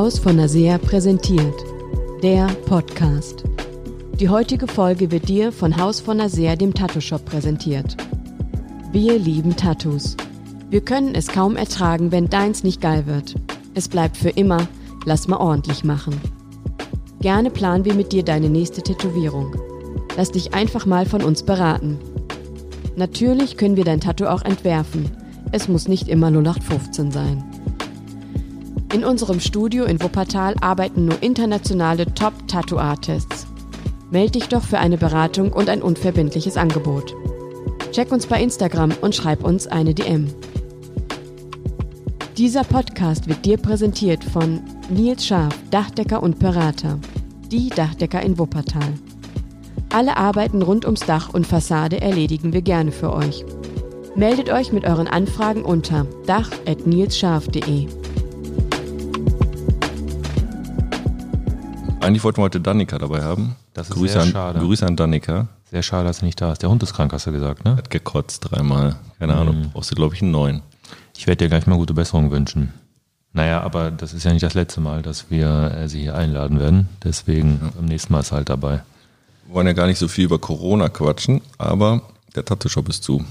Haus 0.00 0.18
von 0.18 0.36
Nasea 0.36 0.78
präsentiert. 0.78 1.62
Der 2.22 2.46
Podcast. 2.64 3.44
Die 4.18 4.30
heutige 4.30 4.66
Folge 4.66 5.10
wird 5.10 5.28
dir 5.28 5.52
von 5.52 5.76
Haus 5.76 6.00
von 6.00 6.16
Nasea, 6.16 6.56
dem 6.56 6.72
Tattoo-Shop, 6.72 7.22
präsentiert. 7.26 7.98
Wir 8.92 9.18
lieben 9.18 9.56
Tattoos. 9.56 10.16
Wir 10.70 10.80
können 10.80 11.14
es 11.14 11.28
kaum 11.28 11.54
ertragen, 11.54 12.12
wenn 12.12 12.30
deins 12.30 12.64
nicht 12.64 12.80
geil 12.80 13.04
wird. 13.04 13.34
Es 13.74 13.90
bleibt 13.90 14.16
für 14.16 14.30
immer, 14.30 14.66
lass 15.04 15.28
mal 15.28 15.36
ordentlich 15.36 15.84
machen. 15.84 16.18
Gerne 17.20 17.50
planen 17.50 17.84
wir 17.84 17.92
mit 17.92 18.10
dir 18.12 18.22
deine 18.22 18.48
nächste 18.48 18.80
Tätowierung. 18.80 19.54
Lass 20.16 20.32
dich 20.32 20.54
einfach 20.54 20.86
mal 20.86 21.04
von 21.04 21.22
uns 21.22 21.42
beraten. 21.42 21.98
Natürlich 22.96 23.58
können 23.58 23.76
wir 23.76 23.84
dein 23.84 24.00
Tattoo 24.00 24.24
auch 24.28 24.46
entwerfen. 24.46 25.10
Es 25.52 25.68
muss 25.68 25.88
nicht 25.88 26.08
immer 26.08 26.28
0815 26.28 27.10
sein. 27.10 27.49
In 28.92 29.04
unserem 29.04 29.38
Studio 29.38 29.84
in 29.84 30.02
Wuppertal 30.02 30.56
arbeiten 30.60 31.04
nur 31.04 31.22
internationale 31.22 32.12
Top-Tattoo-Artists. 32.12 33.46
Meld 34.10 34.34
dich 34.34 34.48
doch 34.48 34.64
für 34.64 34.78
eine 34.78 34.98
Beratung 34.98 35.52
und 35.52 35.68
ein 35.68 35.80
unverbindliches 35.80 36.56
Angebot. 36.56 37.14
Check 37.92 38.10
uns 38.10 38.26
bei 38.26 38.42
Instagram 38.42 38.90
und 39.00 39.14
schreib 39.14 39.44
uns 39.44 39.68
eine 39.68 39.94
DM. 39.94 40.26
Dieser 42.36 42.64
Podcast 42.64 43.28
wird 43.28 43.44
dir 43.44 43.58
präsentiert 43.58 44.24
von 44.24 44.60
Nils 44.88 45.24
Scharf, 45.24 45.54
Dachdecker 45.70 46.20
und 46.20 46.40
Berater. 46.40 46.98
Die 47.52 47.68
Dachdecker 47.68 48.22
in 48.22 48.38
Wuppertal. 48.40 48.94
Alle 49.92 50.16
Arbeiten 50.16 50.62
rund 50.62 50.84
ums 50.84 51.00
Dach 51.00 51.32
und 51.32 51.46
Fassade 51.46 52.00
erledigen 52.00 52.52
wir 52.52 52.62
gerne 52.62 52.90
für 52.90 53.12
euch. 53.12 53.44
Meldet 54.16 54.50
euch 54.50 54.72
mit 54.72 54.84
euren 54.84 55.06
Anfragen 55.06 55.62
unter 55.62 56.06
dach.nilsscharf.de. 56.26 57.99
Eigentlich 62.00 62.24
wollten 62.24 62.38
wir 62.38 62.44
heute 62.44 62.60
Danica 62.60 62.98
dabei 62.98 63.22
haben. 63.22 63.56
Das 63.74 63.88
ist 63.88 63.94
Grüße 63.94 64.14
sehr 64.14 64.22
an, 64.22 64.28
schade. 64.28 64.60
Grüße 64.60 64.86
an 64.86 64.96
Danica. 64.96 65.48
Sehr 65.70 65.82
schade, 65.82 66.06
dass 66.06 66.20
er 66.20 66.24
nicht 66.24 66.40
da 66.40 66.52
ist. 66.52 66.62
Der 66.62 66.70
Hund 66.70 66.82
ist 66.82 66.94
krank, 66.94 67.12
hast 67.12 67.26
du 67.26 67.32
gesagt, 67.32 67.64
ne? 67.64 67.76
Hat 67.76 67.90
gekotzt 67.90 68.50
dreimal. 68.50 68.96
Keine 69.18 69.34
Ahnung. 69.34 69.58
Mhm. 69.58 69.70
Brauchst 69.70 69.90
du, 69.90 69.94
glaube 69.94 70.14
ich, 70.14 70.22
einen 70.22 70.30
neuen. 70.30 70.62
Ich 71.16 71.26
werde 71.26 71.44
dir 71.44 71.48
gleich 71.48 71.66
mal 71.66 71.76
gute 71.76 71.94
Besserung 71.94 72.30
wünschen. 72.30 72.72
Naja, 73.32 73.60
aber 73.60 73.90
das 73.90 74.12
ist 74.14 74.24
ja 74.24 74.32
nicht 74.32 74.42
das 74.42 74.54
letzte 74.54 74.80
Mal, 74.80 75.02
dass 75.02 75.30
wir 75.30 75.72
äh, 75.76 75.88
sie 75.88 76.00
hier 76.00 76.16
einladen 76.16 76.58
werden. 76.58 76.88
Deswegen 77.04 77.60
beim 77.76 77.84
nächsten 77.84 78.12
Mal 78.12 78.20
ist 78.20 78.32
halt 78.32 78.48
dabei. 78.48 78.82
Wir 79.46 79.54
wollen 79.54 79.66
ja 79.66 79.74
gar 79.74 79.86
nicht 79.86 79.98
so 79.98 80.08
viel 80.08 80.24
über 80.24 80.38
Corona 80.38 80.88
quatschen, 80.88 81.42
aber 81.58 82.02
der 82.34 82.44
Tattoo-Shop 82.44 82.88
ist 82.88 83.04
zu. 83.04 83.24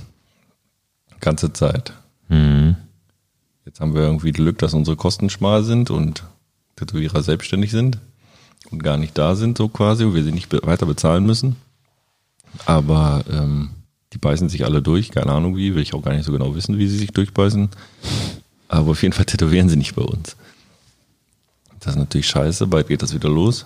Ganze 1.19 1.51
Zeit. 1.51 1.91
Mhm. 2.29 2.77
Jetzt 3.65 3.81
haben 3.81 3.93
wir 3.93 4.03
irgendwie 4.03 4.31
Glück, 4.31 4.59
dass 4.59 4.73
unsere 4.73 4.95
Kosten 4.95 5.29
schmal 5.29 5.63
sind 5.63 5.89
und 5.89 6.23
Tätowierer 6.77 7.21
selbstständig 7.21 7.71
sind 7.71 7.99
und 8.71 8.83
gar 8.83 8.97
nicht 8.97 9.17
da 9.17 9.35
sind, 9.35 9.57
so 9.57 9.67
quasi, 9.67 10.03
und 10.03 10.13
wir 10.15 10.23
sie 10.23 10.31
nicht 10.31 10.51
weiter 10.65 10.85
bezahlen 10.85 11.25
müssen. 11.25 11.55
Aber 12.65 13.23
ähm, 13.31 13.69
die 14.13 14.17
beißen 14.17 14.49
sich 14.49 14.65
alle 14.65 14.81
durch, 14.81 15.11
keine 15.11 15.31
Ahnung 15.31 15.55
wie, 15.55 15.75
will 15.75 15.81
ich 15.83 15.93
auch 15.93 16.01
gar 16.01 16.13
nicht 16.13 16.25
so 16.25 16.31
genau 16.31 16.55
wissen, 16.55 16.77
wie 16.77 16.87
sie 16.87 16.97
sich 16.97 17.11
durchbeißen. 17.11 17.69
Aber 18.67 18.91
auf 18.91 19.01
jeden 19.01 19.13
Fall 19.13 19.25
tätowieren 19.27 19.69
sie 19.69 19.77
nicht 19.77 19.95
bei 19.95 20.01
uns. 20.03 20.35
Das 21.79 21.93
ist 21.93 21.99
natürlich 21.99 22.27
scheiße, 22.27 22.67
bald 22.67 22.87
geht 22.87 23.01
das 23.01 23.13
wieder 23.13 23.29
los. 23.29 23.65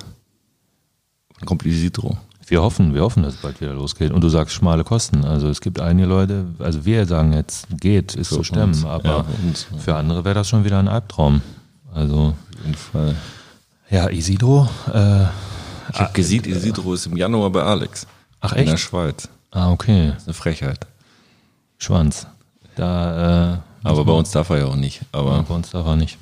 Dann 1.40 1.46
kommt 1.48 1.66
Isidro. 1.66 2.18
Wir 2.46 2.62
hoffen, 2.62 2.94
wir 2.94 3.02
hoffen, 3.02 3.24
dass 3.24 3.36
es 3.36 3.42
bald 3.42 3.62
wieder 3.62 3.74
losgeht. 3.74 4.12
Und 4.12 4.22
du 4.22 4.30
sagst 4.30 4.54
schmale 4.54 4.84
Kosten. 4.84 5.24
Also 5.24 5.48
es 5.48 5.62
gibt 5.62 5.80
einige 5.80 6.08
Leute, 6.08 6.46
also 6.60 6.86
wir 6.86 7.06
sagen 7.06 7.34
jetzt, 7.34 7.68
geht, 7.80 8.16
ist 8.16 8.28
Für 8.28 8.36
zu 8.36 8.44
stemmen, 8.44 8.74
uns. 8.74 8.86
aber 8.86 9.26
Ja, 9.26 9.26
für 9.80 9.96
andere 9.96 10.26
wäre 10.26 10.36
das 10.36 10.50
schon 10.50 10.66
wieder 10.66 10.78
ein 10.80 10.90
Albtraum. 10.90 11.42
Also, 11.94 12.36
Auf 12.36 12.36
jeden 12.64 12.76
Fall. 12.76 13.16
Ja, 13.94 14.10
Isidro, 14.10 14.68
äh, 14.94 15.24
Ich 15.92 16.00
habe 16.00 16.14
gesehen, 16.14 16.44
Isidro 16.46 16.94
ist 16.94 17.06
im 17.06 17.16
Januar 17.18 17.50
bei 17.52 17.62
Alex. 17.64 18.08
Ach, 18.42 18.54
In 18.54 18.66
der 18.66 18.74
echt? 18.76 18.84
Schweiz. 18.84 19.30
ah, 19.52 19.72
okay, 19.72 20.10
Das 20.14 20.24
ist 20.24 20.28
eine 20.28 20.34
Frechheit. 20.34 20.88
Schwanz. 21.78 22.28
Da, 22.76 23.54
äh, 23.54 23.58
Aber 23.84 24.06
bei 24.06 24.14
uns 24.14 24.32
darf 24.32 24.50
er 24.50 24.58
ja 24.60 24.66
auch 24.66 24.76
nicht. 24.76 25.02
Aber 25.12 25.44
bei 25.44 25.54
uns 25.54 25.70
darf 25.72 25.86
er 25.86 25.96
nicht. 25.96 26.18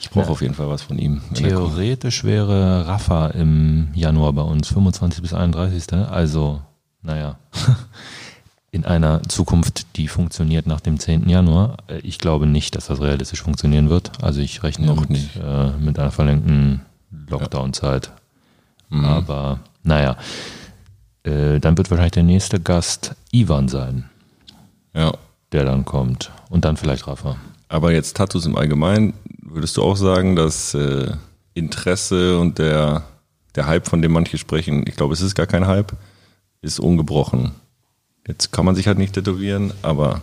ich 0.00 0.10
brauche 0.10 0.30
auf 0.30 0.42
jeden 0.42 0.54
Fall 0.54 0.68
was 0.68 0.82
von 0.82 0.98
ihm. 0.98 1.22
Theoretisch 1.34 2.24
wäre 2.24 2.86
Rafa 2.88 3.28
im 3.28 3.88
Januar 3.94 4.32
bei 4.32 4.42
uns, 4.42 4.68
25 4.68 5.22
bis 5.22 5.32
31. 5.32 5.92
Also, 5.92 6.60
naja, 7.02 7.36
in 8.72 8.84
einer 8.84 9.22
Zukunft, 9.28 9.96
die 9.96 10.08
funktioniert 10.08 10.66
nach 10.66 10.80
dem 10.80 10.98
10. 10.98 11.28
Januar. 11.28 11.76
Äh, 11.88 11.98
Ich 11.98 12.18
glaube 12.18 12.46
nicht, 12.46 12.74
dass 12.74 12.86
das 12.86 13.00
realistisch 13.00 13.42
funktionieren 13.42 13.90
wird. 13.90 14.10
Also 14.22 14.40
ich 14.40 14.62
rechne 14.62 14.86
Noch 14.86 15.00
mit, 15.00 15.10
nicht. 15.10 15.36
Äh, 15.36 15.70
mit 15.78 15.98
einer 15.98 16.10
verlängten 16.10 16.80
Lockdown-Zeit. 17.28 18.10
Mhm. 18.90 19.04
Aber 19.04 19.60
naja, 19.82 20.16
äh, 21.24 21.58
dann 21.60 21.76
wird 21.76 21.90
wahrscheinlich 21.90 22.12
der 22.12 22.22
nächste 22.24 22.60
Gast 22.60 23.14
Ivan 23.32 23.68
sein, 23.68 24.08
Ja. 24.94 25.12
der 25.52 25.64
dann 25.64 25.84
kommt. 25.84 26.30
Und 26.50 26.64
dann 26.64 26.76
vielleicht 26.76 27.06
Rafa. 27.06 27.36
Aber 27.68 27.92
jetzt 27.92 28.16
Tattoos 28.16 28.44
im 28.46 28.56
Allgemeinen, 28.56 29.14
würdest 29.40 29.76
du 29.76 29.82
auch 29.82 29.96
sagen, 29.96 30.36
dass 30.36 30.74
äh, 30.74 31.12
Interesse 31.54 32.38
und 32.38 32.58
der, 32.58 33.04
der 33.54 33.66
Hype, 33.66 33.86
von 33.88 34.02
dem 34.02 34.12
manche 34.12 34.36
sprechen, 34.38 34.84
ich 34.86 34.96
glaube, 34.96 35.14
es 35.14 35.20
ist 35.20 35.34
gar 35.34 35.46
kein 35.46 35.66
Hype, 35.66 35.92
ist 36.60 36.78
ungebrochen. 36.80 37.52
Jetzt 38.26 38.52
kann 38.52 38.64
man 38.64 38.74
sich 38.74 38.86
halt 38.86 38.98
nicht 38.98 39.14
tätowieren, 39.14 39.72
aber 39.82 40.20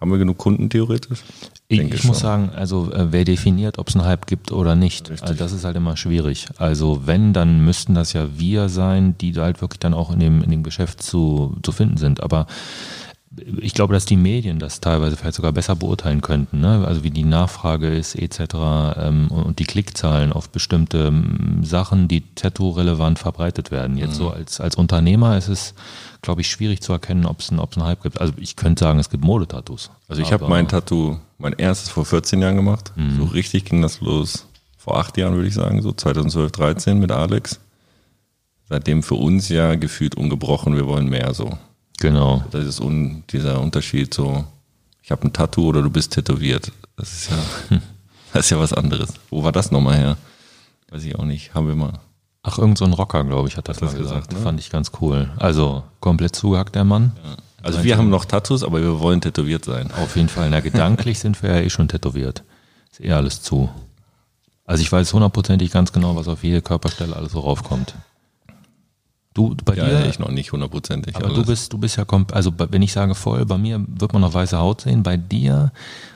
haben 0.00 0.10
wir 0.10 0.18
genug 0.18 0.38
Kunden 0.38 0.70
theoretisch? 0.70 1.20
Ich, 1.68 1.80
ich 1.80 2.04
muss 2.04 2.20
sagen, 2.20 2.50
also 2.56 2.90
äh, 2.92 3.12
wer 3.12 3.24
definiert, 3.24 3.78
ob 3.78 3.88
es 3.88 3.96
einen 3.96 4.04
Hype 4.06 4.26
gibt 4.26 4.50
oder 4.50 4.74
nicht, 4.74 5.10
Richtig. 5.10 5.22
also 5.22 5.34
das 5.34 5.52
ist 5.52 5.64
halt 5.64 5.76
immer 5.76 5.96
schwierig. 5.96 6.46
Also 6.56 7.02
wenn, 7.04 7.32
dann 7.32 7.64
müssten 7.64 7.94
das 7.94 8.12
ja 8.12 8.26
wir 8.36 8.68
sein, 8.68 9.16
die 9.18 9.32
da 9.32 9.42
halt 9.42 9.60
wirklich 9.60 9.78
dann 9.80 9.94
auch 9.94 10.10
in 10.10 10.18
dem, 10.20 10.42
in 10.42 10.50
dem 10.50 10.62
Geschäft 10.62 11.02
zu, 11.02 11.56
zu 11.62 11.72
finden 11.72 11.98
sind. 11.98 12.22
Aber 12.22 12.46
ich 13.60 13.74
glaube, 13.74 13.94
dass 13.94 14.06
die 14.06 14.16
Medien 14.16 14.58
das 14.58 14.80
teilweise 14.80 15.16
vielleicht 15.16 15.36
sogar 15.36 15.52
besser 15.52 15.76
beurteilen 15.76 16.20
könnten, 16.20 16.60
ne? 16.60 16.84
also 16.84 17.04
wie 17.04 17.12
die 17.12 17.24
Nachfrage 17.24 17.88
ist 17.88 18.16
etc. 18.16 18.40
Ähm, 18.96 19.28
und 19.30 19.60
die 19.60 19.64
Klickzahlen 19.64 20.32
auf 20.32 20.50
bestimmte 20.50 21.06
ähm, 21.08 21.60
Sachen, 21.62 22.08
die 22.08 22.22
Tattoo-relevant 22.34 23.18
verbreitet 23.20 23.70
werden. 23.70 23.96
Jetzt 23.96 24.14
Mhm. 24.14 24.24
so 24.24 24.30
als, 24.30 24.60
als 24.60 24.74
Unternehmer 24.74 25.36
ist 25.36 25.48
es, 25.48 25.74
glaube 26.22 26.40
ich, 26.40 26.50
schwierig 26.50 26.82
zu 26.82 26.92
erkennen, 26.92 27.26
ob 27.26 27.40
es 27.40 27.50
einen, 27.50 27.60
ob 27.60 27.72
es 27.72 27.78
einen 27.78 27.86
Hype 27.86 28.02
gibt. 28.02 28.20
Also 28.20 28.34
ich 28.36 28.56
könnte 28.56 28.84
sagen, 28.84 28.98
es 28.98 29.10
gibt 29.10 29.24
Modetattoos. 29.24 29.90
Also 30.08 30.22
ich 30.22 30.32
habe 30.32 30.48
mein 30.48 30.68
Tattoo, 30.68 31.18
mein 31.38 31.54
erstes 31.54 31.88
vor 31.88 32.04
14 32.04 32.40
Jahren 32.42 32.56
gemacht. 32.56 32.92
Mhm. 32.96 33.16
So 33.16 33.24
richtig 33.24 33.64
ging 33.64 33.82
das 33.82 34.00
los 34.00 34.46
vor 34.76 34.98
acht 34.98 35.18
Jahren, 35.18 35.34
würde 35.34 35.48
ich 35.48 35.54
sagen, 35.54 35.82
so 35.82 35.92
2012, 35.92 36.52
13 36.52 36.98
mit 36.98 37.12
Alex. 37.12 37.60
Seitdem 38.68 39.02
für 39.02 39.16
uns 39.16 39.48
ja 39.48 39.74
gefühlt 39.74 40.14
ungebrochen, 40.14 40.74
wir 40.74 40.86
wollen 40.86 41.08
mehr 41.08 41.34
so. 41.34 41.58
Genau. 41.98 42.44
Das 42.50 42.64
ist 42.64 42.80
un, 42.80 43.24
dieser 43.30 43.60
Unterschied 43.60 44.14
so, 44.14 44.44
ich 45.02 45.10
habe 45.10 45.26
ein 45.26 45.32
Tattoo 45.32 45.68
oder 45.68 45.82
du 45.82 45.90
bist 45.90 46.12
tätowiert. 46.12 46.72
Das 46.96 47.12
ist 47.12 47.30
ja, 47.30 47.78
das 48.32 48.46
ist 48.46 48.50
ja 48.50 48.58
was 48.58 48.72
anderes. 48.72 49.12
Wo 49.28 49.44
war 49.44 49.52
das 49.52 49.70
nochmal 49.70 49.98
her? 49.98 50.16
Weiß 50.90 51.04
ich 51.04 51.14
auch 51.14 51.24
nicht. 51.24 51.52
Haben 51.52 51.68
wir 51.68 51.74
mal. 51.74 52.00
Ach, 52.42 52.58
irgend 52.58 52.78
so 52.78 52.84
ein 52.86 52.92
Rocker, 52.92 53.22
glaube 53.24 53.48
ich, 53.48 53.56
hat 53.56 53.68
das, 53.68 53.76
Hat 53.76 53.82
mal 53.82 53.88
das 53.88 53.98
gesagt. 53.98 54.28
gesagt, 54.28 54.32
ne? 54.32 54.38
Fand 54.44 54.60
ich 54.60 54.70
ganz 54.70 54.92
cool. 55.00 55.30
Also 55.36 55.84
komplett 56.00 56.34
zugehackt, 56.34 56.74
der 56.74 56.84
Mann. 56.84 57.12
Also 57.62 57.84
wir 57.84 57.98
haben 57.98 58.08
noch 58.08 58.24
Tattoos, 58.24 58.64
aber 58.64 58.80
wir 58.80 59.00
wollen 59.00 59.20
tätowiert 59.20 59.66
sein. 59.66 59.90
Auf 60.02 60.16
jeden 60.16 60.30
Fall. 60.30 60.48
Na, 60.48 60.60
gedanklich 60.60 61.18
sind 61.18 61.42
wir 61.42 61.54
ja 61.54 61.60
eh 61.60 61.68
schon 61.68 61.88
tätowiert. 61.88 62.42
Ist 62.90 63.00
eh 63.00 63.12
alles 63.12 63.42
zu. 63.42 63.68
Also 64.64 64.82
ich 64.82 64.90
weiß 64.90 65.12
hundertprozentig 65.12 65.70
ganz 65.70 65.92
genau, 65.92 66.16
was 66.16 66.28
auf 66.28 66.42
jede 66.42 66.62
Körperstelle 66.62 67.14
alles 67.14 67.32
so 67.32 67.40
raufkommt. 67.40 67.94
Du, 69.40 69.56
bei 69.64 69.74
Ja, 69.74 69.86
dir, 70.02 70.06
ich 70.10 70.18
noch 70.18 70.30
nicht 70.30 70.52
hundertprozentig. 70.52 71.16
aber 71.16 71.26
alles. 71.26 71.38
du 71.38 71.44
bist, 71.46 71.72
du 71.72 71.78
bist 71.78 71.96
ja, 71.96 72.04
also 72.32 72.52
wenn 72.58 72.82
ich 72.82 72.92
sage 72.92 73.14
voll, 73.14 73.46
bei 73.46 73.56
mir 73.56 73.82
wird 73.88 74.12
man 74.12 74.20
noch 74.20 74.34
weiße 74.34 74.58
Haut 74.58 74.82
sehen, 74.82 75.02
bei 75.02 75.16
dir 75.16 75.72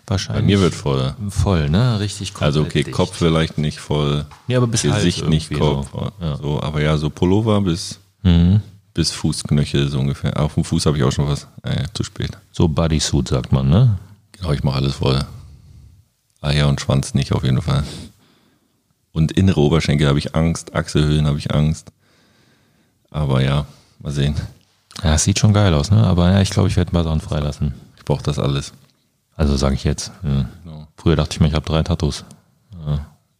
wahrscheinlich. 0.06 0.42
Bei 0.42 0.46
mir 0.46 0.60
wird 0.60 0.74
voll. 0.74 1.14
voll, 1.30 1.70
ne? 1.70 1.98
Richtig 2.00 2.34
komplett 2.34 2.46
Also 2.46 2.60
okay, 2.62 2.82
dicht. 2.84 2.94
Kopf 2.94 3.16
vielleicht 3.16 3.56
nicht 3.56 3.78
voll, 3.80 4.26
Ja, 4.46 4.58
aber 4.58 4.66
bis 4.66 4.82
Gesicht 4.82 5.20
Hals 5.22 5.30
nicht 5.30 5.50
Kopf. 5.54 5.88
So. 5.92 6.12
Ja. 6.20 6.36
So, 6.36 6.62
aber 6.62 6.82
ja, 6.82 6.98
so 6.98 7.08
Pullover 7.08 7.60
bis, 7.62 7.98
Mhm. 8.22 8.60
bis 8.92 9.10
Fußknöchel 9.10 9.88
so 9.88 9.98
ungefähr. 10.00 10.38
Auf 10.38 10.54
dem 10.54 10.64
Fuß 10.64 10.84
habe 10.86 10.98
ich 10.98 11.02
auch 11.04 11.12
schon 11.12 11.26
was. 11.28 11.46
Äh, 11.62 11.84
zu 11.94 12.04
spät. 12.04 12.32
So 12.52 12.68
Bodysuit, 12.68 13.28
sagt 13.28 13.52
man, 13.52 13.68
ne? 13.70 13.98
Genau, 14.32 14.52
ich 14.52 14.62
mache 14.62 14.76
alles 14.76 14.96
voll. 14.96 15.24
Eier 16.42 16.68
und 16.68 16.80
Schwanz 16.80 17.14
nicht 17.14 17.32
auf 17.32 17.42
jeden 17.42 17.62
Fall. 17.62 17.84
Und 19.12 19.32
innere 19.32 19.60
Oberschenkel 19.60 20.08
habe 20.08 20.18
ich 20.18 20.34
Angst, 20.34 20.74
Achselhöhlen 20.74 21.26
habe 21.26 21.38
ich 21.38 21.54
Angst. 21.54 21.90
Aber 23.14 23.40
ja, 23.42 23.64
mal 24.00 24.12
sehen. 24.12 24.34
Ja, 25.04 25.14
es 25.14 25.22
sieht 25.24 25.38
schon 25.38 25.52
geil 25.52 25.72
aus, 25.72 25.90
ne? 25.92 26.04
Aber 26.04 26.32
ja, 26.32 26.40
ich 26.40 26.50
glaube, 26.50 26.68
ich 26.68 26.76
werde 26.76 26.90
Sachen 27.04 27.20
freilassen. 27.20 27.72
Ich 27.96 28.04
brauche 28.04 28.24
das 28.24 28.40
alles. 28.40 28.72
Also 29.36 29.56
sage 29.56 29.76
ich 29.76 29.84
jetzt. 29.84 30.10
Ja. 30.24 30.46
Genau. 30.64 30.88
Früher 30.96 31.14
dachte 31.14 31.34
ich 31.34 31.40
mir, 31.40 31.46
ich 31.46 31.54
habe 31.54 31.64
drei 31.64 31.82
Tattoos. 31.84 32.24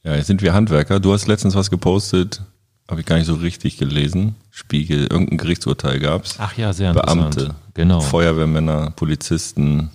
Ja, 0.05 0.15
jetzt 0.15 0.29
sind 0.29 0.43
wir 0.43 0.55
Handwerker. 0.55 1.01
Du 1.01 1.13
hast 1.13 1.27
letztens 1.27 1.55
was 1.57 1.71
gepostet, 1.71 2.43
habe 2.89 3.01
ich 3.01 3.07
gar 3.07 3.17
nicht 3.17 3.27
so 3.27 3.35
richtig 3.35 3.77
gelesen. 3.79 4.37
Spiegel, 4.51 5.07
irgendein 5.09 5.39
Gerichtsurteil 5.39 5.99
gab's. 5.99 6.37
Ach 6.39 6.57
ja, 6.57 6.73
sehr 6.73 6.91
interessant. 6.91 7.35
Beamte, 7.35 7.55
Genau. 7.75 8.01
Feuerwehrmänner, 8.01 8.91
Polizisten, 8.93 9.91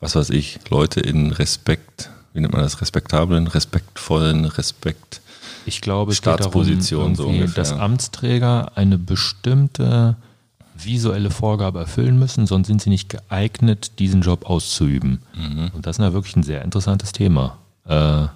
was 0.00 0.16
weiß 0.16 0.30
ich, 0.30 0.60
Leute 0.70 1.00
in 1.00 1.32
Respekt, 1.32 2.10
wie 2.38 2.42
nennt 2.42 2.52
man 2.52 2.62
das, 2.62 2.80
respektablen, 2.80 3.48
respektvollen, 3.48 4.44
Respekt. 4.44 5.20
Ich 5.66 5.80
glaube, 5.80 6.12
es 6.12 6.18
Staatsposition, 6.18 7.08
geht 7.10 7.18
darum, 7.18 7.34
so 7.34 7.40
ungefähr. 7.40 7.54
dass 7.54 7.72
Amtsträger 7.72 8.72
eine 8.76 8.96
bestimmte 8.96 10.16
visuelle 10.76 11.30
Vorgabe 11.30 11.80
erfüllen 11.80 12.18
müssen, 12.18 12.46
sonst 12.46 12.68
sind 12.68 12.80
sie 12.80 12.90
nicht 12.90 13.08
geeignet, 13.08 13.98
diesen 13.98 14.22
Job 14.22 14.48
auszuüben. 14.48 15.20
Mhm. 15.34 15.72
Und 15.74 15.86
das 15.86 15.98
ist 15.98 16.04
ja 16.04 16.12
wirklich 16.12 16.36
ein 16.36 16.44
sehr 16.44 16.62
interessantes 16.62 17.12
Thema. 17.12 17.58
Äh, 17.84 18.28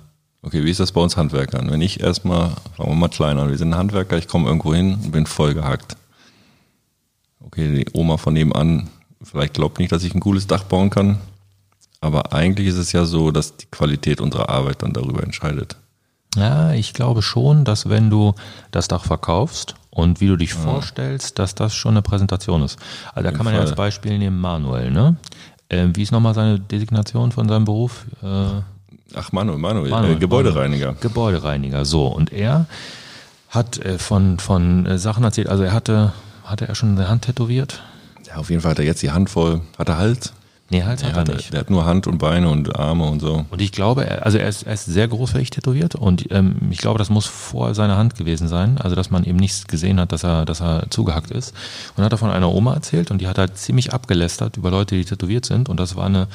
Okay, 0.44 0.64
wie 0.64 0.70
ist 0.72 0.80
das 0.80 0.90
bei 0.90 1.00
uns 1.00 1.16
Handwerkern? 1.16 1.70
Wenn 1.70 1.80
ich 1.80 2.00
erstmal, 2.00 2.50
fangen 2.76 2.90
wir 2.90 2.94
mal 2.96 3.08
klein 3.08 3.38
an, 3.38 3.48
wir 3.48 3.58
sind 3.58 3.76
Handwerker, 3.76 4.18
ich 4.18 4.26
komme 4.26 4.48
irgendwo 4.48 4.74
hin 4.74 4.94
und 4.94 5.12
bin 5.12 5.24
voll 5.24 5.54
gehackt. 5.54 5.96
Okay, 7.38 7.84
die 7.84 7.86
Oma 7.92 8.16
von 8.16 8.34
nebenan 8.34 8.88
vielleicht 9.22 9.54
glaubt 9.54 9.78
nicht, 9.78 9.92
dass 9.92 10.02
ich 10.02 10.16
ein 10.16 10.20
cooles 10.20 10.48
Dach 10.48 10.64
bauen 10.64 10.90
kann, 10.90 11.18
aber 12.02 12.32
eigentlich 12.32 12.66
ist 12.66 12.76
es 12.76 12.92
ja 12.92 13.04
so, 13.06 13.30
dass 13.30 13.56
die 13.56 13.66
Qualität 13.66 14.20
unserer 14.20 14.50
Arbeit 14.50 14.82
dann 14.82 14.92
darüber 14.92 15.22
entscheidet. 15.22 15.76
Ja, 16.34 16.72
ich 16.72 16.92
glaube 16.94 17.22
schon, 17.22 17.64
dass 17.64 17.88
wenn 17.88 18.10
du 18.10 18.34
das 18.70 18.88
Dach 18.88 19.04
verkaufst 19.04 19.76
und 19.90 20.20
wie 20.20 20.26
du 20.26 20.36
dich 20.36 20.52
vorstellst, 20.52 21.38
dass 21.38 21.54
das 21.54 21.74
schon 21.74 21.92
eine 21.92 22.02
Präsentation 22.02 22.62
ist. 22.62 22.78
Also 23.14 23.30
da 23.30 23.36
kann 23.36 23.44
man 23.44 23.54
ja 23.54 23.60
als 23.60 23.70
Fall. 23.70 23.76
Beispiel 23.76 24.18
nehmen 24.18 24.40
Manuel, 24.40 24.90
ne? 24.90 25.16
Äh, 25.68 25.88
wie 25.94 26.02
ist 26.02 26.10
nochmal 26.10 26.34
seine 26.34 26.58
Designation 26.58 27.32
von 27.32 27.48
seinem 27.48 27.64
Beruf? 27.64 28.06
Äh, 28.22 28.62
Ach, 29.14 29.30
Manuel, 29.32 29.58
Manuel, 29.58 29.90
Manuel, 29.90 30.16
äh, 30.16 30.18
Gebäudereiniger. 30.18 30.94
Gebäudereiniger, 31.00 31.84
so. 31.84 32.06
Und 32.06 32.32
er 32.32 32.66
hat 33.50 33.78
äh, 33.78 33.98
von, 33.98 34.38
von 34.38 34.86
äh, 34.86 34.98
Sachen 34.98 35.22
erzählt, 35.22 35.48
also 35.48 35.62
er 35.62 35.72
hatte, 35.72 36.14
hatte 36.44 36.66
er 36.66 36.74
schon 36.74 36.96
seine 36.96 37.10
Hand 37.10 37.26
tätowiert? 37.26 37.82
Ja, 38.26 38.36
auf 38.36 38.48
jeden 38.48 38.62
Fall 38.62 38.72
hat 38.72 38.78
er 38.78 38.86
jetzt 38.86 39.02
die 39.02 39.10
Hand 39.10 39.28
voll. 39.28 39.60
Hat 39.78 39.88
er 39.90 39.98
Hals? 39.98 40.32
Nee, 40.72 40.84
Hals 40.84 41.02
Ja, 41.02 41.12
hat 41.12 41.28
er 41.28 41.34
nicht. 41.34 41.52
der 41.52 41.60
hat 41.60 41.70
nur 41.70 41.84
Hand 41.84 42.06
und 42.06 42.16
Beine 42.16 42.48
und 42.48 42.76
Arme 42.76 43.04
und 43.04 43.20
so. 43.20 43.44
Und 43.50 43.60
ich 43.60 43.72
glaube, 43.72 44.06
er, 44.06 44.24
also 44.24 44.38
er 44.38 44.48
ist, 44.48 44.62
er 44.62 44.72
ist 44.72 44.86
sehr 44.86 45.06
großflächig 45.06 45.50
tätowiert 45.50 45.94
und 45.94 46.32
ähm, 46.32 46.56
ich 46.70 46.78
glaube, 46.78 46.98
das 46.98 47.10
muss 47.10 47.26
vor 47.26 47.74
seiner 47.74 47.98
Hand 47.98 48.14
gewesen 48.16 48.48
sein, 48.48 48.78
also 48.78 48.96
dass 48.96 49.10
man 49.10 49.24
eben 49.24 49.36
nicht 49.36 49.68
gesehen 49.68 50.00
hat, 50.00 50.12
dass 50.12 50.24
er, 50.24 50.46
dass 50.46 50.62
er 50.62 50.86
zugehackt 50.88 51.30
ist. 51.30 51.52
Und 51.94 52.04
hat 52.04 52.10
er 52.10 52.16
von 52.16 52.30
einer 52.30 52.50
Oma 52.50 52.72
erzählt 52.72 53.10
und 53.10 53.20
die 53.20 53.28
hat 53.28 53.36
halt 53.36 53.58
ziemlich 53.58 53.92
abgelästert 53.92 54.56
über 54.56 54.70
Leute, 54.70 54.96
die 54.96 55.04
tätowiert 55.04 55.44
sind 55.44 55.68
und 55.68 55.78
das 55.78 55.94
war 55.94 56.06
eine, 56.06 56.26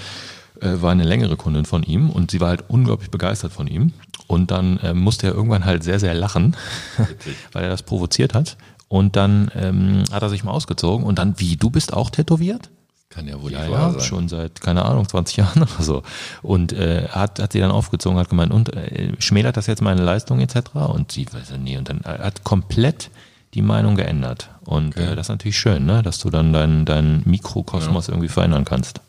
äh, 0.61 0.81
war 0.81 0.91
eine 0.91 1.03
längere 1.03 1.35
Kundin 1.35 1.65
von 1.65 1.81
ihm 1.81 2.11
und 2.11 2.29
sie 2.29 2.39
war 2.39 2.49
halt 2.49 2.65
unglaublich 2.67 3.09
begeistert 3.09 3.51
von 3.51 3.65
ihm. 3.65 3.93
Und 4.27 4.51
dann 4.51 4.77
äh, 4.79 4.93
musste 4.93 5.25
er 5.25 5.33
irgendwann 5.33 5.65
halt 5.65 5.83
sehr, 5.83 5.99
sehr 5.99 6.13
lachen, 6.13 6.55
weil 7.53 7.63
er 7.63 7.69
das 7.69 7.81
provoziert 7.81 8.35
hat. 8.35 8.55
Und 8.87 9.15
dann 9.15 9.49
ähm, 9.55 10.03
hat 10.11 10.21
er 10.21 10.29
sich 10.29 10.43
mal 10.43 10.51
ausgezogen 10.51 11.05
und 11.07 11.17
dann, 11.17 11.39
wie, 11.39 11.55
du 11.55 11.71
bist 11.71 11.91
auch 11.91 12.11
tätowiert? 12.11 12.69
Kann 13.17 13.27
ja 13.27 13.41
wohl 13.41 13.51
Ja, 13.51 13.65
ja, 13.65 13.91
sein. 13.93 14.01
schon 14.01 14.29
seit, 14.29 14.61
keine 14.61 14.85
Ahnung, 14.85 15.09
20 15.09 15.37
Jahren 15.37 15.63
oder 15.63 15.83
so. 15.83 16.03
Und 16.43 16.71
äh, 16.71 17.07
hat, 17.09 17.39
hat 17.39 17.51
sie 17.53 17.59
dann 17.59 17.71
aufgezogen, 17.71 18.19
hat 18.19 18.29
gemeint, 18.29 18.53
und 18.53 18.75
äh, 18.75 19.11
schmälert 19.17 19.57
das 19.57 19.65
jetzt 19.65 19.81
meine 19.81 20.03
Leistung 20.03 20.39
etc.? 20.39 20.75
Und 20.75 21.11
sie 21.11 21.25
weiß 21.25 21.49
ja 21.49 21.57
nie. 21.57 21.77
Und 21.77 21.89
dann 21.89 22.01
äh, 22.01 22.19
hat 22.19 22.43
komplett 22.43 23.09
die 23.55 23.63
Meinung 23.63 23.95
geändert. 23.95 24.51
Und 24.65 24.95
äh, 24.97 25.15
das 25.15 25.25
ist 25.25 25.29
natürlich 25.29 25.57
schön, 25.57 25.87
ne? 25.87 26.03
dass 26.03 26.19
du 26.19 26.29
dann 26.29 26.53
deinen 26.53 26.85
deinen 26.85 27.23
Mikrokosmos 27.25 28.07
irgendwie 28.07 28.27
verändern 28.27 28.65
kannst. 28.65 29.01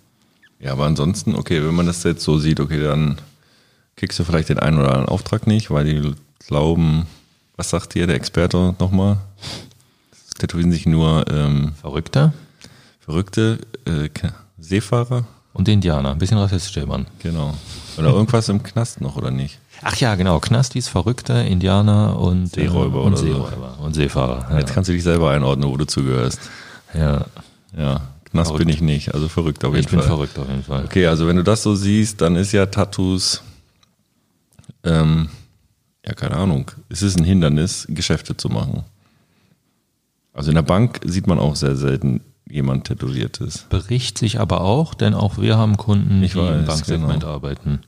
Ja, 0.58 0.72
aber 0.72 0.86
ansonsten, 0.86 1.34
okay, 1.34 1.62
wenn 1.62 1.74
man 1.74 1.84
das 1.84 2.02
jetzt 2.04 2.24
so 2.24 2.38
sieht, 2.38 2.60
okay, 2.60 2.82
dann 2.82 3.18
kriegst 3.96 4.18
du 4.18 4.24
vielleicht 4.24 4.48
den 4.48 4.58
einen 4.58 4.78
oder 4.78 4.88
anderen 4.88 5.08
Auftrag 5.10 5.46
nicht, 5.46 5.70
weil 5.70 5.84
die 5.84 6.14
glauben, 6.46 7.06
was 7.58 7.68
sagt 7.68 7.92
hier 7.92 8.06
der 8.06 8.16
Experte 8.16 8.74
nochmal? 8.78 9.18
Tätowieren 10.38 10.72
sich 10.72 10.86
nur 10.86 11.26
ähm, 11.30 11.72
Verrückter 11.78 12.32
verrückte 13.08 13.58
äh, 13.86 14.10
Seefahrer, 14.58 15.24
und 15.54 15.66
Indianer. 15.66 16.10
Ein 16.12 16.18
bisschen 16.18 16.36
rassistisch, 16.36 16.74
der 16.74 16.86
Mann. 16.86 17.06
genau. 17.20 17.54
Oder 17.96 18.10
irgendwas 18.10 18.48
im 18.50 18.62
Knast 18.62 19.00
noch, 19.00 19.16
oder 19.16 19.30
nicht? 19.30 19.58
Ach 19.82 19.96
ja, 19.96 20.14
genau. 20.14 20.38
Knastis, 20.40 20.88
Verrückte, 20.88 21.32
Indianer 21.32 22.18
und 22.20 22.48
Seeräuber 22.48 22.98
äh, 22.98 23.02
und 23.02 23.06
oder 23.14 23.16
so. 23.16 23.24
Seeräuber 23.26 23.78
und 23.80 23.94
Seefahrer. 23.94 24.46
Ja. 24.50 24.58
Jetzt 24.58 24.74
kannst 24.74 24.88
du 24.88 24.92
dich 24.92 25.02
selber 25.02 25.30
einordnen, 25.30 25.68
wo 25.70 25.76
du 25.76 25.86
zugehörst. 25.86 26.38
ja. 26.94 27.24
Ja, 27.76 28.00
Knast 28.30 28.48
Verrückt. 28.50 28.66
bin 28.66 28.74
ich 28.74 28.80
nicht, 28.82 29.14
also 29.14 29.28
verrückt 29.28 29.64
auf 29.64 29.74
jeden 29.74 29.84
Ich 29.84 29.90
bin 29.90 30.00
Fall. 30.00 30.08
verrückt 30.08 30.38
auf 30.38 30.48
jeden 30.48 30.62
Fall. 30.64 30.84
Okay, 30.84 31.06
also 31.06 31.26
wenn 31.26 31.36
du 31.36 31.44
das 31.44 31.62
so 31.62 31.74
siehst, 31.74 32.20
dann 32.20 32.34
ist 32.36 32.52
ja 32.52 32.66
Tattoos, 32.66 33.42
ähm, 34.84 35.28
ja, 36.04 36.12
keine 36.14 36.36
Ahnung, 36.36 36.70
es 36.88 37.02
ist 37.02 37.18
ein 37.18 37.24
Hindernis, 37.24 37.86
Geschäfte 37.90 38.36
zu 38.36 38.48
machen. 38.48 38.84
Also 40.32 40.50
in 40.50 40.54
der 40.54 40.62
Bank 40.62 41.00
sieht 41.04 41.26
man 41.26 41.38
auch 41.38 41.56
sehr 41.56 41.76
selten 41.76 42.20
jemand 42.50 42.86
Tätowiertes. 42.86 43.66
Bericht 43.70 44.18
sich 44.18 44.40
aber 44.40 44.60
auch, 44.62 44.94
denn 44.94 45.14
auch 45.14 45.38
wir 45.38 45.56
haben 45.58 45.76
Kunden, 45.76 46.22
Ich 46.22 46.32
die 46.32 46.38
im 46.38 46.44
weiß, 46.46 46.66
Banksegment 46.66 47.20
genau. 47.20 47.32
arbeiten. 47.32 47.80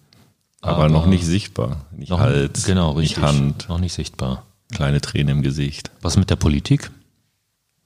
Aber, 0.62 0.88
noch 0.88 1.06
nicht 1.06 1.24
sichtbar. 1.24 1.86
Nicht 1.96 2.10
noch, 2.10 2.20
Hals, 2.20 2.64
genau, 2.64 2.90
nicht 2.92 3.16
richtig, 3.16 3.22
Hand, 3.24 3.68
noch 3.68 3.78
nicht 3.78 3.94
sichtbar. 3.94 4.44
kleine 4.72 5.00
Tränen 5.00 5.38
im 5.38 5.42
Gesicht. 5.42 5.90
Was 6.02 6.16
mit 6.18 6.28
der 6.28 6.36
Politik? 6.36 6.90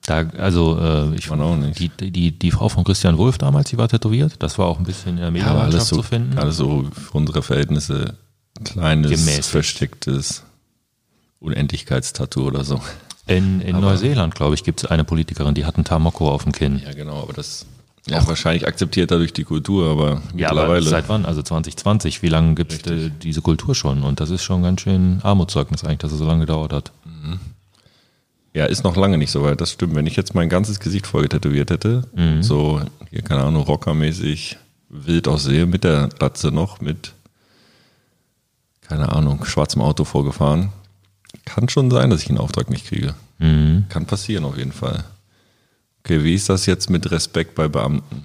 Da, 0.06 0.28
also 0.36 0.78
äh, 0.80 1.14
ich 1.14 1.30
auch 1.30 1.56
nicht. 1.56 1.78
Die, 1.78 1.88
die, 2.10 2.32
die 2.38 2.50
Frau 2.50 2.68
von 2.68 2.84
Christian 2.84 3.16
Wolf 3.16 3.38
damals, 3.38 3.70
die 3.70 3.78
war 3.78 3.88
tätowiert. 3.88 4.34
Das 4.40 4.58
war 4.58 4.66
auch 4.66 4.78
ein 4.78 4.84
bisschen 4.84 5.16
in 5.16 5.16
der 5.16 5.24
Ja, 5.26 5.28
aber 5.28 5.32
Medienlandschaft 5.32 5.74
alles 5.74 5.88
so, 5.88 5.96
zu 5.96 6.02
finden. 6.02 6.38
alles 6.38 6.56
so 6.56 6.84
für 6.92 7.16
unsere 7.16 7.42
Verhältnisse 7.42 8.18
kleines, 8.64 9.10
Gemäßigt. 9.12 9.44
verstecktes 9.46 10.42
Unendlichkeitstattoo 11.40 12.46
oder 12.46 12.64
so. 12.64 12.80
In, 13.26 13.60
in 13.62 13.80
Neuseeland, 13.80 14.34
glaube 14.34 14.54
ich, 14.54 14.64
gibt 14.64 14.82
es 14.84 14.90
eine 14.90 15.04
Politikerin, 15.04 15.54
die 15.54 15.64
hat 15.64 15.76
einen 15.76 15.84
Tamoko 15.84 16.30
auf 16.30 16.42
dem 16.42 16.52
Kinn. 16.52 16.80
Ja, 16.84 16.92
genau, 16.92 17.22
aber 17.22 17.32
das 17.32 17.64
ja, 18.06 18.26
wahrscheinlich 18.28 18.66
akzeptiert 18.66 19.10
dadurch 19.10 19.32
die 19.32 19.44
Kultur, 19.44 19.90
aber 19.90 20.20
Ja, 20.36 20.50
aber 20.50 20.60
mittlerweile. 20.60 20.82
seit 20.82 21.08
wann? 21.08 21.24
Also 21.24 21.42
2020. 21.42 22.22
Wie 22.22 22.28
lange 22.28 22.54
gibt 22.54 22.72
es 22.72 22.90
äh, 22.90 23.10
diese 23.22 23.40
Kultur 23.40 23.74
schon? 23.74 24.02
Und 24.02 24.20
das 24.20 24.28
ist 24.28 24.42
schon 24.42 24.62
ganz 24.62 24.82
schön 24.82 25.20
Armutszeugnis 25.22 25.84
eigentlich, 25.84 26.00
dass 26.00 26.12
es 26.12 26.18
so 26.18 26.26
lange 26.26 26.40
gedauert 26.40 26.74
hat. 26.74 26.92
ja, 28.52 28.66
ist 28.66 28.84
noch 28.84 28.96
lange 28.96 29.16
nicht 29.16 29.30
so 29.30 29.42
weit, 29.42 29.60
das 29.62 29.72
stimmt. 29.72 29.94
Wenn 29.94 30.06
ich 30.06 30.16
jetzt 30.16 30.34
mein 30.34 30.50
ganzes 30.50 30.80
Gesicht 30.80 31.06
voll 31.06 31.26
tätowiert 31.28 31.70
hätte, 31.70 32.06
so, 32.40 32.82
hier, 33.10 33.22
keine 33.22 33.42
Ahnung, 33.44 33.62
rockermäßig 33.62 34.58
wild 34.90 35.26
aussehe, 35.26 35.64
mit 35.64 35.82
der 35.82 36.10
Latze 36.20 36.48
noch, 36.52 36.82
mit, 36.82 37.14
keine 38.82 39.10
Ahnung, 39.10 39.44
schwarzem 39.46 39.80
Auto 39.80 40.04
vorgefahren, 40.04 40.68
kann 41.44 41.68
schon 41.68 41.90
sein, 41.90 42.10
dass 42.10 42.22
ich 42.22 42.28
einen 42.28 42.38
Auftrag 42.38 42.70
nicht 42.70 42.86
kriege. 42.86 43.14
Mhm. 43.38 43.84
Kann 43.88 44.06
passieren 44.06 44.44
auf 44.44 44.56
jeden 44.56 44.72
Fall. 44.72 45.04
Okay, 46.00 46.22
wie 46.24 46.34
ist 46.34 46.48
das 46.48 46.66
jetzt 46.66 46.90
mit 46.90 47.10
Respekt 47.10 47.54
bei 47.54 47.68
Beamten? 47.68 48.24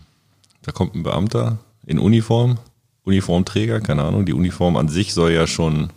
Da 0.63 0.72
kommt 0.72 0.96
ein 0.96 1.04
Beamter 1.04 1.58
in 1.86 1.98
Uniform, 2.00 2.58
Uniformträger, 3.06 3.80
keine 3.80 4.04
Ahnung, 4.04 4.25
die 4.25 4.34
Uniform 4.34 4.75
an 4.78 4.89
sich 4.89 5.13
soll 5.13 5.32
ja 5.32 5.48
schon 5.48 5.89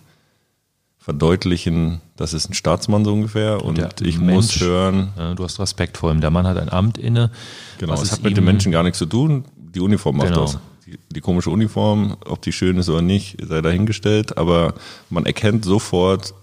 verdeutlichen, 0.99 2.00
das 2.16 2.33
ist 2.33 2.49
ein 2.49 2.54
Staatsmann 2.54 3.04
so 3.04 3.12
ungefähr 3.12 3.64
und 3.64 3.76
der 3.78 3.90
ich 4.02 4.19
Mensch- 4.19 4.35
muss 4.35 4.61
hören, 4.61 5.09
Ja, 5.16 5.35
du 5.35 5.42
hast 5.42 5.59
Respekt 5.59 5.97
vor 5.97 6.12
ihm. 6.12 6.21
Der 6.21 6.31
Mann 6.31 6.47
hat 6.47 6.57
ein 6.59 6.69
Amt 6.69 6.97
inne. 6.97 7.31
genau, 7.78 7.95
es 7.95 8.12
hat 8.12 8.23
mit 8.23 8.37
den 8.37 8.45
Menschen 8.45 8.71
gar 8.71 8.85
nichts 8.85 8.99
zu 8.99 9.07
tun, 9.07 9.45
die 9.57 9.81
Uniform 9.81 10.16
macht 10.19 10.28
Genau. 10.28 10.42
das. 10.42 10.59
Die, 10.87 10.99
die 11.11 11.21
komische 11.21 11.50
Uniform, 11.50 12.16
ob 12.25 12.40
die 12.42 12.52
schön 12.52 12.76
ist 12.76 12.88
oder 12.88 13.02
nicht, 13.02 13.37
sei 13.45 13.61
dahingestellt, 13.62 14.37
aber 14.38 14.75
man 15.11 15.26
erkennt 15.26 15.64
sofort, 15.64 16.35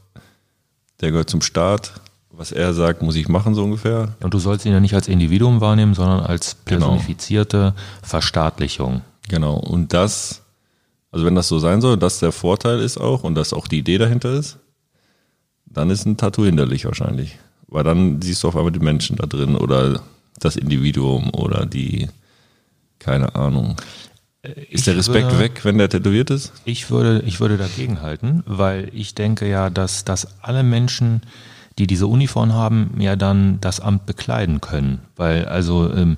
der 1.02 1.12
gehört 1.12 1.30
zum 1.30 1.42
Staat, 1.42 1.94
was 2.32 2.52
er 2.52 2.74
sagt, 2.74 3.02
muss 3.02 3.16
ich 3.16 3.28
machen 3.28 3.56
so 3.56 3.64
ungefähr. 3.64 4.16
Und 4.22 4.34
du 4.34 4.40
sollst 4.40 4.66
ihn 4.66 4.72
ja 4.72 4.80
nicht 4.80 4.94
als 4.94 5.08
Individuum 5.08 5.62
wahrnehmen, 5.62 5.94
sondern 5.94 6.22
als 6.22 6.58
Genau. 6.66 6.88
personifizierte 6.88 7.74
Verstaatlichung. 8.02 9.02
Genau, 9.28 9.56
und 9.56 9.94
das, 9.94 10.42
also 11.12 11.26
wenn 11.26 11.36
das 11.36 11.48
so 11.48 11.60
sein 11.60 11.82
soll, 11.82 11.98
dass 11.98 12.20
der 12.20 12.32
Vorteil 12.32 12.80
ist 12.80 12.98
auch 12.98 13.24
und 13.24 13.36
dass 13.36 13.54
auch 13.54 13.68
die 13.68 13.80
Idee 13.80 13.98
dahinter 13.98 14.34
ist, 14.34 14.58
dann 15.66 15.90
ist 15.90 16.06
ein 16.06 16.18
Tattoo 16.18 16.46
hinderlich 16.46 16.86
wahrscheinlich. 16.86 17.38
Weil 17.68 17.84
dann 17.84 18.22
siehst 18.22 18.44
du 18.44 18.48
auf 18.48 18.56
einmal 18.56 18.72
die 18.72 18.80
Menschen 18.80 19.18
da 19.18 19.28
drin 19.28 19.56
oder 19.56 20.02
das 20.40 20.56
Individuum 20.56 21.30
oder 21.34 21.66
die, 21.66 22.08
keine 22.98 23.36
Ahnung. 23.36 23.76
Ist 24.42 24.88
der 24.88 24.96
Respekt 24.96 25.28
würde- 25.28 25.40
weg, 25.40 25.66
wenn 25.66 25.78
der 25.78 25.90
tätowiert 25.90 26.30
ist? 26.30 26.54
Ich 26.64 26.90
würde, 26.90 27.24
ich 27.26 27.40
würde 27.42 27.58
dagegen 27.58 28.02
halten, 28.02 28.44
weil 28.46 28.90
ich 28.94 29.14
denke 29.14 29.50
ja, 29.50 29.70
dass, 29.70 30.06
dass 30.06 30.42
alle 30.42 30.64
Menschen, 30.64 31.22
die 31.78 31.88
diese 31.88 32.08
Uniform 32.08 32.54
haben, 32.54 32.92
ja 33.00 33.18
dann 33.18 33.60
das 33.60 33.82
Amt 33.82 34.06
bekleiden 34.06 34.62
können. 34.62 35.00
Weil 35.18 35.46
also 35.46 35.92
ähm, 35.94 36.18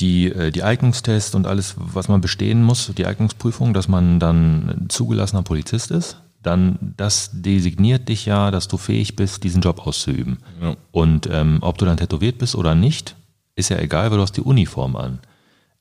die, 0.00 0.30
äh, 0.30 0.50
die 0.50 0.62
Eignungstests 0.62 1.34
und 1.34 1.46
alles, 1.46 1.74
was 1.78 2.08
man 2.08 2.20
bestehen 2.20 2.62
muss, 2.62 2.92
die 2.96 3.06
Eignungsprüfung, 3.06 3.72
dass 3.72 3.88
man 3.88 4.20
dann 4.20 4.86
zugelassener 4.88 5.42
Polizist 5.42 5.90
ist, 5.90 6.18
dann 6.42 6.78
das 6.98 7.30
designiert 7.32 8.10
dich 8.10 8.26
ja, 8.26 8.50
dass 8.50 8.68
du 8.68 8.76
fähig 8.76 9.16
bist, 9.16 9.42
diesen 9.42 9.62
Job 9.62 9.86
auszuüben. 9.86 10.36
Ja. 10.60 10.76
Und 10.92 11.28
ähm, 11.32 11.58
ob 11.62 11.78
du 11.78 11.86
dann 11.86 11.96
tätowiert 11.96 12.36
bist 12.36 12.54
oder 12.56 12.74
nicht, 12.74 13.16
ist 13.56 13.70
ja 13.70 13.78
egal, 13.78 14.10
weil 14.10 14.18
du 14.18 14.22
hast 14.22 14.36
die 14.36 14.42
Uniform 14.42 14.96
an. 14.96 15.20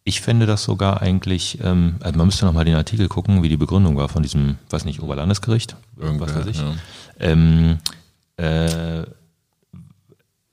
Ich 0.05 0.21
fände 0.21 0.45
das 0.45 0.63
sogar 0.63 1.01
eigentlich, 1.01 1.59
ähm, 1.63 1.95
also 2.01 2.17
man 2.17 2.27
müsste 2.27 2.45
nochmal 2.45 2.65
den 2.65 2.75
Artikel 2.75 3.07
gucken, 3.07 3.41
wie 3.41 3.49
die 3.49 3.57
Begründung 3.57 3.95
war 3.95 4.09
von 4.09 4.21
diesem, 4.21 4.57
weiß 4.69 4.83
nicht, 4.85 5.01
Oberlandesgericht, 5.01 5.77
was 5.95 6.05
Irgendwer, 6.05 6.35
weiß 6.35 6.45
ich. 6.47 6.57
ja. 6.57 6.73
Ähm, 7.19 7.77
äh, 8.37 9.03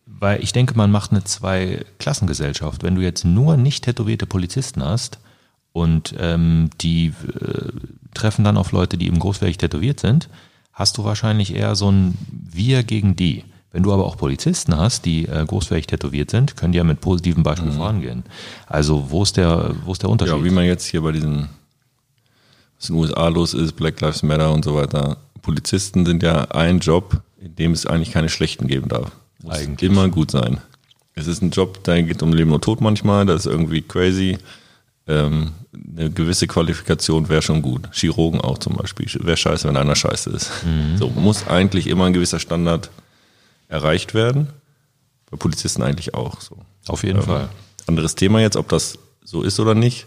weil 0.04 0.42
ich 0.42 0.52
denke, 0.52 0.76
man 0.76 0.90
macht 0.90 1.12
eine 1.12 1.24
Zwei-Klassengesellschaft. 1.24 2.82
Wenn 2.82 2.94
du 2.94 3.00
jetzt 3.00 3.24
nur 3.24 3.56
nicht 3.56 3.84
tätowierte 3.84 4.26
Polizisten 4.26 4.84
hast 4.84 5.18
und 5.72 6.14
ähm, 6.18 6.70
die 6.80 7.06
äh, 7.08 7.72
treffen 8.12 8.44
dann 8.44 8.58
auf 8.58 8.72
Leute, 8.72 8.98
die 8.98 9.06
eben 9.06 9.18
großflächig 9.18 9.58
tätowiert 9.58 9.98
sind, 9.98 10.28
hast 10.72 10.98
du 10.98 11.04
wahrscheinlich 11.04 11.54
eher 11.54 11.74
so 11.74 11.90
ein 11.90 12.16
Wir 12.28 12.82
gegen 12.82 13.16
die. 13.16 13.44
Wenn 13.72 13.84
du 13.84 13.92
aber 13.92 14.04
auch 14.04 14.16
Polizisten 14.16 14.76
hast, 14.76 15.04
die 15.04 15.26
äh, 15.26 15.44
großflächig 15.46 15.86
tätowiert 15.86 16.30
sind, 16.30 16.56
können 16.56 16.72
die 16.72 16.78
ja 16.78 16.84
mit 16.84 17.00
positivem 17.00 17.42
Beispiel 17.42 17.70
vorangehen. 17.70 18.24
Also 18.66 19.10
wo 19.10 19.22
ist 19.22 19.36
der, 19.36 19.74
wo 19.84 19.92
ist 19.92 20.02
der 20.02 20.10
Unterschied? 20.10 20.36
Ja, 20.36 20.44
wie 20.44 20.50
man 20.50 20.64
jetzt 20.64 20.86
hier 20.86 21.02
bei 21.02 21.12
diesen, 21.12 21.48
was 22.78 22.88
in 22.88 22.96
den 22.96 23.02
USA 23.02 23.28
los 23.28 23.54
ist, 23.54 23.76
Black 23.76 24.00
Lives 24.00 24.22
Matter 24.24 24.52
und 24.52 24.64
so 24.64 24.74
weiter. 24.74 25.18
Polizisten 25.42 26.04
sind 26.04 26.22
ja 26.22 26.50
ein 26.50 26.80
Job, 26.80 27.22
in 27.40 27.54
dem 27.54 27.72
es 27.72 27.86
eigentlich 27.86 28.10
keine 28.10 28.28
schlechten 28.28 28.66
geben 28.66 28.88
darf. 28.88 29.12
Muss 29.42 29.54
Eigentlich. 29.54 29.88
immer 29.88 30.08
gut 30.08 30.32
sein. 30.32 30.60
Es 31.14 31.26
ist 31.26 31.42
ein 31.42 31.50
Job, 31.50 31.82
der 31.84 32.02
geht 32.02 32.22
um 32.22 32.32
Leben 32.32 32.52
und 32.52 32.62
Tod 32.62 32.80
manchmal, 32.80 33.24
das 33.24 33.46
ist 33.46 33.52
irgendwie 33.52 33.82
crazy. 33.82 34.38
Ähm, 35.06 35.52
eine 35.96 36.10
gewisse 36.10 36.46
Qualifikation 36.46 37.28
wäre 37.28 37.42
schon 37.42 37.62
gut. 37.62 37.88
Chirurgen 37.92 38.40
auch 38.40 38.58
zum 38.58 38.76
Beispiel. 38.76 39.06
Wäre 39.24 39.36
scheiße, 39.36 39.68
wenn 39.68 39.76
einer 39.76 39.96
scheiße 39.96 40.30
ist. 40.30 40.50
So 40.98 41.08
muss 41.08 41.46
eigentlich 41.46 41.86
immer 41.86 42.06
ein 42.06 42.12
gewisser 42.12 42.38
Standard 42.40 42.90
erreicht 43.70 44.12
werden. 44.14 44.48
Bei 45.30 45.36
Polizisten 45.36 45.82
eigentlich 45.82 46.14
auch 46.14 46.40
so. 46.40 46.58
Auf 46.88 47.02
jeden 47.04 47.20
Ähm, 47.20 47.24
Fall. 47.24 47.48
Anderes 47.86 48.14
Thema 48.14 48.40
jetzt, 48.40 48.56
ob 48.56 48.68
das 48.68 48.98
so 49.24 49.42
ist 49.42 49.58
oder 49.60 49.74
nicht. 49.74 50.06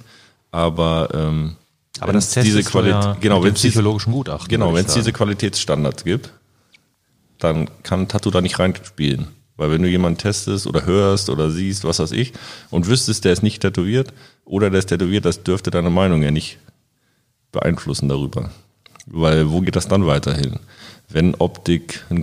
Aber, 0.52 1.10
ähm, 1.14 1.56
Aber 2.00 2.14
das 2.14 2.30
diese 2.32 2.64
Qualität, 2.64 3.04
ja 3.04 3.18
genau, 3.20 3.44
wenn 3.44 3.54
es 3.54 3.62
diese, 3.62 3.74
psychologischen 3.74 4.14
Gutachten. 4.14 4.48
genau, 4.50 4.74
wenn 4.74 4.86
es 4.86 4.94
diese. 4.94 5.12
Qualitätsstandards 5.12 6.04
gibt, 6.04 6.32
dann 7.40 7.70
kann 7.84 8.08
Tattoo 8.08 8.30
da 8.32 8.42
nicht 8.42 8.60
reinspielen. 8.60 9.28
Weil 9.56 9.72
wenn 9.72 9.82
du 9.84 9.90
jemanden 9.90 10.18
testest 10.18 10.66
oder 10.68 10.86
hörst 10.86 11.30
oder 11.30 11.50
siehst, 11.52 11.84
was 11.84 12.00
weiß 12.00 12.12
ich, 12.12 12.34
und 12.72 12.88
wüsstest, 12.88 13.24
der 13.26 13.34
ist 13.34 13.44
nicht 13.44 13.62
tätowiert 13.62 14.12
oder 14.46 14.70
der 14.70 14.80
ist 14.80 14.88
tätowiert, 14.88 15.26
das 15.26 15.44
dürfte 15.44 15.70
deine 15.72 15.90
Meinung 15.92 16.24
ja 16.24 16.32
nicht 16.32 16.58
beeinflussen 17.52 18.10
darüber. 18.10 18.50
Weil 19.06 19.52
wo 19.52 19.62
geht 19.62 19.76
das 19.76 19.88
dann 19.88 20.06
weiterhin? 20.08 20.60
Wenn 21.10 21.36
Optik 21.36 22.06
ein 22.10 22.22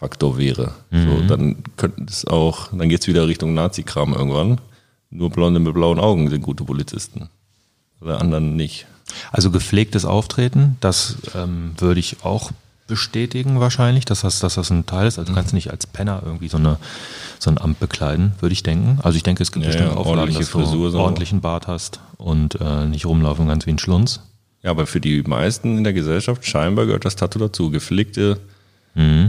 Qualitätsfaktor 0.00 0.38
wäre, 0.38 0.72
so, 0.90 1.22
dann 1.26 1.56
könnte 1.76 2.04
es 2.08 2.26
auch, 2.26 2.68
dann 2.72 2.88
geht 2.88 3.02
es 3.02 3.06
wieder 3.06 3.28
Richtung 3.28 3.54
Nazi-Kram 3.54 4.14
irgendwann. 4.14 4.60
Nur 5.10 5.30
Blonde 5.30 5.60
mit 5.60 5.74
blauen 5.74 5.98
Augen 5.98 6.30
sind 6.30 6.42
gute 6.42 6.64
Polizisten. 6.64 7.28
Oder 8.00 8.20
anderen 8.20 8.56
nicht. 8.56 8.86
Also 9.32 9.50
gepflegtes 9.50 10.04
Auftreten, 10.04 10.76
das 10.80 11.16
ähm, 11.34 11.72
würde 11.78 12.00
ich 12.00 12.24
auch 12.24 12.52
bestätigen 12.86 13.60
wahrscheinlich, 13.60 14.04
dass 14.04 14.22
das, 14.22 14.40
dass 14.40 14.54
das 14.54 14.70
ein 14.70 14.86
Teil 14.86 15.06
ist. 15.06 15.18
Also 15.18 15.30
du 15.30 15.36
kannst 15.36 15.52
nicht 15.52 15.70
als 15.70 15.86
Penner 15.86 16.22
irgendwie 16.24 16.48
so, 16.48 16.56
eine, 16.56 16.78
so 17.38 17.50
ein 17.50 17.58
Amt 17.58 17.78
bekleiden, 17.80 18.32
würde 18.40 18.52
ich 18.52 18.62
denken. 18.62 18.98
Also 19.02 19.16
ich 19.16 19.22
denke, 19.22 19.42
es 19.42 19.52
gibt 19.52 19.64
Ja, 19.64 19.70
bestimmt 19.70 19.92
ja, 19.92 19.96
Auflagen, 19.96 20.32
dass 20.32 20.50
du 20.50 20.58
Frisur, 20.58 20.90
so. 20.90 21.00
ordentlichen 21.00 21.40
Bart 21.40 21.66
hast 21.66 22.00
und 22.16 22.60
äh, 22.60 22.86
nicht 22.86 23.06
rumlaufen 23.06 23.48
ganz 23.48 23.66
wie 23.66 23.70
ein 23.70 23.78
Schlunz. 23.78 24.20
Ja, 24.62 24.70
aber 24.70 24.86
für 24.86 25.00
die 25.00 25.22
meisten 25.22 25.78
in 25.78 25.84
der 25.84 25.92
Gesellschaft 25.92 26.46
scheinbar 26.46 26.86
gehört 26.86 27.04
das 27.04 27.16
Tattoo 27.16 27.38
dazu. 27.38 27.70
Gepflegte 27.70 28.40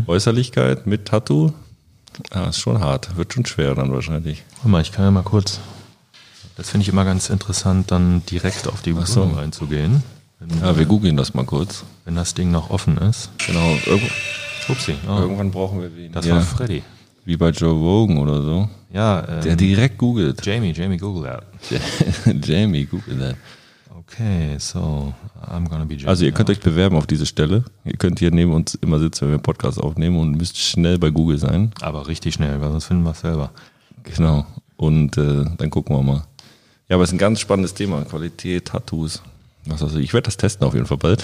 Äußerlichkeit 0.07 0.87
mit 0.87 1.05
Tattoo, 1.05 1.53
ja, 2.33 2.45
ist 2.49 2.59
schon 2.59 2.79
hart. 2.79 3.15
Wird 3.15 3.33
schon 3.33 3.45
schwer 3.45 3.73
dann 3.75 3.91
wahrscheinlich. 3.93 4.43
Guck 4.61 4.71
mal, 4.71 4.81
ich 4.81 4.91
kann 4.91 5.05
ja 5.05 5.11
mal 5.11 5.23
kurz, 5.23 5.59
das 6.57 6.69
finde 6.69 6.83
ich 6.83 6.89
immer 6.89 7.05
ganz 7.05 7.29
interessant, 7.29 7.91
dann 7.91 8.23
direkt 8.25 8.67
auf 8.67 8.81
die 8.81 8.95
Ach 8.99 9.05
so. 9.07 9.23
Einzugehen, 9.37 10.03
wenn, 10.39 10.59
Ja, 10.61 10.77
wir 10.77 10.85
googeln 10.85 11.15
das 11.15 11.33
mal 11.33 11.45
kurz. 11.45 11.83
wenn 12.05 12.15
das 12.15 12.33
Ding 12.33 12.51
noch 12.51 12.69
offen 12.69 12.97
ist. 12.97 13.29
Genau, 13.45 13.77
irgend, 13.85 14.11
Upsi, 14.67 14.95
oh, 15.07 15.19
irgendwann 15.19 15.51
brauchen 15.51 15.81
wir 15.81 15.95
wen. 15.95 16.11
das 16.11 16.25
ja, 16.25 16.35
war 16.35 16.41
Freddy. 16.41 16.83
Wie 17.23 17.37
bei 17.37 17.49
Joe 17.49 17.71
Rogan 17.73 18.17
oder 18.17 18.41
so. 18.41 18.69
Ja, 18.91 19.25
ähm, 19.27 19.41
Der 19.43 19.55
direkt 19.55 19.97
googelt. 19.99 20.43
Jamie, 20.45 20.71
Jamie 20.73 20.97
Google 20.97 21.23
that. 21.23 21.43
Jamie, 22.47 22.85
google 22.85 23.17
that. 23.19 23.35
Okay, 24.11 24.55
so 24.59 25.13
I'm 25.41 25.69
gonna 25.69 25.85
be. 25.85 25.97
Also 26.05 26.25
ihr 26.25 26.31
könnt 26.31 26.49
now. 26.49 26.53
euch 26.53 26.59
bewerben 26.59 26.97
auf 26.97 27.07
diese 27.07 27.25
Stelle. 27.25 27.63
Ihr 27.85 27.93
könnt 27.93 28.19
hier 28.19 28.31
neben 28.31 28.51
uns 28.51 28.75
immer 28.75 28.99
sitzen, 28.99 29.21
wenn 29.21 29.29
wir 29.29 29.35
einen 29.35 29.43
Podcast 29.43 29.79
aufnehmen 29.79 30.19
und 30.19 30.33
müsst 30.33 30.57
schnell 30.57 30.99
bei 30.99 31.09
Google 31.09 31.37
sein. 31.37 31.71
Aber 31.81 32.07
richtig 32.07 32.33
schnell, 32.33 32.59
weil 32.59 32.71
sonst 32.71 32.85
finden 32.85 33.03
wir 33.03 33.11
es 33.11 33.21
selber. 33.21 33.51
Genau. 34.03 34.45
Und 34.75 35.17
äh, 35.17 35.45
dann 35.57 35.69
gucken 35.69 35.95
wir 35.95 36.03
mal. 36.03 36.23
Ja, 36.89 36.95
aber 36.95 37.03
es 37.03 37.09
ist 37.09 37.13
ein 37.13 37.19
ganz 37.19 37.39
spannendes 37.39 37.73
Thema. 37.73 38.01
Qualität, 38.03 38.65
Tattoos. 38.65 39.21
Was 39.65 39.81
weiß 39.81 39.95
ich. 39.95 40.13
Werde 40.13 40.25
das 40.25 40.37
testen 40.37 40.67
auf 40.67 40.73
jeden 40.73 40.87
Fall 40.87 40.97
bald. 40.97 41.23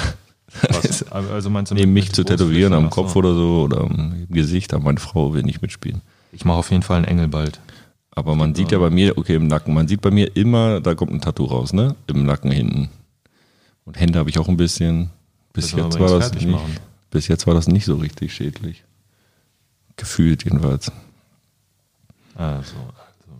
Was? 0.69 1.05
Also 1.11 1.49
meinst 1.49 1.71
du 1.71 1.75
Neben 1.75 1.91
mich 1.91 2.13
zu 2.13 2.23
tätowieren 2.23 2.73
am 2.73 2.89
Kopf 2.89 3.13
so. 3.13 3.19
oder 3.19 3.33
so 3.33 3.63
oder 3.63 3.81
am 3.81 4.27
Gesicht, 4.29 4.73
aber 4.73 4.85
meine 4.85 4.99
Frau 4.99 5.33
will 5.33 5.43
nicht 5.43 5.61
mitspielen. 5.61 6.01
Ich 6.31 6.45
mache 6.45 6.57
auf 6.57 6.71
jeden 6.71 6.83
Fall 6.83 6.97
einen 6.97 7.05
Engel 7.05 7.27
bald. 7.27 7.59
Aber 8.17 8.33
man 8.33 8.55
sieht 8.55 8.71
ja 8.71 8.79
bei 8.79 8.89
mir, 8.89 9.15
okay, 9.15 9.35
im 9.35 9.45
Nacken, 9.45 9.75
man 9.75 9.87
sieht 9.87 10.01
bei 10.01 10.09
mir 10.09 10.35
immer, 10.35 10.81
da 10.81 10.95
kommt 10.95 11.11
ein 11.11 11.21
Tattoo 11.21 11.45
raus, 11.45 11.71
ne? 11.71 11.95
Im 12.07 12.25
Nacken 12.25 12.49
hinten. 12.49 12.89
Und 13.85 13.99
Hände 13.99 14.17
habe 14.17 14.31
ich 14.31 14.39
auch 14.39 14.47
ein 14.47 14.57
bisschen. 14.57 15.11
Bis 15.53 15.71
jetzt 15.73 15.99
war 15.99 16.09
das 16.09 16.33
nicht. 16.33 16.47
machen. 16.47 16.77
Bis 17.11 17.27
jetzt 17.27 17.45
war 17.45 17.53
das 17.53 17.67
nicht 17.67 17.85
so 17.85 17.97
richtig 17.97 18.33
schädlich. 18.33 18.83
Gefühlt 19.97 20.45
jedenfalls. 20.45 20.91
Also, 22.33 22.75
also. 22.75 23.37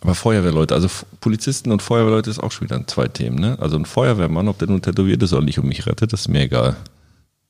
Aber 0.00 0.14
Feuerwehrleute, 0.14 0.74
also 0.74 0.88
Polizisten 1.20 1.72
und 1.72 1.82
Feuerwehrleute 1.82 2.30
ist 2.30 2.38
auch 2.38 2.52
schon 2.52 2.70
wieder 2.70 2.86
zwei 2.86 3.08
Themen, 3.08 3.38
ne? 3.38 3.58
Also 3.60 3.76
ein 3.76 3.84
Feuerwehrmann, 3.84 4.48
ob 4.48 4.58
der 4.58 4.68
nun 4.68 4.80
tätowiert 4.80 5.22
ist 5.22 5.34
oder 5.34 5.44
nicht 5.44 5.58
und 5.58 5.68
mich 5.68 5.86
rettet, 5.86 6.14
das 6.14 6.22
ist 6.22 6.28
mir 6.28 6.44
egal. 6.44 6.78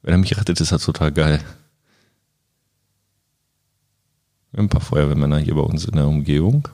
Wenn 0.03 0.15
er 0.15 0.19
mich 0.19 0.37
rettet, 0.37 0.61
ist 0.61 0.73
das 0.73 0.85
total 0.85 1.13
geil. 1.13 1.41
Wir 4.55 4.59
haben 4.59 4.67
ein 4.67 4.69
paar 4.69 4.81
Feuerwehrmänner 4.81 5.39
hier 5.39 5.57
bei 5.57 5.63
uns 5.63 5.85
in 5.85 5.97
der 5.97 6.07
Umgebung. 6.07 6.69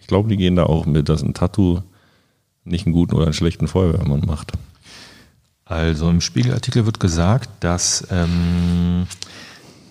Ich 0.00 0.06
glaube, 0.06 0.30
die 0.30 0.38
gehen 0.38 0.56
da 0.56 0.62
auch 0.64 0.86
mit, 0.86 1.10
dass 1.10 1.22
ein 1.22 1.34
Tattoo 1.34 1.82
nicht 2.64 2.86
einen 2.86 2.94
guten 2.94 3.14
oder 3.14 3.24
einen 3.24 3.34
schlechten 3.34 3.68
Feuerwehrmann 3.68 4.22
macht. 4.26 4.52
also 5.66 6.08
im 6.08 6.22
Spiegelartikel 6.22 6.86
wird 6.86 6.98
gesagt, 6.98 7.50
dass 7.60 8.06
ähm, 8.10 9.06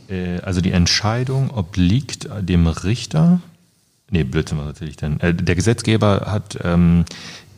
äh, 0.09 0.39
also 0.39 0.61
die 0.61 0.71
Entscheidung 0.71 1.51
obliegt 1.51 2.27
dem 2.41 2.65
Richter. 2.65 3.39
Nee, 4.09 4.23
Blödsinn, 4.23 4.57
was 4.57 4.65
erzähl 4.65 4.89
ich 4.89 4.97
denn? 4.97 5.19
Äh, 5.19 5.35
der 5.35 5.53
Gesetzgeber 5.53 6.25
hat 6.25 6.57
ähm, 6.63 7.05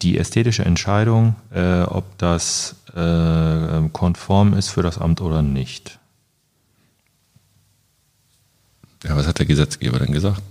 die 0.01 0.18
ästhetische 0.18 0.66
Entscheidung, 0.66 1.36
äh, 1.54 1.84
ob 1.84 2.18
das 2.18 2.75
äh, 2.94 3.88
konform 3.94 4.56
ist 4.56 4.68
für 4.68 4.84
das 4.84 4.98
Amt 4.98 5.22
oder 5.22 5.42
nicht. 5.42 6.00
Ja, 9.04 9.16
was 9.16 9.27
hat 9.27 9.39
der 9.39 9.46
Gesetzgeber 9.46 10.00
denn 10.00 10.12
gesagt? 10.12 10.42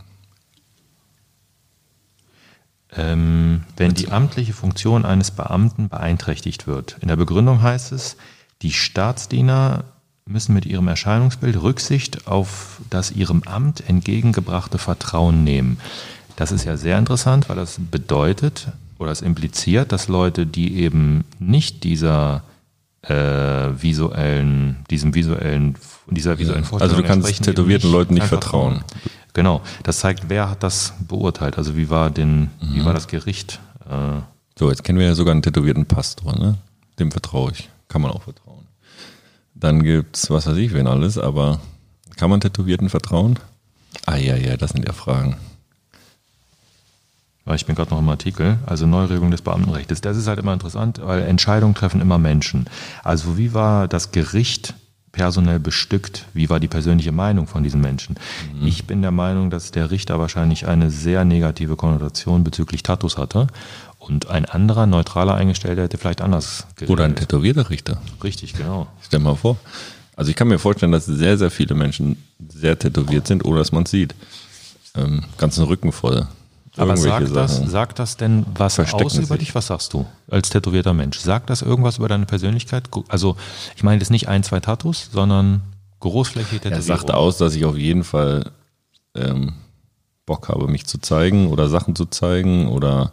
Ähm, 2.93 3.65
wenn 3.77 3.95
die 3.95 4.11
amtliche 4.11 4.53
Funktion 4.53 5.05
eines 5.05 5.31
Beamten 5.31 5.89
beeinträchtigt 5.89 6.67
wird. 6.67 6.97
In 7.01 7.09
der 7.09 7.17
Begründung 7.17 7.63
heißt 7.63 7.93
es, 7.93 8.17
die 8.63 8.73
Staatsdiener 8.73 9.85
müssen 10.25 10.55
mit 10.55 10.67
ihrem 10.67 10.89
Erscheinungsbild 10.89 11.61
Rücksicht 11.63 12.27
auf 12.27 12.81
das 12.91 13.13
ihrem 13.13 13.43
Amt 13.45 13.89
entgegengebrachte 13.89 14.79
Vertrauen 14.79 15.45
nehmen. 15.45 15.79
Das 16.37 16.53
ist 16.53 16.65
ja 16.65 16.77
sehr 16.77 16.99
interessant, 16.99 17.49
weil 17.49 17.57
das 17.57 17.77
bedeutet 17.79 18.69
oder 18.99 19.11
es 19.11 19.23
impliziert, 19.23 19.93
dass 19.93 20.09
Leute, 20.09 20.47
die 20.47 20.77
eben 20.77 21.25
nicht 21.39 21.85
dieser 21.85 22.43
äh, 23.03 23.15
visuellen, 23.15 24.85
diesem 24.91 25.15
visuellen, 25.15 25.77
dieser 26.15 26.39
visuellen 26.39 26.63
also 26.65 26.71
Vorstellung 26.79 27.03
du 27.03 27.09
kannst 27.09 27.43
tätowierten 27.43 27.91
Leuten 27.91 28.15
nicht 28.15 28.27
vertrauen. 28.27 28.85
Genau, 29.33 29.61
das 29.83 29.99
zeigt, 29.99 30.29
wer 30.29 30.49
hat 30.51 30.63
das 30.63 30.95
beurteilt, 31.01 31.59
also 31.59 31.77
wie 31.77 31.91
war 31.91 32.11
denn, 32.11 32.51
wie 32.61 32.81
Mhm. 32.81 32.85
war 32.85 32.95
das 32.95 33.07
Gericht? 33.09 33.61
Äh, 33.89 34.21
So, 34.59 34.71
jetzt 34.71 34.85
kennen 34.85 34.99
wir 34.99 35.07
ja 35.07 35.15
sogar 35.15 35.33
einen 35.33 35.43
tätowierten 35.43 35.85
Pastor, 35.85 36.33
ne? 36.39 36.57
Dem 36.99 37.11
vertraue 37.13 37.53
ich. 37.53 37.69
Kann 37.89 38.01
man 38.01 38.11
auch 38.11 38.23
vertrauen. 38.23 38.67
Dann 39.55 39.83
gibt's, 39.83 40.31
was 40.31 40.47
weiß 40.47 40.57
ich, 40.57 40.73
wen 40.73 40.87
alles, 40.87 41.19
aber 41.19 41.61
kann 42.17 42.31
man 42.31 42.41
Tätowierten 42.41 42.89
vertrauen? 42.89 43.39
Ah 44.07 44.17
ja, 44.17 44.37
ja, 44.37 44.57
das 44.57 44.71
sind 44.71 44.87
ja 44.87 44.93
Fragen. 44.95 45.37
ich 47.55 47.67
bin 47.67 47.75
gerade 47.77 47.91
noch 47.91 47.99
im 48.01 48.09
Artikel, 48.09 48.59
also 48.67 48.87
Neuregelung 48.87 49.31
des 49.31 49.43
Beamtenrechts. 49.43 50.01
Das 50.01 50.17
ist 50.17 50.27
halt 50.27 50.39
immer 50.39 50.53
interessant, 50.53 51.01
weil 51.03 51.23
Entscheidungen 51.23 51.75
treffen 51.75 52.01
immer 52.01 52.19
Menschen. 52.19 52.67
Also 53.05 53.39
wie 53.39 53.55
war 53.55 53.87
das 53.89 54.11
Gericht 54.11 54.75
personell 55.17 55.59
bestückt? 55.59 56.27
Wie 56.35 56.51
war 56.51 56.61
die 56.61 56.69
persönliche 56.69 57.11
Meinung 57.11 57.47
von 57.47 57.63
diesen 57.63 57.81
Menschen? 57.81 58.17
Mhm. 58.55 58.67
Ich 58.67 58.85
bin 58.85 59.01
der 59.01 59.13
Meinung, 59.13 59.49
dass 59.49 59.71
der 59.71 59.91
Richter 59.91 60.19
wahrscheinlich 60.19 60.69
eine 60.69 60.91
sehr 60.91 61.25
negative 61.25 61.75
Konnotation 61.75 62.45
bezüglich 62.45 62.83
Tattoos 62.83 63.17
hatte 63.17 63.47
und 63.99 64.29
ein 64.29 64.45
anderer, 64.45 64.85
neutraler 64.85 65.35
Eingestellter 65.35 65.83
hätte 65.83 65.97
vielleicht 65.97 66.21
anders 66.21 66.67
geredet. 66.77 66.91
Oder 66.91 67.05
ein 67.05 67.17
tätowierter 67.17 67.71
Richter. 67.71 68.01
Richtig, 68.23 68.53
genau. 68.53 68.89
Stell 69.01 69.21
mal 69.21 69.37
vor. 69.37 69.57
Also 70.17 70.31
ich 70.31 70.37
kann 70.37 70.49
mir 70.49 70.59
vorstellen, 70.59 70.93
dass 70.93 71.07
sehr, 71.07 71.39
sehr 71.39 71.51
viele 71.51 71.75
Menschen 71.75 72.23
sehr 72.49 72.79
tätowiert 72.79 73.27
sind, 73.27 73.43
ohne 73.43 73.59
dass 73.59 73.73
man 73.73 73.85
es 73.85 73.91
sieht. 73.91 74.15
Ähm, 74.95 75.25
ganzen 75.39 75.65
Rücken 75.65 75.93
voll. 75.93 76.27
Aber 76.77 76.97
sagt 76.97 77.35
das, 77.35 77.57
sagt 77.59 77.99
das 77.99 78.17
denn 78.17 78.45
was 78.55 78.75
Verstecken 78.75 79.05
aus 79.07 79.15
über 79.19 79.39
dich? 79.39 79.55
Was 79.55 79.69
sagst 79.69 79.93
du 79.93 80.07
als 80.29 80.51
tätowierter 80.51 80.93
Mensch? 80.95 81.19
Sagt 81.19 81.51
das 81.51 81.63
irgendwas 81.63 81.99
über 81.99 82.09
deine 82.09 82.27
Persönlichkeit? 82.27 82.89
Also 83.09 83.37
ich 83.77 83.83
meine 83.83 84.01
jetzt 84.01 84.11
nicht 84.11 84.29
ein, 84.29 84.43
zwei 84.43 84.61
Tattoos, 84.61 85.09
sondern 85.13 85.63
großflächige 86.01 86.57
Er 86.57 86.61
Tätowierung. 86.73 86.83
sagt 86.99 87.11
aus, 87.11 87.39
dass 87.39 87.55
ich 87.55 87.65
auf 87.65 87.77
jeden 87.77 88.05
Fall 88.05 88.51
ähm, 89.15 89.55
Bock 90.27 90.49
habe, 90.49 90.69
mich 90.69 90.87
zu 90.87 90.99
zeigen 90.99 91.49
oder 91.49 91.69
Sachen 91.69 91.95
zu 91.97 92.07
zeigen 92.07 92.69
oder 92.69 93.13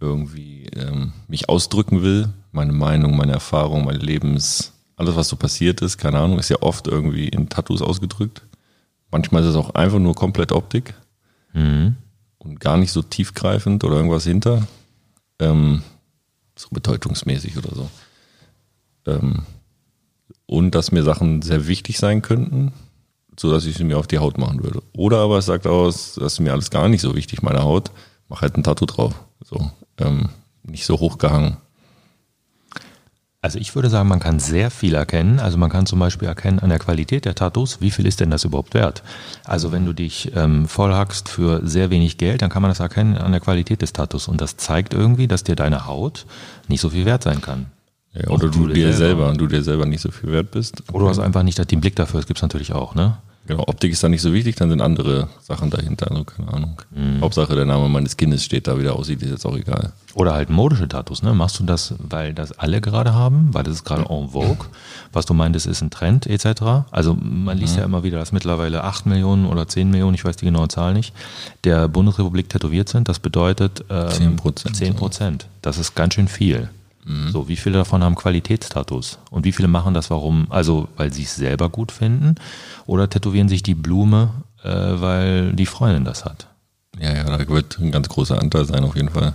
irgendwie 0.00 0.66
ähm, 0.74 1.12
mich 1.28 1.48
ausdrücken 1.50 2.02
will, 2.02 2.28
meine 2.50 2.72
Meinung, 2.72 3.14
meine 3.16 3.32
Erfahrung, 3.32 3.84
mein 3.84 4.00
Lebens, 4.00 4.72
alles 4.96 5.16
was 5.16 5.28
so 5.28 5.36
passiert 5.36 5.82
ist, 5.82 5.98
keine 5.98 6.18
Ahnung, 6.18 6.38
ist 6.38 6.48
ja 6.48 6.56
oft 6.62 6.86
irgendwie 6.88 7.28
in 7.28 7.48
Tattoos 7.50 7.82
ausgedrückt. 7.82 8.42
Manchmal 9.10 9.42
ist 9.42 9.50
es 9.50 9.56
auch 9.56 9.74
einfach 9.74 9.98
nur 9.98 10.14
komplett 10.14 10.50
Optik 10.52 10.94
Mhm. 11.52 11.96
Und 12.44 12.60
gar 12.60 12.76
nicht 12.76 12.92
so 12.92 13.02
tiefgreifend 13.02 13.84
oder 13.84 13.96
irgendwas 13.96 14.24
hinter. 14.24 14.66
Ähm, 15.38 15.82
so 16.56 16.68
bedeutungsmäßig 16.70 17.56
oder 17.58 17.74
so. 17.74 17.90
Ähm, 19.06 19.44
und 20.46 20.74
dass 20.74 20.92
mir 20.92 21.02
Sachen 21.02 21.42
sehr 21.42 21.66
wichtig 21.66 21.98
sein 21.98 22.22
könnten, 22.22 22.72
so 23.38 23.50
dass 23.50 23.64
ich 23.64 23.76
sie 23.76 23.84
mir 23.84 23.98
auf 23.98 24.06
die 24.06 24.18
Haut 24.18 24.38
machen 24.38 24.62
würde. 24.62 24.82
Oder 24.92 25.18
aber 25.18 25.38
es 25.38 25.46
sagt 25.46 25.66
aus, 25.66 26.14
das 26.14 26.34
ist 26.34 26.40
mir 26.40 26.52
alles 26.52 26.70
gar 26.70 26.88
nicht 26.88 27.00
so 27.00 27.16
wichtig, 27.16 27.42
meine 27.42 27.62
Haut, 27.62 27.90
mach 28.28 28.42
halt 28.42 28.56
ein 28.56 28.62
Tattoo 28.62 28.86
drauf. 28.86 29.14
So, 29.42 29.70
ähm, 29.98 30.28
nicht 30.62 30.86
so 30.86 31.00
hochgehangen. 31.00 31.56
Also 33.44 33.58
ich 33.58 33.74
würde 33.74 33.90
sagen, 33.90 34.08
man 34.08 34.20
kann 34.20 34.38
sehr 34.38 34.70
viel 34.70 34.94
erkennen. 34.94 35.38
Also 35.38 35.58
man 35.58 35.68
kann 35.68 35.84
zum 35.84 35.98
Beispiel 35.98 36.26
erkennen 36.26 36.60
an 36.60 36.70
der 36.70 36.78
Qualität 36.78 37.26
der 37.26 37.34
Tattoos, 37.34 37.82
wie 37.82 37.90
viel 37.90 38.06
ist 38.06 38.20
denn 38.20 38.30
das 38.30 38.44
überhaupt 38.44 38.72
wert? 38.72 39.02
Also 39.44 39.70
wenn 39.70 39.84
du 39.84 39.92
dich 39.92 40.32
ähm, 40.34 40.66
vollhackst 40.66 41.28
für 41.28 41.60
sehr 41.62 41.90
wenig 41.90 42.16
Geld, 42.16 42.40
dann 42.40 42.48
kann 42.48 42.62
man 42.62 42.70
das 42.70 42.80
erkennen 42.80 43.18
an 43.18 43.32
der 43.32 43.42
Qualität 43.42 43.82
des 43.82 43.92
Tattoos. 43.92 44.28
Und 44.28 44.40
das 44.40 44.56
zeigt 44.56 44.94
irgendwie, 44.94 45.28
dass 45.28 45.44
dir 45.44 45.56
deine 45.56 45.86
Haut 45.86 46.24
nicht 46.68 46.80
so 46.80 46.88
viel 46.88 47.04
wert 47.04 47.22
sein 47.22 47.42
kann. 47.42 47.66
Ja, 48.14 48.30
oder 48.30 48.48
du, 48.48 48.66
du 48.66 48.68
dir 48.68 48.94
selber. 48.94 49.24
selber, 49.26 49.36
du 49.36 49.46
dir 49.46 49.62
selber 49.62 49.84
nicht 49.84 50.00
so 50.00 50.10
viel 50.10 50.32
wert 50.32 50.50
bist. 50.50 50.82
Oder 50.90 51.00
du 51.00 51.08
hast 51.10 51.18
einfach 51.18 51.42
nicht 51.42 51.70
den 51.70 51.82
Blick 51.82 51.96
dafür, 51.96 52.20
das 52.20 52.26
gibt's 52.26 52.40
natürlich 52.40 52.72
auch, 52.72 52.94
ne? 52.94 53.18
Genau, 53.46 53.64
Optik 53.66 53.92
ist 53.92 54.02
da 54.02 54.08
nicht 54.08 54.22
so 54.22 54.32
wichtig, 54.32 54.56
dann 54.56 54.70
sind 54.70 54.80
andere 54.80 55.28
Sachen 55.42 55.68
dahinter, 55.68 56.10
also 56.10 56.24
keine 56.24 56.52
Ahnung. 56.52 56.80
Mhm. 56.94 57.20
Hauptsache 57.20 57.54
der 57.54 57.66
Name 57.66 57.88
meines 57.90 58.16
Kindes 58.16 58.42
steht 58.42 58.66
da, 58.66 58.78
wie 58.78 58.82
der 58.84 58.94
aussieht, 58.94 59.22
ist 59.22 59.30
jetzt 59.30 59.44
auch 59.44 59.56
egal. 59.56 59.92
Oder 60.14 60.32
halt 60.32 60.48
modische 60.48 60.88
Tattoos, 60.88 61.22
ne? 61.22 61.34
Machst 61.34 61.58
du 61.60 61.64
das, 61.64 61.94
weil 61.98 62.32
das 62.32 62.52
alle 62.52 62.80
gerade 62.80 63.12
haben, 63.12 63.52
weil 63.52 63.64
das 63.64 63.74
ist 63.74 63.84
gerade 63.84 64.02
en 64.08 64.30
vogue, 64.30 64.66
was 65.12 65.26
du 65.26 65.34
meintest, 65.34 65.66
ist 65.66 65.82
ein 65.82 65.90
Trend 65.90 66.26
etc. 66.26 66.62
Also 66.90 67.14
man 67.20 67.58
liest 67.58 67.76
ja 67.76 67.84
immer 67.84 68.02
wieder, 68.02 68.18
dass 68.18 68.32
mittlerweile 68.32 68.84
8 68.84 69.06
Millionen 69.06 69.46
oder 69.46 69.68
10 69.68 69.90
Millionen, 69.90 70.14
ich 70.14 70.24
weiß 70.24 70.36
die 70.36 70.46
genaue 70.46 70.68
Zahl 70.68 70.94
nicht, 70.94 71.12
der 71.64 71.88
Bundesrepublik 71.88 72.48
tätowiert 72.48 72.88
sind. 72.88 73.08
Das 73.08 73.18
bedeutet 73.18 73.84
ähm, 73.90 74.38
10%. 74.38 74.72
10 74.72 74.94
Prozent. 74.94 75.48
Das 75.60 75.76
ist 75.76 75.94
ganz 75.94 76.14
schön 76.14 76.28
viel. 76.28 76.70
So, 77.06 77.48
wie 77.48 77.56
viele 77.56 77.78
davon 77.78 78.02
haben 78.02 78.14
Qualitätstattoos? 78.14 79.18
Und 79.30 79.44
wie 79.44 79.52
viele 79.52 79.68
machen 79.68 79.92
das 79.92 80.10
warum? 80.10 80.46
Also, 80.50 80.88
weil 80.96 81.12
sie 81.12 81.24
es 81.24 81.36
selber 81.36 81.68
gut 81.68 81.92
finden 81.92 82.36
oder 82.86 83.10
tätowieren 83.10 83.48
sich 83.48 83.62
die 83.62 83.74
Blume, 83.74 84.30
äh, 84.62 84.68
weil 84.68 85.52
die 85.52 85.66
Freundin 85.66 86.04
das 86.04 86.24
hat? 86.24 86.48
Ja, 86.98 87.14
ja, 87.14 87.24
da 87.24 87.46
wird 87.48 87.78
ein 87.78 87.90
ganz 87.90 88.08
großer 88.08 88.40
Anteil 88.40 88.64
sein, 88.64 88.84
auf 88.84 88.96
jeden 88.96 89.10
Fall. 89.10 89.34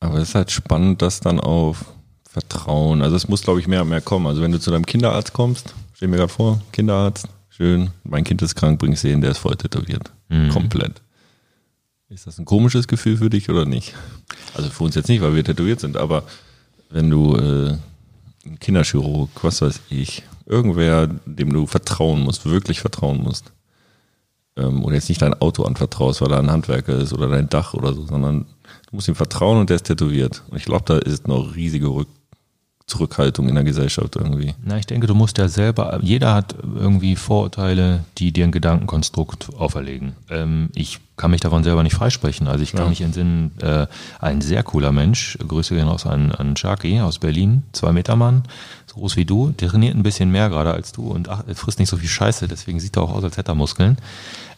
Aber 0.00 0.18
es 0.18 0.30
ist 0.30 0.34
halt 0.34 0.50
spannend, 0.50 1.00
dass 1.00 1.20
dann 1.20 1.40
auf 1.40 1.84
Vertrauen, 2.28 3.02
also 3.02 3.16
es 3.16 3.28
muss, 3.28 3.42
glaube 3.42 3.60
ich, 3.60 3.66
mehr 3.66 3.82
und 3.82 3.88
mehr 3.88 4.00
kommen. 4.00 4.26
Also 4.26 4.42
wenn 4.42 4.52
du 4.52 4.60
zu 4.60 4.70
deinem 4.70 4.86
Kinderarzt 4.86 5.32
kommst, 5.32 5.74
stell 5.94 6.08
mir 6.08 6.16
gerade 6.16 6.32
vor, 6.32 6.60
Kinderarzt, 6.72 7.28
schön, 7.48 7.90
mein 8.04 8.24
Kind 8.24 8.42
ist 8.42 8.54
krank, 8.54 8.78
bring 8.78 8.92
ich 8.92 9.00
sehen, 9.00 9.20
der 9.20 9.30
ist 9.30 9.38
voll 9.38 9.56
tätowiert. 9.56 10.12
Komplett. 10.52 11.00
Ist 12.10 12.26
das 12.26 12.40
ein 12.40 12.44
komisches 12.44 12.88
Gefühl 12.88 13.18
für 13.18 13.30
dich 13.30 13.48
oder 13.48 13.64
nicht? 13.64 13.94
Also 14.54 14.68
für 14.68 14.82
uns 14.82 14.96
jetzt 14.96 15.08
nicht, 15.08 15.22
weil 15.22 15.36
wir 15.36 15.44
tätowiert 15.44 15.78
sind, 15.78 15.96
aber 15.96 16.24
wenn 16.90 17.08
du 17.08 17.36
äh, 17.36 17.76
ein 18.44 18.58
Kinderchirurg, 18.58 19.30
was 19.42 19.62
weiß 19.62 19.80
ich, 19.90 20.24
irgendwer, 20.44 21.06
dem 21.24 21.52
du 21.52 21.66
vertrauen 21.66 22.22
musst, 22.22 22.46
wirklich 22.46 22.80
vertrauen 22.80 23.22
musst, 23.22 23.52
ähm, 24.56 24.82
und 24.82 24.92
jetzt 24.92 25.08
nicht 25.08 25.22
dein 25.22 25.40
Auto 25.40 25.62
anvertraust, 25.62 26.20
weil 26.20 26.32
er 26.32 26.40
ein 26.40 26.50
Handwerker 26.50 26.96
ist 26.96 27.12
oder 27.12 27.28
dein 27.28 27.48
Dach 27.48 27.74
oder 27.74 27.94
so, 27.94 28.04
sondern 28.04 28.40
du 28.40 28.96
musst 28.96 29.06
ihm 29.06 29.14
vertrauen 29.14 29.58
und 29.58 29.70
der 29.70 29.76
ist 29.76 29.86
tätowiert. 29.86 30.42
Und 30.50 30.56
ich 30.56 30.64
glaube, 30.64 30.84
da 30.86 30.98
ist 30.98 31.28
noch 31.28 31.54
riesige 31.54 31.86
Rück 31.86 32.08
Zurückhaltung 32.90 33.48
in 33.48 33.54
der 33.54 33.64
Gesellschaft 33.64 34.16
irgendwie. 34.16 34.54
Na, 34.64 34.76
ich 34.76 34.86
denke, 34.86 35.06
du 35.06 35.14
musst 35.14 35.38
ja 35.38 35.48
selber, 35.48 36.00
jeder 36.02 36.34
hat 36.34 36.54
irgendwie 36.74 37.14
Vorurteile, 37.16 38.04
die 38.18 38.32
dir 38.32 38.44
ein 38.44 38.52
Gedankenkonstrukt 38.52 39.50
auferlegen. 39.56 40.12
Ähm, 40.28 40.70
ich 40.74 40.98
kann 41.16 41.30
mich 41.30 41.40
davon 41.40 41.62
selber 41.62 41.82
nicht 41.82 41.94
freisprechen. 41.94 42.48
Also 42.48 42.62
ich 42.64 42.72
kann 42.72 42.84
Ja. 42.84 42.88
mich 42.88 43.00
entsinnen, 43.02 43.52
äh, 43.60 43.86
ein 44.20 44.40
sehr 44.40 44.62
cooler 44.62 44.90
Mensch, 44.90 45.38
Grüße 45.46 45.74
gehen 45.74 45.86
raus 45.86 46.04
an, 46.06 46.32
an 46.32 46.56
Sharky 46.56 47.00
aus 47.00 47.18
Berlin, 47.18 47.62
zwei 47.72 47.92
Meter 47.92 48.16
Mann, 48.16 48.42
so 48.86 48.96
groß 48.96 49.16
wie 49.16 49.24
du, 49.24 49.50
der 49.50 49.68
trainiert 49.68 49.94
ein 49.94 50.02
bisschen 50.02 50.30
mehr 50.32 50.48
gerade 50.48 50.72
als 50.72 50.92
du 50.92 51.08
und 51.08 51.28
ach, 51.28 51.44
frisst 51.54 51.78
nicht 51.78 51.90
so 51.90 51.96
viel 51.96 52.08
Scheiße, 52.08 52.48
deswegen 52.48 52.80
sieht 52.80 52.96
er 52.96 53.02
auch 53.02 53.12
aus, 53.12 53.22
als 53.22 53.36
hätte 53.36 53.52
er 53.52 53.54
Muskeln. 53.54 53.98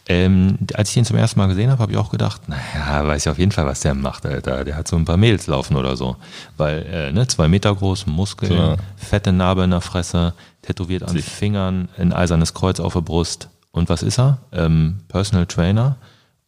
Ähm, 0.05 0.57
als 0.73 0.89
ich 0.89 0.97
ihn 0.97 1.05
zum 1.05 1.15
ersten 1.15 1.39
Mal 1.39 1.47
gesehen 1.47 1.71
habe, 1.71 1.81
habe 1.81 1.91
ich 1.93 1.97
auch 1.97 2.11
gedacht, 2.11 2.41
naja, 2.49 3.07
weiß 3.07 3.25
ich 3.25 3.29
auf 3.31 3.39
jeden 3.39 3.51
Fall, 3.53 3.65
was 3.65 3.79
der 3.79 3.93
macht, 3.93 4.25
Alter. 4.25 4.65
Der 4.65 4.75
hat 4.75 4.87
so 4.87 4.97
ein 4.97 5.05
paar 5.05 5.15
Mädels 5.17 5.47
laufen 5.47 5.77
oder 5.77 5.95
so. 5.95 6.17
Weil, 6.57 6.85
äh, 6.91 7.11
ne, 7.13 7.25
zwei 7.27 7.47
Meter 7.47 7.73
groß, 7.73 8.07
Muskeln, 8.07 8.51
Klar. 8.51 8.77
fette 8.97 9.31
Narbe 9.31 9.63
in 9.63 9.69
der 9.71 9.79
Fresse, 9.81 10.33
tätowiert 10.61 11.03
an 11.03 11.09
Sich- 11.15 11.23
Fingern, 11.25 11.87
ein 11.97 12.11
eisernes 12.11 12.53
Kreuz 12.53 12.79
auf 12.81 12.93
der 12.93 13.01
Brust. 13.01 13.47
Und 13.71 13.89
was 13.89 14.03
ist 14.03 14.19
er? 14.19 14.39
Ähm, 14.51 14.99
Personal 15.07 15.45
Trainer 15.45 15.95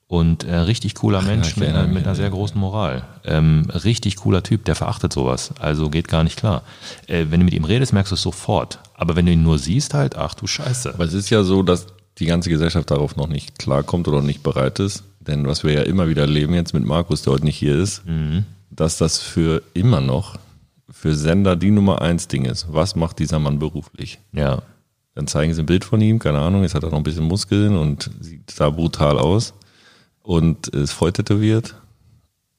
und 0.08 0.44
äh, 0.44 0.56
richtig 0.58 0.94
cooler 0.96 1.22
Mensch 1.24 1.48
ich 1.48 1.56
mit, 1.58 1.63
erinnere 1.70 1.86
einer, 1.86 1.94
mit 1.94 2.06
einer 2.06 2.13
sehr 2.15 2.30
großen 2.30 2.60
Moral. 2.60 3.04
Ähm, 3.24 3.68
richtig 3.74 4.18
cooler 4.18 4.44
Typ, 4.44 4.65
der 4.65 4.76
verachtet 4.76 5.12
sowas. 5.13 5.52
Also 5.60 5.89
geht 5.89 6.08
gar 6.10 6.24
nicht 6.24 6.38
klar. 6.38 6.62
Äh, 7.08 7.26
wenn 7.30 7.39
du 7.39 7.46
mit 7.46 7.54
ihm 7.56 7.63
redest, 7.63 7.94
merkst 7.94 8.12
du 8.12 8.15
es 8.15 8.22
sofort. 8.22 8.80
Aber 8.94 9.15
wenn 9.15 9.26
du 9.26 9.32
ihn 9.32 9.41
nur 9.44 9.58
siehst, 9.60 9.94
halt, 9.96 10.15
ach 10.18 10.36
du 10.36 10.46
Scheiße. 10.46 10.94
Aber 10.94 11.06
es 11.06 11.13
ist 11.13 11.30
ja 11.32 11.41
so, 11.44 11.63
dass 11.63 11.88
die 12.17 12.25
ganze 12.25 12.49
Gesellschaft 12.49 12.91
darauf 12.91 13.15
noch 13.15 13.28
nicht 13.28 13.60
klarkommt 13.60 14.08
oder 14.08 14.21
nicht 14.21 14.43
bereit 14.43 14.80
ist. 14.80 15.04
Denn 15.19 15.47
was 15.47 15.63
wir 15.63 15.73
ja 15.73 15.82
immer 15.82 16.08
wieder 16.08 16.21
erleben 16.23 16.54
jetzt 16.54 16.73
mit 16.73 16.86
Markus, 16.86 17.23
der 17.23 17.34
heute 17.34 17.45
nicht 17.45 17.58
hier 17.58 17.75
ist, 17.78 18.04
dass 18.69 18.97
das 18.97 19.17
für 19.17 19.63
immer 19.73 20.01
noch 20.01 20.38
für 20.89 21.15
Sender 21.15 21.56
die 21.56 21.71
Nummer 21.71 22.01
eins 22.01 22.28
Ding 22.28 22.45
ist. 22.45 22.67
Was 22.69 22.95
macht 22.95 23.19
dieser 23.19 23.39
Mann 23.39 23.60
beruflich? 23.60 24.19
Ja. 24.32 24.62
Dann 25.15 25.28
zeigen 25.28 25.54
sie 25.54 25.62
ein 25.62 25.65
Bild 25.65 25.86
von 25.86 26.01
ihm, 26.01 26.19
keine 26.19 26.39
Ahnung, 26.39 26.63
jetzt 26.63 26.75
hat 26.75 26.84
er 26.84 26.89
noch 26.89 26.97
ein 26.97 27.04
bisschen 27.04 27.25
Muskeln 27.25 27.75
und 27.75 28.12
sieht 28.19 28.60
da 28.60 28.69
brutal 28.69 29.17
aus 29.17 29.54
und 30.21 30.67
ist 30.67 30.91
voll 30.91 31.12
tätowiert. 31.12 31.75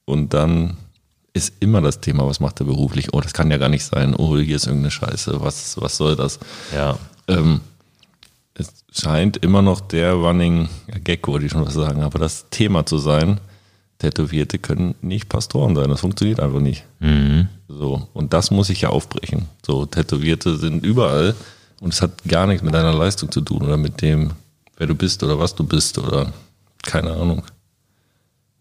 Und 0.04 0.34
dann 0.34 0.76
ist 1.32 1.54
immer 1.60 1.82
das 1.82 2.00
Thema, 2.00 2.26
was 2.26 2.40
macht 2.40 2.60
er 2.60 2.66
beruflich? 2.66 3.12
Oh, 3.12 3.20
das 3.20 3.34
kann 3.34 3.50
ja 3.50 3.58
gar 3.58 3.68
nicht 3.68 3.84
sein. 3.84 4.14
Oh, 4.14 4.36
hier 4.38 4.56
ist 4.56 4.66
irgendeine 4.66 4.90
Scheiße. 4.90 5.40
Was, 5.40 5.80
was 5.80 5.96
soll 5.96 6.16
das? 6.16 6.38
Ja. 6.74 6.98
Ähm, 7.28 7.60
es 8.58 8.84
scheint 8.90 9.36
immer 9.38 9.62
noch 9.62 9.80
der 9.80 10.14
Running 10.14 10.68
Gag, 11.04 11.26
wollte 11.28 11.46
ich 11.46 11.52
schon 11.52 11.66
was 11.66 11.74
sagen, 11.74 12.02
aber 12.02 12.18
das 12.18 12.46
Thema 12.50 12.86
zu 12.86 12.98
sein, 12.98 13.40
Tätowierte 13.98 14.58
können 14.58 14.94
nicht 15.00 15.28
Pastoren 15.28 15.74
sein. 15.74 15.88
Das 15.88 16.00
funktioniert 16.00 16.40
einfach 16.40 16.60
nicht. 16.60 16.84
Mhm. 17.00 17.48
So. 17.68 18.08
Und 18.12 18.32
das 18.32 18.50
muss 18.50 18.70
ich 18.70 18.82
ja 18.82 18.90
aufbrechen. 18.90 19.46
So, 19.64 19.86
Tätowierte 19.86 20.56
sind 20.56 20.84
überall 20.84 21.34
und 21.80 21.92
es 21.92 22.02
hat 22.02 22.24
gar 22.24 22.46
nichts 22.46 22.62
mit 22.62 22.74
deiner 22.74 22.92
Leistung 22.92 23.30
zu 23.30 23.40
tun 23.40 23.62
oder 23.62 23.76
mit 23.76 24.02
dem, 24.02 24.32
wer 24.76 24.86
du 24.86 24.94
bist 24.94 25.22
oder 25.22 25.38
was 25.38 25.54
du 25.54 25.64
bist 25.64 25.98
oder 25.98 26.32
keine 26.82 27.12
Ahnung. 27.12 27.42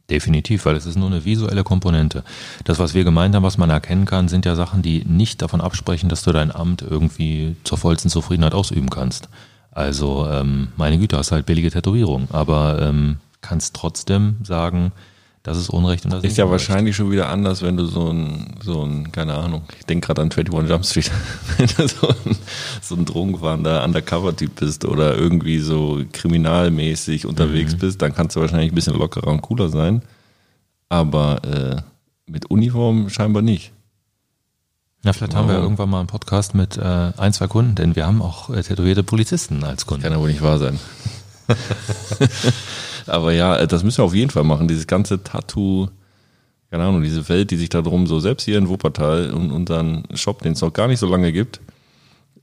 Definitiv, 0.10 0.66
weil 0.66 0.76
es 0.76 0.86
ist 0.86 0.98
nur 0.98 1.08
eine 1.08 1.26
visuelle 1.26 1.64
Komponente. 1.64 2.24
Das, 2.64 2.78
was 2.78 2.94
wir 2.94 3.04
gemeint 3.04 3.34
haben, 3.34 3.44
was 3.44 3.58
man 3.58 3.72
erkennen 3.72 4.06
kann, 4.06 4.28
sind 4.28 4.46
ja 4.46 4.56
Sachen, 4.56 4.84
die 4.84 5.04
nicht 5.04 5.42
davon 5.42 5.62
absprechen, 5.62 6.10
dass 6.10 6.22
du 6.22 6.32
dein 6.32 6.54
Amt 6.54 6.84
irgendwie 6.84 7.56
zur 7.64 7.80
vollsten 7.80 8.12
Zufriedenheit 8.12 8.54
ausüben 8.54 8.90
kannst. 8.90 9.30
Also, 9.76 10.26
ähm, 10.32 10.70
meine 10.78 10.98
Güte, 10.98 11.18
hast 11.18 11.32
halt 11.34 11.46
billige 11.46 11.70
Tätowierung, 11.70 12.28
aber 12.32 12.82
ähm, 12.82 13.18
kannst 13.42 13.76
trotzdem 13.76 14.38
sagen, 14.42 14.94
das 15.44 15.58
ist 15.58 15.70
Unrecht 15.70 16.06
und 16.06 16.12
das 16.12 16.24
ist 16.24 16.32
Ist 16.32 16.38
ja 16.38 16.46
Unrecht. 16.46 16.68
wahrscheinlich 16.70 16.96
schon 16.96 17.12
wieder 17.12 17.30
anders, 17.30 17.62
wenn 17.62 17.76
du 17.78 17.86
so 17.86 18.10
ein, 18.10 18.56
so 18.64 18.84
ein, 18.84 19.12
keine 19.12 19.36
Ahnung, 19.36 19.64
ich 19.78 19.86
denke 19.86 20.08
gerade 20.08 20.22
an 20.22 20.32
21 20.32 20.70
Jump 20.70 20.86
Street, 20.86 21.12
wenn 21.58 21.68
du 21.68 21.88
so 21.88 22.08
ein, 22.08 22.38
so 22.82 22.96
ein 22.96 23.06
Drogenfahnder 23.06 23.84
Undercover-Typ 23.84 24.56
bist 24.56 24.86
oder 24.86 25.16
irgendwie 25.16 25.60
so 25.60 26.02
kriminalmäßig 26.14 27.26
unterwegs 27.28 27.76
bist, 27.76 28.02
dann 28.02 28.16
kannst 28.16 28.38
du 28.38 28.40
wahrscheinlich 28.40 28.72
ein 28.72 28.76
bisschen 28.76 28.98
lockerer 28.98 29.28
und 29.28 29.42
cooler 29.42 29.68
sein. 29.70 30.02
Aber 30.90 31.44
äh, 31.44 31.82
mit 32.32 32.50
Uniform 32.50 33.10
scheinbar 33.10 33.42
nicht. 33.44 33.74
Ja, 35.06 35.14
vielleicht 35.14 35.36
haben 35.36 35.48
wir 35.48 35.60
irgendwann 35.60 35.92
mal 35.92 36.00
einen 36.00 36.08
Podcast 36.08 36.56
mit 36.56 36.78
äh, 36.78 36.82
ein, 37.16 37.32
zwei 37.32 37.46
Kunden, 37.46 37.76
denn 37.76 37.96
wir 37.96 38.08
haben 38.08 38.24
auch 38.24 38.50
äh, 38.50 38.64
tätowierte 38.64 39.04
Polizisten 39.04 39.64
als 39.64 39.86
Kunden. 39.86 40.02
Kann 40.02 40.12
ja 40.12 40.20
wohl 40.20 40.30
nicht 40.30 40.42
wahr 40.42 40.58
sein. 40.58 40.80
Aber 43.06 43.32
ja, 43.32 43.56
äh, 43.56 43.68
das 43.68 43.84
müssen 43.84 44.00
wir 44.00 44.06
auf 44.06 44.16
jeden 44.16 44.32
Fall 44.32 44.44
machen. 44.44 44.68
Dieses 44.68 44.88
ganze 44.88 45.22
Tattoo, 45.22 45.90
keine 46.72 46.86
Ahnung, 46.86 47.04
diese 47.04 47.30
Welt, 47.30 47.52
die 47.52 47.58
sich 47.58 47.70
da 47.70 47.84
drum 47.84 48.08
so 48.08 48.20
selbst 48.20 48.46
hier 48.46 48.58
in 48.58 48.68
Wuppertal 48.68 49.30
und 49.30 49.52
unseren 49.52 50.06
Shop, 50.16 50.42
den 50.42 50.54
es 50.54 50.62
noch 50.62 50.74
gar 50.74 50.88
nicht 50.88 51.00
so 51.00 51.08
lange 51.08 51.32
gibt. 51.32 51.62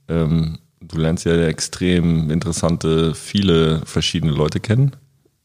Ähm, 0.07 0.59
du 0.79 0.99
lernst 0.99 1.25
ja 1.25 1.35
extrem 1.45 2.31
interessante, 2.31 3.13
viele 3.13 3.81
verschiedene 3.85 4.31
Leute 4.31 4.61
kennen. 4.61 4.95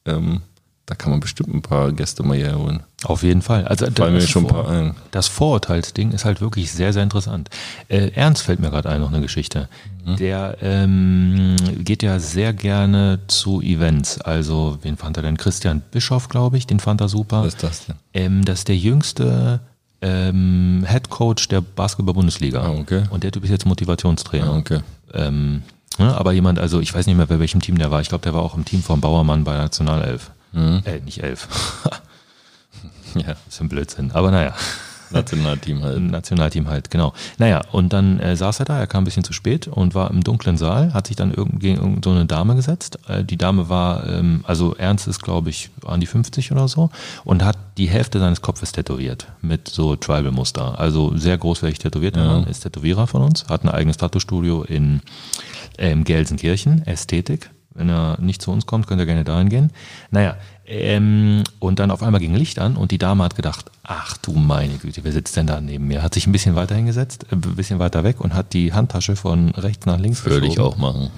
Ähm, 0.05 0.43
da 0.89 0.95
kann 0.95 1.11
man 1.11 1.21
bestimmt 1.21 1.55
ein 1.55 1.61
paar 1.61 1.93
Gäste 1.93 2.23
mal 2.23 2.39
herholen. 2.39 2.81
Auf 3.05 3.23
jeden 3.23 3.43
Fall. 3.43 3.67
Also 3.67 3.87
Fallen 3.95 4.15
mir 4.15 4.21
das, 4.21 4.31
schon 4.31 4.47
ein 4.47 4.49
paar 4.49 4.69
ein. 4.69 4.95
das 5.11 5.29
Vorurteilsding 5.29 6.13
ist 6.13 6.25
halt 6.25 6.41
wirklich 6.41 6.73
sehr, 6.73 6.95
sehr 6.95 7.03
interessant. 7.03 7.51
Äh, 7.89 8.11
Ernst 8.15 8.43
fällt 8.43 8.59
mir 8.59 8.71
gerade 8.71 8.89
ein, 8.89 9.03
noch 9.03 9.13
eine 9.13 9.21
Geschichte. 9.21 9.69
Mhm. 10.07 10.17
Der 10.17 10.57
ähm, 10.63 11.57
geht 11.81 12.03
ja 12.03 12.19
sehr 12.19 12.55
gerne 12.55 13.19
zu 13.27 13.61
Events. 13.61 14.19
Also, 14.23 14.79
wen 14.81 14.97
fand 14.97 15.19
er 15.19 15.23
denn? 15.23 15.37
Christian 15.37 15.83
Bischoff, 15.91 16.31
glaube 16.31 16.57
ich, 16.57 16.67
den 16.67 16.81
fand 16.81 17.03
er 17.03 17.11
super. 17.11 17.43
Was 17.43 17.49
ist 17.49 17.63
das 17.63 17.85
denn? 17.85 17.97
Ähm, 18.15 18.45
das 18.47 18.61
ist 18.61 18.69
der 18.69 18.77
jüngste 18.79 19.61
ähm, 20.01 20.87
Head 20.89 21.11
Coach 21.11 21.49
der 21.49 21.61
Basketball-Bundesliga. 21.61 22.63
Ah, 22.63 22.71
okay. 22.71 23.03
Und 23.11 23.25
der 23.25 23.33
Typ 23.33 23.45
ist 23.45 23.51
jetzt 23.51 23.67
Motivationstrainer. 23.67 24.53
Ah, 24.55 24.57
okay. 24.57 24.81
Ähm, 25.13 25.65
ne, 25.99 26.17
aber 26.17 26.33
jemand, 26.33 26.59
also 26.59 26.81
ich 26.81 26.95
weiß 26.95 27.07
nicht 27.07 27.17
mehr, 27.17 27.27
bei 27.27 27.39
welchem 27.39 27.61
Team 27.61 27.77
der 27.77 27.91
war. 27.91 28.01
Ich 28.01 28.09
glaube, 28.09 28.23
der 28.23 28.33
war 28.33 28.41
auch 28.41 28.57
im 28.57 28.65
Team 28.65 28.83
von 28.83 29.03
Bauermann 29.03 29.45
bei 29.45 29.59
Nationalelf. 29.59 30.31
Mhm. 30.53 30.83
Äh, 30.85 31.01
nicht 31.01 31.23
elf. 31.23 31.49
Ja, 33.15 33.37
ist 33.49 33.61
ein 33.61 33.71
Blödsinn. 33.71 34.13
Aber 34.13 34.31
naja. 34.31 34.55
Nationalteam 35.11 35.83
halt. 35.83 36.01
Nationalteam 36.01 36.69
halt, 36.69 36.91
genau. 36.91 37.15
Naja, 37.39 37.63
und 37.73 37.93
dann 37.95 38.21
äh, 38.21 38.37
saß 38.37 38.61
er 38.61 38.67
da, 38.67 38.79
er 38.79 38.87
kam 38.87 39.03
ein 39.03 39.05
bisschen 39.07 39.25
zu 39.25 39.33
spät 39.33 39.67
und 39.67 39.95
war 39.95 40.11
im 40.11 40.23
dunklen 40.23 40.59
Saal, 40.59 40.93
hat 40.93 41.07
sich 41.07 41.17
dann 41.17 41.33
irgend, 41.33 41.61
gegen 41.61 41.79
irgend 41.79 42.05
so 42.05 42.11
eine 42.11 42.27
Dame 42.27 42.55
gesetzt. 42.55 42.99
Äh, 43.09 43.25
die 43.25 43.39
Dame 43.39 43.71
war, 43.71 44.07
ähm, 44.07 44.45
also 44.47 44.75
Ernst 44.75 45.09
ist, 45.09 45.23
glaube 45.23 45.49
ich, 45.49 45.71
an 45.87 46.01
die 46.01 46.07
50 46.07 46.53
oder 46.53 46.69
so 46.69 46.91
und 47.25 47.43
hat 47.43 47.57
die 47.79 47.89
Hälfte 47.89 48.19
seines 48.19 48.43
Kopfes 48.43 48.73
tätowiert 48.73 49.27
mit 49.41 49.69
so 49.69 49.97
Tribal-Muster. 49.97 50.79
Also 50.79 51.17
sehr 51.17 51.39
großflächig 51.39 51.79
tätowiert, 51.79 52.17
der 52.17 52.25
Ja. 52.25 52.33
Mann 52.33 52.45
ist 52.45 52.61
Tätowierer 52.61 53.07
von 53.07 53.23
uns, 53.23 53.47
hat 53.49 53.65
ein 53.65 53.71
eigenes 53.71 53.97
Tattoo-Studio 53.97 54.63
in 54.65 55.01
ähm, 55.79 56.05
Gelsenkirchen, 56.05 56.87
Ästhetik. 56.87 57.49
Wenn 57.79 57.89
er 57.89 58.19
nicht 58.21 58.43
zu 58.43 58.51
uns 58.51 58.67
kommt, 58.67 58.87
könnt 58.87 59.01
ihr 59.01 59.07
gerne 59.07 59.25
dahin 59.25 59.49
gehen. 59.49 59.71
Naja, 60.11 60.37
ähm, 60.71 61.45
und 61.61 61.79
dann 61.79 61.91
auf 61.91 62.03
einmal 62.03 62.21
ging 62.21 62.35
Licht 62.35 62.59
an 62.59 62.77
und 62.77 62.91
die 62.91 62.99
Dame 62.99 63.25
hat 63.25 63.37
gedacht, 63.37 63.71
ach 63.85 64.19
du 64.19 64.33
meine 64.33 64.75
Güte, 64.75 65.03
wer 65.03 65.13
sitzt 65.13 65.35
denn 65.37 65.47
da 65.47 65.63
neben 65.63 65.87
mir? 65.87 66.03
Hat 66.03 66.13
sich 66.13 66.27
ein 66.27 66.33
bisschen 66.33 66.57
weiter 66.57 66.75
hingesetzt, 66.75 67.25
äh, 67.31 67.37
ein 67.37 67.41
bisschen 67.41 67.79
weiter 67.79 68.05
weg 68.05 68.21
und 68.21 68.35
hat 68.35 68.53
die 68.53 68.75
Handtasche 68.75 69.17
von 69.17 69.51
rechts 69.51 69.87
nach 69.87 69.99
links 69.99 70.25
Würde 70.27 70.47
ich 70.47 70.61
auch 70.61 70.77
machen. 70.77 71.11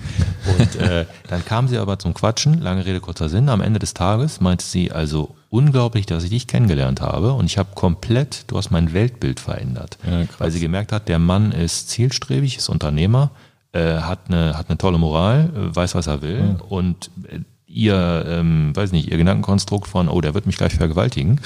Und 0.56 0.76
äh, 0.76 1.06
dann 1.28 1.44
kam 1.44 1.66
sie 1.66 1.78
aber 1.78 1.98
zum 1.98 2.14
Quatschen, 2.14 2.60
lange 2.60 2.86
Rede, 2.86 3.00
kurzer 3.00 3.28
Sinn. 3.28 3.48
Am 3.48 3.60
Ende 3.60 3.80
des 3.80 3.92
Tages 3.92 4.40
meinte 4.40 4.64
sie, 4.64 4.92
also 4.92 5.34
unglaublich, 5.48 6.06
dass 6.06 6.22
ich 6.22 6.30
dich 6.30 6.46
kennengelernt 6.46 7.00
habe 7.00 7.32
und 7.32 7.46
ich 7.46 7.58
habe 7.58 7.70
komplett, 7.74 8.44
du 8.46 8.56
hast 8.56 8.70
mein 8.70 8.92
Weltbild 8.92 9.40
verändert. 9.40 9.98
Ja, 10.08 10.26
weil 10.38 10.52
sie 10.52 10.60
gemerkt 10.60 10.92
hat, 10.92 11.08
der 11.08 11.18
Mann 11.18 11.50
ist 11.50 11.88
zielstrebig, 11.90 12.58
ist 12.58 12.68
Unternehmer, 12.68 13.32
äh, 13.72 13.98
hat, 13.98 14.28
eine, 14.28 14.56
hat 14.56 14.68
eine 14.68 14.78
tolle 14.78 14.98
Moral, 14.98 15.50
äh, 15.54 15.76
weiß, 15.76 15.94
was 15.94 16.06
er 16.06 16.22
will 16.22 16.56
und 16.68 17.10
äh, 17.28 17.40
ihr, 17.66 18.24
ähm, 18.26 18.74
weiß 18.74 18.92
nicht, 18.92 19.10
ihr 19.10 19.16
Gedankenkonstrukt 19.16 19.86
von, 19.88 20.08
oh, 20.08 20.20
der 20.20 20.34
wird 20.34 20.46
mich 20.46 20.56
gleich 20.56 20.74
vergewaltigen, 20.74 21.40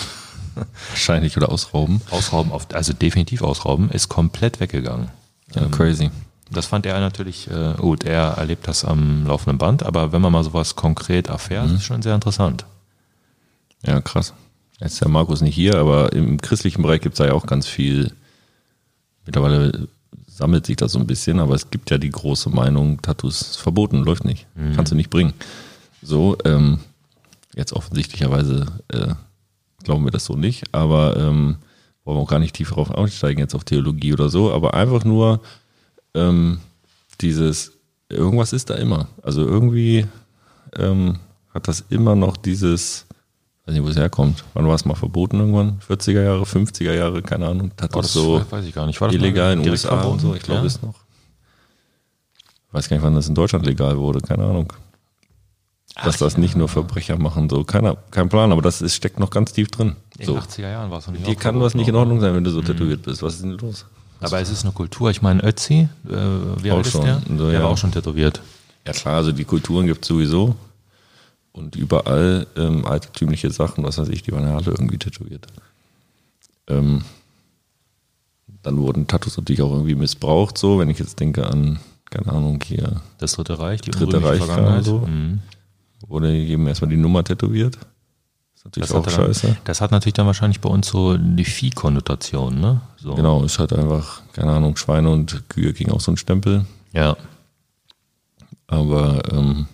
Wahrscheinlich 0.90 1.36
oder 1.36 1.50
ausrauben. 1.50 2.00
ausrauben, 2.10 2.52
auf, 2.52 2.68
also 2.72 2.92
definitiv 2.92 3.42
ausrauben, 3.42 3.90
ist 3.90 4.08
komplett 4.08 4.60
weggegangen. 4.60 5.08
Ja, 5.54 5.66
crazy. 5.66 6.10
Das 6.50 6.66
fand 6.66 6.86
er 6.86 7.00
natürlich 7.00 7.50
äh, 7.50 7.74
gut. 7.76 8.04
Er 8.04 8.34
erlebt 8.36 8.68
das 8.68 8.84
am 8.84 9.26
laufenden 9.26 9.58
Band, 9.58 9.82
aber 9.82 10.12
wenn 10.12 10.20
man 10.20 10.32
mal 10.32 10.44
sowas 10.44 10.76
konkret 10.76 11.28
erfährt, 11.28 11.70
ist 11.70 11.84
schon 11.84 12.02
sehr 12.02 12.14
interessant. 12.14 12.64
Ja, 13.84 14.00
krass. 14.00 14.34
Jetzt 14.80 14.94
ist 14.94 15.00
der 15.00 15.08
Markus 15.08 15.40
nicht 15.40 15.54
hier, 15.54 15.76
aber 15.76 16.12
im 16.12 16.40
christlichen 16.40 16.82
Bereich 16.82 17.00
gibt 17.00 17.14
es 17.14 17.18
da 17.18 17.26
ja 17.26 17.32
auch 17.32 17.46
ganz 17.46 17.66
viel. 17.66 18.12
Mittlerweile 19.24 19.88
sammelt 20.34 20.66
sich 20.66 20.76
das 20.76 20.92
so 20.92 20.98
ein 20.98 21.06
bisschen, 21.06 21.38
aber 21.38 21.54
es 21.54 21.70
gibt 21.70 21.90
ja 21.92 21.98
die 21.98 22.10
große 22.10 22.50
Meinung, 22.50 23.00
Tattoos 23.00 23.40
ist 23.40 23.56
verboten, 23.56 24.02
läuft 24.02 24.24
nicht. 24.24 24.46
Kannst 24.74 24.90
du 24.90 24.96
nicht 24.96 25.10
bringen. 25.10 25.32
So, 26.02 26.36
ähm, 26.44 26.80
jetzt 27.54 27.72
offensichtlicherweise 27.72 28.66
äh, 28.88 29.14
glauben 29.84 30.04
wir 30.04 30.10
das 30.10 30.24
so 30.24 30.34
nicht, 30.34 30.64
aber 30.74 31.16
ähm, 31.16 31.56
wollen 32.04 32.18
wir 32.18 32.22
auch 32.22 32.28
gar 32.28 32.40
nicht 32.40 32.56
tiefer 32.56 32.74
drauf 32.74 32.90
aussteigen, 32.90 33.38
jetzt 33.38 33.54
auf 33.54 33.62
Theologie 33.62 34.12
oder 34.12 34.28
so, 34.28 34.52
aber 34.52 34.74
einfach 34.74 35.04
nur 35.04 35.40
ähm, 36.14 36.58
dieses, 37.20 37.72
irgendwas 38.08 38.52
ist 38.52 38.70
da 38.70 38.74
immer. 38.74 39.06
Also 39.22 39.46
irgendwie 39.46 40.04
ähm, 40.76 41.20
hat 41.54 41.68
das 41.68 41.84
immer 41.90 42.16
noch 42.16 42.36
dieses, 42.36 43.06
weiß 43.66 43.74
nicht, 43.74 43.84
wo 43.84 43.88
es 43.88 43.96
herkommt. 43.96 44.44
Wann 44.54 44.66
war 44.66 44.74
es 44.74 44.84
mal 44.84 44.94
verboten 44.94 45.40
irgendwann? 45.40 45.78
40er 45.88 46.22
Jahre, 46.22 46.42
50er 46.44 46.92
Jahre, 46.94 47.22
keine 47.22 47.46
Ahnung. 47.48 47.70
Hat 47.80 47.94
Oh, 47.96 48.00
das 48.00 48.12
so 48.12 48.44
weiß 48.50 48.64
ich 48.66 48.74
gar 48.74 48.86
nicht. 48.86 49.00
War 49.00 49.08
das 49.08 49.16
illegal 49.16 49.52
in 49.54 49.68
USA 49.68 49.90
und 49.90 50.00
verboten? 50.00 50.20
so? 50.20 50.34
Ich 50.34 50.42
glaube 50.42 50.60
ja? 50.62 50.66
es 50.66 50.82
noch. 50.82 50.94
Ich 52.68 52.74
weiß 52.74 52.88
gar 52.88 52.96
nicht, 52.96 53.04
wann 53.04 53.14
das 53.14 53.28
in 53.28 53.34
Deutschland 53.34 53.64
legal 53.66 53.96
wurde, 53.98 54.20
keine 54.20 54.44
Ahnung. 54.44 54.72
Dass 56.02 56.18
das 56.18 56.36
nicht 56.36 56.56
nur 56.56 56.68
Verbrecher 56.68 57.16
machen, 57.18 57.48
so, 57.48 57.62
keiner, 57.62 57.96
kein 58.10 58.28
Plan, 58.28 58.50
aber 58.50 58.62
das 58.62 58.82
ist, 58.82 58.96
steckt 58.96 59.20
noch 59.20 59.30
ganz 59.30 59.52
tief 59.52 59.68
drin. 59.68 59.94
In 60.18 60.26
So. 60.26 60.32
den 60.34 60.42
80er 60.42 60.70
Jahren 60.70 60.90
war 60.90 60.98
es 60.98 61.06
noch 61.06 61.14
nicht 61.14 61.24
Dir 61.26 61.36
kann 61.36 61.60
was 61.60 61.74
nicht 61.74 61.86
in? 61.86 61.94
Ordnung 61.94 62.20
sein, 62.20 62.34
wenn 62.34 62.42
du 62.42 62.50
so 62.50 62.62
tätowiert 62.62 63.02
bist. 63.02 63.22
Was 63.22 63.34
ist 63.34 63.44
denn 63.44 63.52
los? 63.52 63.86
Aber 64.20 64.40
es 64.40 64.50
ist 64.50 64.64
eine 64.64 64.72
Kultur. 64.72 65.10
Ich 65.10 65.22
meine, 65.22 65.40
Ötzi, 65.44 65.88
äh, 66.08 66.12
wie 66.62 66.72
Auch 66.72 66.78
alt 66.78 66.86
ist 66.86 66.92
schon. 66.92 67.04
der? 67.04 67.20
So, 67.28 67.44
der 67.46 67.52
ja. 67.54 67.62
war 67.62 67.68
auch 67.70 67.78
schon 67.78 67.92
tätowiert. 67.92 68.40
Ja 68.84 68.92
klar, 68.92 69.14
also 69.16 69.30
die 69.30 69.44
Kulturen 69.44 69.86
gibt 69.86 70.02
es 70.04 70.08
sowieso. 70.08 70.56
Und 71.54 71.76
überall 71.76 72.46
ähm, 72.56 72.84
altertümliche 72.84 73.48
Sachen, 73.50 73.84
was 73.84 73.96
weiß 73.96 74.08
ich, 74.08 74.22
die 74.22 74.32
waren 74.32 74.42
ja 74.42 74.56
alle 74.56 74.72
irgendwie 74.72 74.98
tätowiert. 74.98 75.46
Ähm, 76.66 77.02
dann 78.62 78.76
wurden 78.78 79.06
Tattoos 79.06 79.36
natürlich 79.36 79.62
auch 79.62 79.70
irgendwie 79.70 79.94
missbraucht, 79.94 80.58
so, 80.58 80.78
wenn 80.80 80.90
ich 80.90 80.98
jetzt 80.98 81.20
denke 81.20 81.46
an, 81.46 81.78
keine 82.10 82.32
Ahnung, 82.32 82.60
hier 82.64 83.00
Das 83.18 83.32
Dritte 83.32 83.58
Reich, 83.58 83.80
die 83.82 83.92
Dritte 83.92 84.22
Reich, 84.22 84.38
Vergangenheit. 84.42 84.84
so. 84.84 84.98
Mhm. 85.06 85.40
wurde 86.08 86.32
jedem 86.32 86.66
erstmal 86.66 86.90
die 86.90 86.96
Nummer 86.96 87.22
tätowiert. 87.22 87.76
ist 88.56 88.64
natürlich 88.64 88.88
Das, 88.88 88.96
auch 88.96 89.04
dann, 89.04 89.14
scheiße. 89.14 89.56
das 89.64 89.80
hat 89.80 89.92
natürlich 89.92 90.14
dann 90.14 90.26
wahrscheinlich 90.26 90.60
bei 90.60 90.68
uns 90.68 90.88
so 90.88 91.16
die 91.16 91.44
Vieh-Konnotation, 91.44 92.58
ne? 92.60 92.80
So. 92.96 93.14
Genau, 93.14 93.44
ist 93.44 93.60
halt 93.60 93.72
einfach, 93.72 94.22
keine 94.32 94.50
Ahnung, 94.52 94.76
Schweine 94.76 95.08
und 95.10 95.48
Kühe 95.48 95.72
kriegen 95.72 95.92
auch 95.92 96.00
so 96.00 96.10
einen 96.10 96.16
Stempel. 96.16 96.64
Ja. 96.92 97.16
Aber 98.66 99.22
ähm, 99.32 99.66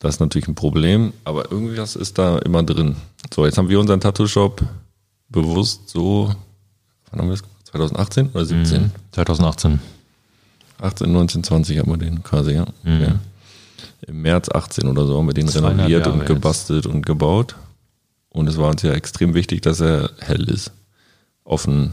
das 0.00 0.16
ist 0.16 0.20
natürlich 0.20 0.48
ein 0.48 0.54
Problem. 0.54 1.12
Aber 1.24 1.52
irgendwas 1.52 1.94
ist 1.94 2.18
da 2.18 2.38
immer 2.38 2.62
drin. 2.62 2.96
So, 3.32 3.46
jetzt 3.46 3.58
haben 3.58 3.68
wir 3.68 3.78
unseren 3.78 4.00
Tattoo-Shop 4.00 4.62
bewusst 5.28 5.88
so, 5.88 6.34
wann 7.10 7.20
haben 7.20 7.28
wir 7.28 7.34
es 7.34 7.42
gemacht? 7.42 7.56
2018 7.66 8.30
oder 8.30 8.44
17? 8.44 8.82
Mhm. 8.82 8.90
2018. 9.12 9.80
18, 10.80 11.12
19, 11.12 11.44
20 11.44 11.78
haben 11.78 11.90
wir 11.90 11.98
den 11.98 12.22
quasi, 12.22 12.52
ja. 12.52 12.66
Mhm. 12.82 13.02
Okay. 13.02 13.14
Im 14.06 14.22
März 14.22 14.48
18 14.48 14.88
oder 14.88 15.06
so 15.06 15.18
haben 15.18 15.26
wir 15.26 15.34
den 15.34 15.48
renoviert 15.48 15.90
Jahre 16.06 16.12
und 16.12 16.18
jetzt. 16.20 16.28
gebastelt 16.28 16.86
und 16.86 17.04
gebaut. 17.04 17.54
Und 18.30 18.48
es 18.48 18.56
war 18.56 18.70
uns 18.70 18.82
ja 18.82 18.92
extrem 18.92 19.34
wichtig, 19.34 19.60
dass 19.60 19.80
er 19.80 20.10
hell 20.18 20.48
ist. 20.48 20.72
Offen, 21.44 21.92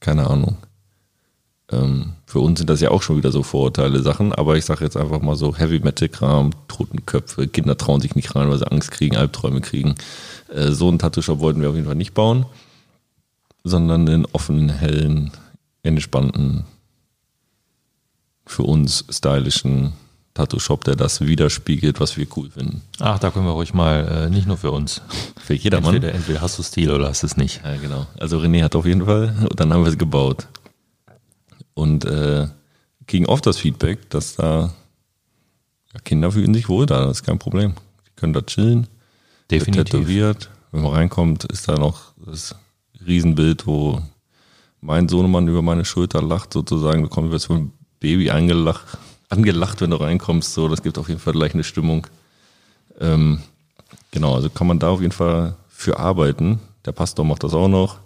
keine 0.00 0.28
Ahnung. 0.28 0.56
Ähm, 1.72 2.12
für 2.26 2.40
uns 2.40 2.58
sind 2.58 2.70
das 2.70 2.80
ja 2.80 2.90
auch 2.90 3.02
schon 3.02 3.16
wieder 3.16 3.32
so 3.32 3.42
Vorurteile 3.42 4.02
Sachen, 4.02 4.32
aber 4.32 4.56
ich 4.56 4.64
sage 4.64 4.84
jetzt 4.84 4.96
einfach 4.96 5.20
mal 5.20 5.36
so 5.36 5.56
Heavy 5.56 5.80
Metal 5.80 6.08
Kram, 6.08 6.50
Totenköpfe, 6.68 7.48
Kinder 7.48 7.76
trauen 7.76 8.00
sich 8.00 8.14
nicht 8.14 8.34
rein, 8.34 8.48
weil 8.50 8.58
sie 8.58 8.70
Angst 8.70 8.90
kriegen, 8.90 9.16
Albträume 9.16 9.60
kriegen. 9.60 9.94
Äh, 10.52 10.72
so 10.72 10.88
einen 10.88 10.98
Tattoo-Shop 10.98 11.40
wollten 11.40 11.60
wir 11.60 11.70
auf 11.70 11.74
jeden 11.74 11.86
Fall 11.86 11.96
nicht 11.96 12.14
bauen, 12.14 12.46
sondern 13.64 14.08
einen 14.08 14.26
offenen, 14.26 14.68
hellen, 14.68 15.32
entspannten, 15.82 16.64
für 18.44 18.64
uns 18.64 19.04
stylischen 19.08 19.92
Tattoo-Shop, 20.34 20.84
der 20.84 20.96
das 20.96 21.20
widerspiegelt, 21.20 22.00
was 22.00 22.16
wir 22.16 22.26
cool 22.36 22.50
finden. 22.50 22.82
Ach, 23.00 23.18
da 23.18 23.30
können 23.30 23.44
wir 23.44 23.52
ruhig 23.52 23.74
mal, 23.74 24.26
äh, 24.26 24.30
nicht 24.30 24.46
nur 24.46 24.56
für 24.56 24.70
uns. 24.70 25.02
Für 25.38 25.54
jedermann. 25.54 25.94
Entweder, 25.94 26.14
entweder 26.14 26.40
hast 26.40 26.58
du 26.58 26.62
Stil 26.62 26.90
oder 26.90 27.08
hast 27.08 27.22
du 27.22 27.26
es 27.26 27.36
nicht. 27.36 27.60
Ja, 27.64 27.76
genau. 27.76 28.06
Also 28.18 28.38
René 28.38 28.62
hat 28.62 28.74
auf 28.74 28.86
jeden 28.86 29.04
Fall, 29.04 29.34
und 29.48 29.60
dann 29.60 29.72
haben 29.72 29.84
wir 29.84 29.90
es 29.90 29.98
gebaut. 29.98 30.48
Und 31.74 32.04
äh, 32.04 32.48
kriegen 33.06 33.26
oft 33.26 33.46
das 33.46 33.58
Feedback, 33.58 34.10
dass 34.10 34.36
da 34.36 34.72
ja, 35.92 36.00
Kinder 36.00 36.32
fühlen 36.32 36.54
sich 36.54 36.68
wohl 36.68 36.86
da, 36.86 37.06
das 37.06 37.18
ist 37.18 37.24
kein 37.24 37.38
Problem. 37.38 37.74
Die 38.06 38.12
können 38.16 38.32
da 38.32 38.42
chillen, 38.42 38.86
Definitiv. 39.50 39.84
tätowiert. 39.84 40.50
Wenn 40.70 40.82
man 40.82 40.92
reinkommt, 40.92 41.44
ist 41.44 41.68
da 41.68 41.74
noch 41.74 42.12
das 42.24 42.54
Riesenbild, 43.06 43.66
wo 43.66 44.00
mein 44.80 45.08
Sohnemann 45.08 45.48
über 45.48 45.62
meine 45.62 45.84
Schulter 45.84 46.22
lacht, 46.22 46.52
sozusagen. 46.52 47.02
Du 47.02 47.08
kommst 47.08 47.32
jetzt 47.32 47.46
von 47.46 47.72
Baby 48.00 48.30
angelacht, 48.30 48.98
angelacht, 49.28 49.80
wenn 49.80 49.90
du 49.90 49.96
reinkommst. 49.96 50.54
So, 50.54 50.68
das 50.68 50.82
gibt 50.82 50.98
auf 50.98 51.08
jeden 51.08 51.20
Fall 51.20 51.34
gleich 51.34 51.54
eine 51.54 51.64
Stimmung. 51.64 52.06
Ähm, 52.98 53.42
genau, 54.10 54.34
also 54.34 54.48
kann 54.48 54.66
man 54.66 54.78
da 54.78 54.88
auf 54.88 55.00
jeden 55.00 55.12
Fall 55.12 55.56
für 55.68 55.98
arbeiten. 55.98 56.60
Der 56.84 56.92
Pastor 56.92 57.24
macht 57.24 57.44
das 57.44 57.54
auch 57.54 57.68
noch. 57.68 57.98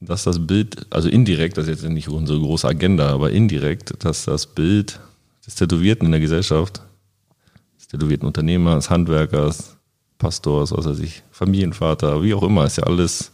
Dass 0.00 0.24
das 0.24 0.46
Bild, 0.46 0.86
also 0.90 1.08
indirekt, 1.08 1.56
das 1.56 1.68
ist 1.68 1.82
jetzt 1.82 1.90
nicht 1.90 2.08
unsere 2.08 2.38
große 2.38 2.68
Agenda, 2.68 3.08
aber 3.08 3.30
indirekt, 3.30 4.04
dass 4.04 4.26
das 4.26 4.46
Bild 4.46 5.00
des 5.46 5.54
Tätowierten 5.54 6.06
in 6.06 6.12
der 6.12 6.20
Gesellschaft, 6.20 6.82
des 7.78 7.88
tätowierten 7.88 8.26
Unternehmers, 8.26 8.90
Handwerkers, 8.90 9.76
Pastors, 10.18 10.72
was 10.72 10.86
weiß 10.86 10.98
ich, 10.98 11.22
Familienvater, 11.30 12.22
wie 12.22 12.34
auch 12.34 12.42
immer, 12.42 12.66
ist 12.66 12.76
ja 12.76 12.84
alles, 12.84 13.32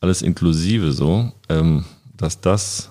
alles 0.00 0.22
inklusive 0.22 0.92
so, 0.92 1.32
ähm, 1.48 1.84
dass 2.16 2.40
das 2.40 2.90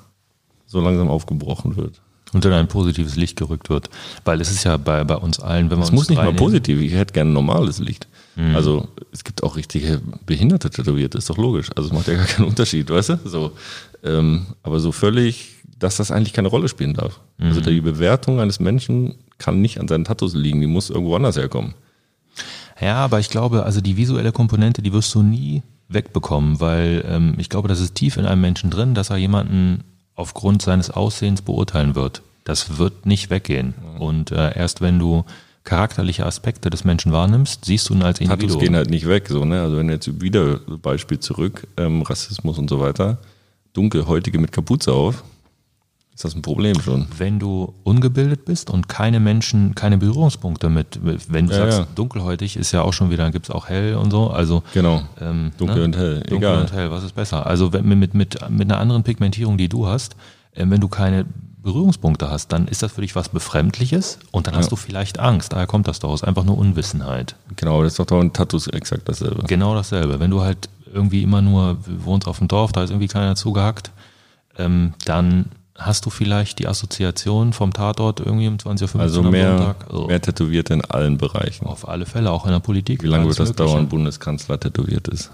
so 0.65 0.81
langsam 0.81 1.07
aufgebrochen 1.07 1.75
wird. 1.75 2.02
Und 2.33 2.45
in 2.45 2.51
ein 2.51 2.67
positives 2.67 3.15
Licht 3.15 3.37
gerückt 3.37 3.69
wird. 3.69 3.89
Weil 4.25 4.41
es 4.41 4.51
ist 4.51 4.63
ja 4.63 4.77
bei, 4.77 5.03
bei 5.03 5.15
uns 5.15 5.39
allen, 5.39 5.69
wenn 5.69 5.77
man 5.77 5.87
Es 5.87 5.91
muss 5.91 6.09
nicht 6.09 6.17
mal 6.17 6.33
positiv, 6.33 6.81
ich 6.81 6.93
hätte 6.93 7.13
gerne 7.13 7.31
normales 7.31 7.79
Licht. 7.79 8.07
Also 8.55 8.87
es 9.11 9.23
gibt 9.23 9.43
auch 9.43 9.55
richtige 9.55 10.01
Behinderte 10.25 10.71
tätowiert, 10.71 11.13
ist 11.13 11.29
doch 11.29 11.37
logisch. 11.37 11.69
Also 11.75 11.89
es 11.89 11.93
macht 11.93 12.07
ja 12.07 12.15
gar 12.15 12.25
keinen 12.25 12.47
Unterschied, 12.47 12.89
weißt 12.89 13.09
du? 13.09 13.19
So, 13.25 13.51
ähm, 14.03 14.47
aber 14.63 14.79
so 14.79 14.91
völlig, 14.91 15.51
dass 15.77 15.97
das 15.97 16.09
eigentlich 16.09 16.33
keine 16.33 16.47
Rolle 16.47 16.67
spielen 16.67 16.95
darf. 16.95 17.19
Also 17.39 17.61
die 17.61 17.81
Bewertung 17.81 18.39
eines 18.39 18.59
Menschen 18.59 19.15
kann 19.37 19.61
nicht 19.61 19.79
an 19.79 19.87
seinen 19.87 20.05
Tattoos 20.05 20.33
liegen, 20.33 20.61
die 20.61 20.67
muss 20.67 20.89
irgendwo 20.89 21.15
anders 21.15 21.35
herkommen. 21.37 21.75
Ja, 22.81 22.95
aber 22.95 23.19
ich 23.19 23.29
glaube, 23.29 23.63
also 23.63 23.81
die 23.81 23.97
visuelle 23.97 24.31
Komponente, 24.31 24.81
die 24.81 24.93
wirst 24.93 25.13
du 25.13 25.21
nie 25.21 25.61
wegbekommen, 25.89 26.59
weil 26.59 27.05
ähm, 27.07 27.35
ich 27.37 27.49
glaube, 27.49 27.67
das 27.67 27.79
ist 27.79 27.93
tief 27.93 28.17
in 28.17 28.25
einem 28.25 28.41
Menschen 28.41 28.71
drin, 28.71 28.95
dass 28.95 29.11
er 29.11 29.17
jemanden 29.17 29.83
aufgrund 30.15 30.61
seines 30.61 30.91
Aussehens 30.91 31.41
beurteilen 31.41 31.95
wird. 31.95 32.21
Das 32.43 32.77
wird 32.77 33.05
nicht 33.05 33.29
weggehen. 33.29 33.73
Und 33.99 34.31
äh, 34.31 34.57
erst 34.57 34.81
wenn 34.81 34.99
du 34.99 35.23
charakterliche 35.63 36.25
Aspekte 36.25 36.69
des 36.69 36.83
Menschen 36.83 37.11
wahrnimmst, 37.11 37.65
siehst 37.65 37.89
du 37.89 37.93
ihn 37.93 38.03
als 38.03 38.19
Tattoos 38.19 38.33
Individuum. 38.33 38.59
gehen 38.59 38.75
halt 38.75 38.89
nicht 38.89 39.07
weg, 39.07 39.27
so, 39.29 39.45
ne? 39.45 39.61
Also 39.61 39.77
wenn 39.77 39.89
jetzt 39.89 40.21
wieder 40.21 40.57
Beispiel 40.57 41.19
zurück, 41.19 41.67
ähm, 41.77 42.01
Rassismus 42.01 42.57
und 42.57 42.69
so 42.69 42.79
weiter, 42.81 43.17
Dunkelhäutige 43.71 44.39
mit 44.39 44.51
Kapuze 44.51 44.91
auf, 44.91 45.23
ist 46.15 46.23
das 46.23 46.35
ein 46.35 46.41
Problem 46.43 46.79
schon. 46.79 47.07
Wenn 47.17 47.39
du 47.39 47.73
ungebildet 47.83 48.45
bist 48.45 48.69
und 48.69 48.87
keine 48.87 49.19
Menschen, 49.19 49.73
keine 49.75 49.97
Berührungspunkte 49.97 50.69
mit, 50.69 50.99
wenn 51.03 51.47
du 51.47 51.53
Ja, 51.53 51.59
sagst, 51.59 51.79
ja. 51.79 51.87
dunkelhäutig 51.95 52.55
ist 52.55 52.71
ja 52.71 52.81
auch 52.83 52.93
schon 52.93 53.09
wieder, 53.09 53.31
gibt's 53.31 53.49
auch 53.49 53.67
hell 53.67 53.95
und 53.95 54.11
so, 54.11 54.29
also 54.29 54.61
Genau. 54.73 55.01
ähm, 55.19 55.51
Dunkel 55.57 55.77
ne? 55.79 55.83
und 55.85 55.97
hell, 55.97 56.15
Dunkel 56.21 56.37
egal. 56.37 56.61
und 56.61 56.71
hell, 56.71 56.91
was 56.91 57.03
ist 57.03 57.13
besser? 57.15 57.45
Also 57.47 57.73
wenn, 57.73 57.87
mit, 57.87 58.13
mit, 58.13 58.37
mit 58.49 58.69
einer 58.71 58.79
anderen 58.79 59.03
Pigmentierung, 59.03 59.57
die 59.57 59.69
du 59.69 59.87
hast, 59.87 60.15
äh, 60.53 60.65
wenn 60.67 60.81
du 60.81 60.87
keine 60.87 61.25
Berührungspunkte 61.63 62.29
hast, 62.29 62.49
dann 62.51 62.67
ist 62.67 62.83
das 62.83 62.91
für 62.91 63.01
dich 63.01 63.15
was 63.15 63.29
Befremdliches 63.29 64.19
und 64.31 64.47
dann 64.47 64.55
hast 64.55 64.71
du 64.71 64.75
vielleicht 64.75 65.17
Angst. 65.19 65.53
Daher 65.53 65.65
kommt 65.65 65.87
das 65.87 65.99
daraus, 65.99 66.21
einfach 66.23 66.43
nur 66.43 66.57
Unwissenheit. 66.57 67.35
Genau, 67.55 67.81
das 67.81 67.93
ist 67.93 67.99
doch 67.99 68.05
da 68.05 68.19
in 68.19 68.33
Tattoos 68.33 68.67
exakt 68.67 69.07
dasselbe. 69.07 69.43
Genau 69.47 69.73
dasselbe. 69.73 70.19
Wenn 70.19 70.29
du 70.29 70.41
halt 70.41 70.67
irgendwie 70.93 71.23
immer 71.23 71.41
nur 71.41 71.77
wohnst 72.03 72.27
auf 72.27 72.37
dem 72.39 72.49
Dorf, 72.49 72.71
da 72.73 72.83
ist 72.83 72.89
irgendwie 72.89 73.07
keiner 73.07 73.35
zugehackt, 73.35 73.91
ähm, 74.57 74.93
dann 75.05 75.45
hast 75.75 76.05
du 76.05 76.09
vielleicht 76.09 76.59
die 76.59 76.67
Assoziation 76.67 77.51
vom 77.53 77.73
Tatort 77.73 78.19
irgendwie 78.19 78.47
um 78.47 78.55
20.15 78.57 78.95
Uhr 78.95 79.01
Also 79.01 79.21
am 79.21 79.31
mehr, 79.31 79.57
Sonntag. 79.57 79.85
Oh, 79.93 80.07
mehr 80.07 80.21
Tätowierte 80.21 80.73
in 80.73 80.85
allen 80.85 81.17
Bereichen. 81.17 81.65
auf 81.65 81.87
alle 81.87 82.05
Fälle, 82.05 82.31
auch 82.31 82.45
in 82.45 82.51
der 82.51 82.59
Politik. 82.59 83.01
Wie 83.03 83.07
lange 83.07 83.25
wird 83.27 83.39
das 83.39 83.49
Mögliche. 83.49 83.69
dauern, 83.71 83.87
Bundeskanzler 83.89 84.59
tätowiert 84.59 85.07
ist? 85.07 85.31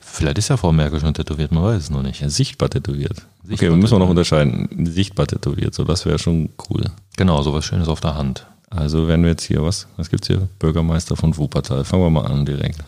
Vielleicht 0.00 0.38
ist 0.38 0.48
ja 0.48 0.56
Frau 0.56 0.72
Merkel 0.72 1.00
schon 1.00 1.14
tätowiert, 1.14 1.52
man 1.52 1.62
weiß 1.64 1.84
es 1.84 1.90
noch 1.90 2.02
nicht. 2.02 2.20
Ja, 2.20 2.28
sichtbar 2.28 2.68
tätowiert. 2.68 3.16
Sichtbar 3.44 3.52
okay, 3.54 3.70
wir 3.70 3.76
müssen 3.76 3.94
auch 3.94 3.98
noch 3.98 4.08
unterscheiden. 4.10 4.86
Sichtbar 4.86 5.26
tätowiert, 5.26 5.74
so 5.74 5.84
das 5.84 6.04
wäre 6.06 6.18
schon 6.18 6.50
cool. 6.68 6.84
Genau, 7.16 7.42
sowas 7.42 7.64
Schönes 7.64 7.88
auf 7.88 8.00
der 8.00 8.14
Hand. 8.14 8.46
Also 8.68 9.06
werden 9.08 9.22
wir 9.22 9.30
jetzt 9.30 9.44
hier 9.44 9.62
was? 9.62 9.86
Was 9.98 10.08
gibt's 10.10 10.28
hier? 10.28 10.48
Bürgermeister 10.58 11.14
von 11.16 11.36
Wuppertal. 11.36 11.84
Fangen 11.84 12.02
wir 12.04 12.10
mal 12.10 12.26
an 12.26 12.44
direkt. 12.46 12.78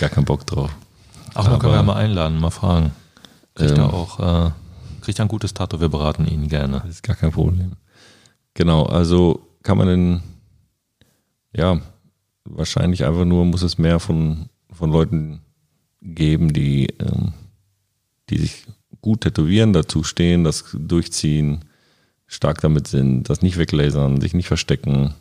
Gar 0.00 0.08
keinen 0.10 0.24
Bock 0.24 0.46
drauf. 0.46 0.70
Ach, 1.34 1.48
man 1.48 1.58
kann 1.58 1.70
Aber- 1.70 1.76
ja 1.78 1.82
mal 1.82 1.96
einladen, 1.96 2.38
mal 2.40 2.50
fragen. 2.50 2.92
Kriegt 3.56 3.72
Ähm. 3.72 3.78
er 3.78 3.92
auch, 3.92 4.20
äh, 4.46 4.50
kriegt 5.08 5.20
ein 5.20 5.28
gutes 5.28 5.54
Tattoo, 5.54 5.80
wir 5.80 5.88
beraten 5.88 6.26
ihn 6.26 6.48
gerne. 6.48 6.82
Das 6.84 6.96
ist 6.96 7.02
gar 7.02 7.16
kein 7.16 7.32
Problem. 7.32 7.72
Genau, 8.52 8.82
also 8.82 9.56
kann 9.62 9.78
man 9.78 9.88
denn, 9.88 10.20
ja, 11.56 11.80
wahrscheinlich 12.44 13.06
einfach 13.06 13.24
nur, 13.24 13.46
muss 13.46 13.62
es 13.62 13.78
mehr 13.78 14.00
von, 14.00 14.50
von 14.70 14.92
Leuten 14.92 15.40
geben, 16.02 16.52
die, 16.52 16.88
ähm, 16.98 17.32
die 18.28 18.36
sich 18.36 18.66
gut 19.00 19.22
tätowieren, 19.22 19.72
dazu 19.72 20.04
stehen, 20.04 20.44
das 20.44 20.76
durchziehen, 20.78 21.64
stark 22.26 22.60
damit 22.60 22.86
sind, 22.86 23.30
das 23.30 23.40
nicht 23.40 23.56
weglasern, 23.56 24.20
sich 24.20 24.34
nicht 24.34 24.48
verstecken, 24.48 25.14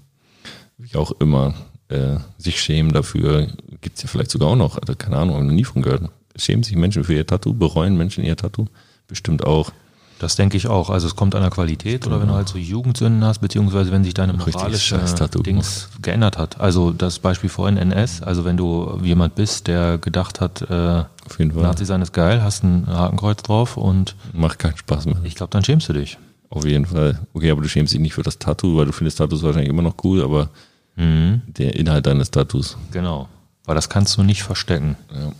wie 0.77 0.97
auch 0.97 1.11
immer, 1.21 1.53
äh, 1.87 2.17
sich 2.37 2.59
schämen 2.59 2.91
dafür, 2.91 3.47
gibt's 3.79 4.03
ja 4.03 4.09
vielleicht 4.09 4.31
sogar 4.31 4.49
auch 4.49 4.57
noch, 4.57 4.77
also 4.77 4.95
keine 4.97 5.15
Ahnung, 5.15 5.35
habe 5.35 5.45
noch 5.45 5.53
nie 5.53 5.63
von 5.63 5.81
gehört. 5.81 6.11
Schämen 6.35 6.63
sich 6.63 6.75
Menschen 6.75 7.05
für 7.05 7.13
ihr 7.13 7.25
Tattoo, 7.25 7.53
bereuen 7.53 7.95
Menschen 7.95 8.25
ihr 8.25 8.35
Tattoo? 8.35 8.65
Bestimmt 9.07 9.45
auch. 9.45 9.71
Das 10.19 10.35
denke 10.35 10.57
ich 10.57 10.67
auch. 10.67 10.89
Also 10.89 11.05
es 11.05 11.15
kommt 11.15 11.35
an 11.35 11.41
der 11.43 11.51
Qualität 11.51 12.07
oder 12.07 12.19
wenn 12.19 12.27
du 12.27 12.33
halt 12.33 12.47
so 12.49 12.57
Jugendsünden 12.57 13.23
hast, 13.23 13.37
beziehungsweise 13.39 13.91
wenn 13.91 14.03
sich 14.03 14.15
deine 14.15 14.33
moralische 14.33 14.99
Dings 15.45 15.89
geändert 16.01 16.39
hat. 16.39 16.59
Also 16.59 16.91
das 16.91 17.19
Beispiel 17.19 17.51
vorhin 17.51 17.77
NS, 17.77 18.23
also 18.23 18.43
wenn 18.43 18.57
du 18.57 18.99
jemand 19.03 19.35
bist, 19.35 19.67
der 19.67 19.99
gedacht 19.99 20.41
hat, 20.41 20.63
äh, 20.71 21.03
Auf 21.25 21.37
jeden 21.37 21.51
Fall. 21.51 21.61
Nazi 21.61 21.85
sein 21.85 22.01
ist 22.01 22.13
geil, 22.13 22.41
hast 22.41 22.63
ein 22.63 22.87
Hakenkreuz 22.87 23.43
drauf 23.43 23.77
und 23.77 24.15
Macht 24.33 24.57
keinen 24.57 24.75
Spaß 24.77 25.05
mehr. 25.05 25.17
ich 25.23 25.35
glaube, 25.35 25.51
dann 25.51 25.63
schämst 25.63 25.87
du 25.87 25.93
dich. 25.93 26.17
Auf 26.49 26.65
jeden 26.65 26.87
Fall. 26.87 27.19
Okay, 27.33 27.51
aber 27.51 27.61
du 27.61 27.69
schämst 27.69 27.93
dich 27.93 27.99
nicht 27.99 28.13
für 28.15 28.23
das 28.23 28.39
Tattoo, 28.39 28.75
weil 28.77 28.85
du 28.87 28.93
findest 28.93 29.19
Tattoos 29.19 29.43
wahrscheinlich 29.43 29.69
immer 29.69 29.83
noch 29.83 29.95
cool, 30.03 30.23
aber 30.23 30.49
Mhm. 30.95 31.41
der 31.45 31.75
Inhalt 31.75 32.07
deines 32.07 32.31
Tattoos. 32.31 32.75
Genau. 32.91 33.29
Weil 33.65 33.75
das 33.75 33.87
kannst 33.87 34.17
du 34.17 34.23
nicht 34.23 34.41
verstecken. 34.41 34.95
Ja. 35.13 35.31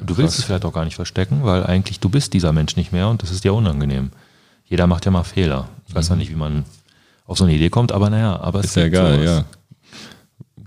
Du 0.00 0.16
willst 0.16 0.38
es 0.38 0.44
vielleicht 0.44 0.64
auch 0.64 0.72
gar 0.72 0.84
nicht 0.84 0.96
verstecken, 0.96 1.40
weil 1.44 1.64
eigentlich 1.64 2.00
du 2.00 2.08
bist 2.08 2.32
dieser 2.32 2.52
Mensch 2.52 2.76
nicht 2.76 2.92
mehr 2.92 3.08
und 3.08 3.22
das 3.22 3.30
ist 3.30 3.44
dir 3.44 3.54
unangenehm. 3.54 4.10
Jeder 4.66 4.86
macht 4.86 5.04
ja 5.04 5.10
mal 5.10 5.24
Fehler. 5.24 5.68
Ich 5.86 5.94
weiß 5.94 6.08
ja 6.08 6.16
nicht, 6.16 6.30
wie 6.30 6.36
man 6.36 6.64
auf 7.26 7.38
so 7.38 7.44
eine 7.44 7.54
Idee 7.54 7.70
kommt, 7.70 7.92
aber 7.92 8.10
naja, 8.10 8.38
aber 8.40 8.58
es 8.60 8.66
Ist 8.66 8.76
ja 8.76 8.84
egal, 8.84 9.14
sowas. 9.14 9.24
ja. 9.26 9.44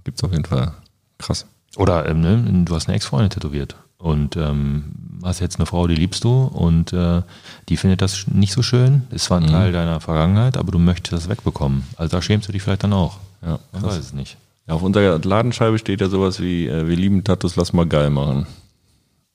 Gibt's 0.04 0.24
auf 0.24 0.32
jeden 0.32 0.46
Fall. 0.46 0.72
Krass. 1.18 1.46
Oder 1.76 2.08
ähm, 2.08 2.22
ne, 2.22 2.64
du 2.66 2.74
hast 2.76 2.88
eine 2.88 2.96
Ex-Freundin 2.96 3.30
tätowiert 3.30 3.76
und 3.98 4.36
ähm, 4.38 4.86
hast 5.24 5.40
jetzt 5.40 5.58
eine 5.58 5.66
Frau, 5.66 5.88
die 5.88 5.96
liebst 5.96 6.24
du 6.24 6.44
und 6.46 6.94
äh, 6.94 7.22
die 7.70 7.78
findet 7.78 8.02
das 8.02 8.28
nicht 8.28 8.54
so 8.54 8.62
schön. 8.62 9.04
Ist 9.12 9.26
zwar 9.26 9.40
ein 9.40 9.44
Mhm. 9.48 9.52
Teil 9.52 9.72
deiner 9.74 10.00
Vergangenheit, 10.00 10.58
aber 10.58 10.72
du 10.72 10.80
möchtest 10.80 11.14
das 11.14 11.30
wegbekommen. 11.30 11.84
Also 11.98 12.16
da 12.16 12.22
schämst 12.22 12.48
du 12.48 12.52
dich 12.54 12.62
vielleicht 12.64 12.84
dann 12.84 12.94
auch. 12.94 13.18
Ja, 13.42 13.60
Man 13.74 13.82
krass. 13.82 13.94
weiß 13.98 14.00
es 14.06 14.14
nicht. 14.14 14.38
Ja, 14.68 14.74
auf 14.76 14.82
unserer 14.82 15.20
Ladenscheibe 15.20 15.78
steht 15.78 16.02
ja 16.02 16.10
sowas 16.10 16.40
wie, 16.40 16.68
äh, 16.68 16.88
wir 16.88 16.96
lieben 16.96 17.24
Tattoos, 17.24 17.56
lass 17.56 17.74
mal 17.74 17.86
geil 17.86 18.10
machen. 18.10 18.48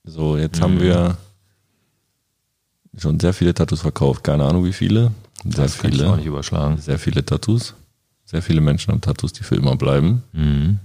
So, 0.05 0.37
jetzt 0.37 0.61
haben 0.61 0.75
Mhm. 0.77 0.81
wir 0.81 1.17
schon 2.99 3.19
sehr 3.21 3.33
viele 3.33 3.55
Tattoos 3.55 3.81
verkauft. 3.81 4.25
Keine 4.25 4.45
Ahnung 4.45 4.65
wie 4.65 4.73
viele. 4.73 5.13
Sehr 5.45 5.65
Das 5.65 5.79
kann 5.79 5.93
ich 5.93 6.01
auch 6.01 6.05
viele. 6.05 6.17
nicht 6.17 6.27
überschlagen. 6.27 6.79
Sehr 6.79 6.99
viele 6.99 7.25
Tattoos. 7.25 7.75
Sehr 8.25 8.43
viele 8.43 8.61
Menschen 8.61 8.93
haben 8.93 9.01
Tattoos, 9.01 9.33
die 9.33 9.43
für 9.45 9.57
immer 9.57 9.77
bleiben. 9.77 10.23
Mhm. 10.33 10.79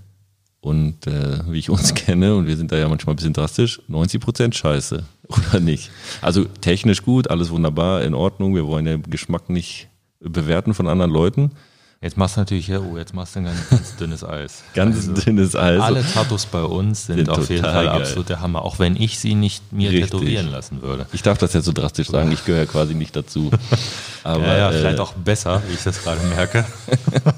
Und 0.60 1.08
äh, 1.08 1.40
wie 1.52 1.60
ich 1.60 1.70
uns 1.70 1.94
kenne, 1.96 2.36
und 2.36 2.48
wir 2.48 2.58
sind 2.58 2.72
da 2.72 2.78
ja 2.78 2.90
manchmal 2.90 3.14
ein 3.14 3.18
bisschen 3.18 3.34
drastisch, 3.34 3.82
90% 3.90 4.54
scheiße. 4.54 5.04
Oder 5.28 5.60
nicht? 5.60 5.92
Also 6.22 6.46
technisch 6.46 7.04
gut, 7.04 7.30
alles 7.30 7.50
wunderbar, 7.50 8.04
in 8.04 8.14
Ordnung. 8.14 8.56
Wir 8.56 8.66
wollen 8.68 8.86
den 8.86 9.04
Geschmack 9.04 9.50
nicht 9.50 9.88
bewerten 10.20 10.74
von 10.74 10.88
anderen 10.88 11.12
Leuten. 11.12 11.52
Jetzt 12.00 12.16
machst 12.16 12.36
du 12.36 12.42
natürlich, 12.42 12.68
ja, 12.68 12.80
oh, 12.80 12.96
jetzt 12.96 13.16
machst 13.16 13.34
du 13.36 13.40
ein 13.40 13.46
ganz, 13.46 13.70
ganz 13.72 13.96
dünnes 13.96 14.24
Eis. 14.24 14.62
Ganz 14.76 15.12
dünnes 15.16 15.56
Eis. 15.56 15.82
Alle 15.82 16.06
Tattoos 16.06 16.46
bei 16.46 16.62
uns 16.62 17.08
sind, 17.08 17.16
Sind 17.18 17.30
auf 17.32 17.50
jeden 17.50 17.64
Fall 17.64 17.86
geil. 17.86 18.02
absolut 18.02 18.30
der 18.30 18.40
Hammer, 18.40 18.62
auch 18.62 18.78
wenn 18.78 18.96
ich 18.96 19.18
sie 19.18 19.34
nicht 19.34 19.74
mir 19.74 19.90
Richtig. 19.90 20.12
tätowieren 20.12 20.52
lassen 20.52 20.84
würde. 20.84 21.08
Ich 21.12 21.24
darf 21.24 21.40
das 21.40 21.54
jetzt 21.54 21.66
so 21.66 21.72
drastisch 21.72 22.10
sagen, 22.10 22.32
ich 22.32 22.46
gehöre 22.46 22.68
quasi 22.68 22.94
nicht 22.94 23.16
dazu. 23.16 23.50
Aber 24.24 24.46
ja, 24.46 24.58
ja, 24.58 24.70
äh, 24.72 24.74
vielleicht 24.80 25.00
auch 25.00 25.14
besser, 25.14 25.64
wie 25.68 25.74
ich 25.74 25.84
das 25.84 26.04
gerade 26.04 26.22
merke. 26.28 26.66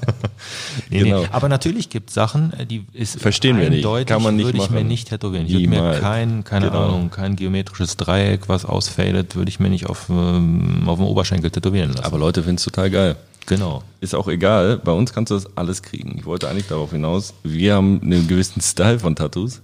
nee, 0.90 1.04
Genau. 1.04 1.22
nee. 1.22 1.28
Aber 1.32 1.48
natürlich 1.48 1.88
gibt 1.88 2.10
es 2.10 2.14
Sachen, 2.14 2.52
äh, 2.52 2.66
die 2.66 2.84
ist 2.92 3.18
Verstehen 3.18 3.58
wir 3.58 3.70
nicht. 3.70 3.86
Kann 4.06 4.22
man 4.22 4.36
nicht 4.36 4.44
würde 4.44 4.58
ich 4.58 4.68
mir 4.68 4.76
machen. 4.76 4.88
nicht 4.88 5.08
tätowieren. 5.08 5.46
Ich 5.46 5.54
würde 5.54 5.68
mir 5.68 5.98
kein, 6.00 6.44
keine 6.44 6.66
Genau. 6.66 6.84
Ahnung, 6.84 7.10
kein 7.10 7.34
geometrisches 7.34 7.96
Dreieck, 7.96 8.48
was 8.50 8.66
ausfadet, 8.66 9.36
würde 9.36 9.48
ich 9.48 9.58
mir 9.58 9.70
nicht 9.70 9.86
auf, 9.86 10.10
ähm, 10.10 10.82
auf 10.86 10.98
dem 10.98 11.06
Oberschenkel 11.06 11.50
tätowieren 11.50 11.92
lassen. 11.92 12.04
aber 12.04 12.18
Leute 12.18 12.42
finden 12.42 12.56
es 12.56 12.64
total 12.64 12.90
geil. 12.90 13.16
Genau. 13.50 13.82
Ist 14.00 14.14
auch 14.14 14.28
egal, 14.28 14.78
bei 14.78 14.92
uns 14.92 15.12
kannst 15.12 15.30
du 15.30 15.34
das 15.34 15.56
alles 15.56 15.82
kriegen. 15.82 16.16
Ich 16.18 16.24
wollte 16.24 16.48
eigentlich 16.48 16.68
darauf 16.68 16.92
hinaus, 16.92 17.34
wir 17.42 17.74
haben 17.74 18.00
einen 18.02 18.26
gewissen 18.26 18.62
Style 18.62 18.98
von 18.98 19.14
Tattoos. 19.14 19.60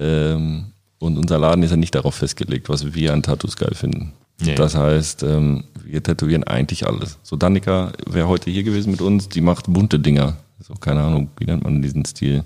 Ähm, 0.00 0.72
und 0.98 1.16
unser 1.16 1.38
Laden 1.38 1.62
ist 1.62 1.70
ja 1.70 1.76
nicht 1.76 1.94
darauf 1.94 2.16
festgelegt, 2.16 2.68
was 2.68 2.94
wir 2.94 3.12
an 3.12 3.22
Tattoos 3.22 3.56
geil 3.56 3.74
finden. 3.74 4.12
Nee. 4.40 4.54
Das 4.54 4.74
heißt, 4.74 5.22
ähm, 5.22 5.64
wir 5.84 6.02
tätowieren 6.02 6.44
eigentlich 6.44 6.86
alles. 6.86 7.18
So, 7.22 7.36
Danica 7.36 7.92
wäre 8.06 8.28
heute 8.28 8.50
hier 8.50 8.62
gewesen 8.62 8.90
mit 8.90 9.00
uns, 9.00 9.28
die 9.28 9.40
macht 9.40 9.66
bunte 9.68 9.98
Dinger. 9.98 10.36
So, 10.58 10.74
keine 10.74 11.02
Ahnung, 11.02 11.30
wie 11.38 11.44
nennt 11.44 11.64
man 11.64 11.82
diesen 11.82 12.04
Stil? 12.04 12.44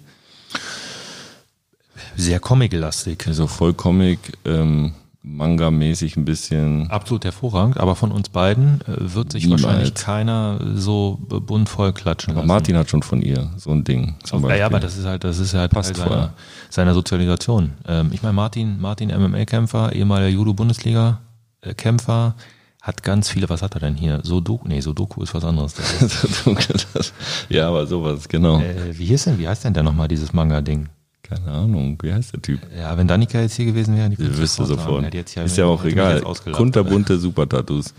Sehr 2.17 2.41
comic-lastig. 2.41 3.25
So 3.31 3.47
voll 3.47 3.75
Comic, 3.75 4.19
ähm, 4.45 4.93
Manga-mäßig 5.27 6.19
ein 6.19 6.27
bisschen. 6.27 6.91
Absolut 6.91 7.25
hervorragend, 7.25 7.79
aber 7.79 7.97
von 7.97 8.13
uns 8.13 8.29
beiden 8.29 8.83
äh, 8.83 9.15
wird 9.15 9.33
sich 9.33 9.45
Niemals. 9.45 9.63
wahrscheinlich 9.63 9.95
keiner 9.95 10.61
so 10.75 11.19
bunt 11.19 11.71
voll 11.71 11.95
klatschen 11.95 12.33
Aber 12.33 12.41
lassen. 12.41 12.49
Martin 12.49 12.77
hat 12.77 12.91
schon 12.91 13.03
von 13.03 13.23
ihr 13.23 13.51
so 13.57 13.71
ein 13.71 13.85
Ding. 13.85 14.17
Zum 14.23 14.47
Ja, 14.47 14.55
ja, 14.55 14.67
aber 14.67 14.81
das 14.81 14.99
ist 14.99 15.07
halt, 15.07 15.25
das 15.25 15.39
ist 15.39 15.55
halt 15.55 15.73
Passt 15.73 15.97
Teil 15.97 16.07
seiner, 16.09 16.35
seiner 16.69 16.93
Sozialisation. 16.93 17.73
Ähm, 17.89 18.11
ich 18.13 18.23
meine, 18.23 18.35
Martin, 18.35 18.79
Martin 18.79 19.09
MMA-Kämpfer, 19.09 19.95
ehemaliger 19.95 20.29
Judo-Bundesliga-Kämpfer, 20.29 22.35
hat 22.83 23.03
ganz 23.03 23.31
viele, 23.31 23.49
was 23.49 23.63
hat 23.63 23.73
er 23.75 23.81
denn 23.81 23.95
hier? 23.95 24.21
Sudoku, 24.23 24.69
nee, 24.69 24.81
Sudoku 24.83 25.23
ist 25.23 25.33
was 25.35 25.45
anderes. 25.45 25.75
Das 26.69 26.85
ist, 26.95 27.15
ja, 27.49 27.67
aber 27.69 27.87
sowas, 27.87 28.29
genau. 28.29 28.61
äh, 28.61 28.99
wie 28.99 29.07
hieß 29.07 29.25
denn, 29.25 29.39
wie 29.39 29.49
heißt 29.49 29.65
denn 29.65 29.73
der 29.73 29.85
nochmal, 29.85 30.07
dieses 30.07 30.35
Manga-Ding? 30.35 30.91
Keine 31.27 31.51
Ahnung, 31.51 31.99
wie 32.03 32.13
heißt 32.13 32.35
der 32.35 32.43
Typ? 32.43 32.61
Ja, 32.77 32.97
wenn 32.99 33.09
Danica 33.09 33.41
jetzt 33.41 33.55
hier 33.55 33.65
gewesen 33.65 33.97
wäre, 33.97 34.11
die 34.11 34.19
wisst 34.19 34.61
ihr 34.61 34.67
sagen. 34.67 34.81
sofort. 34.81 35.15
Ja, 35.15 35.43
ist 35.43 35.57
ja 35.57 35.65
auch 35.65 35.83
egal. 35.85 36.17
jetzt 36.17 36.27
ausgelacht. 36.27 36.59
Kunterbunt 36.59 37.09
Super-Tattoos. 37.09 37.95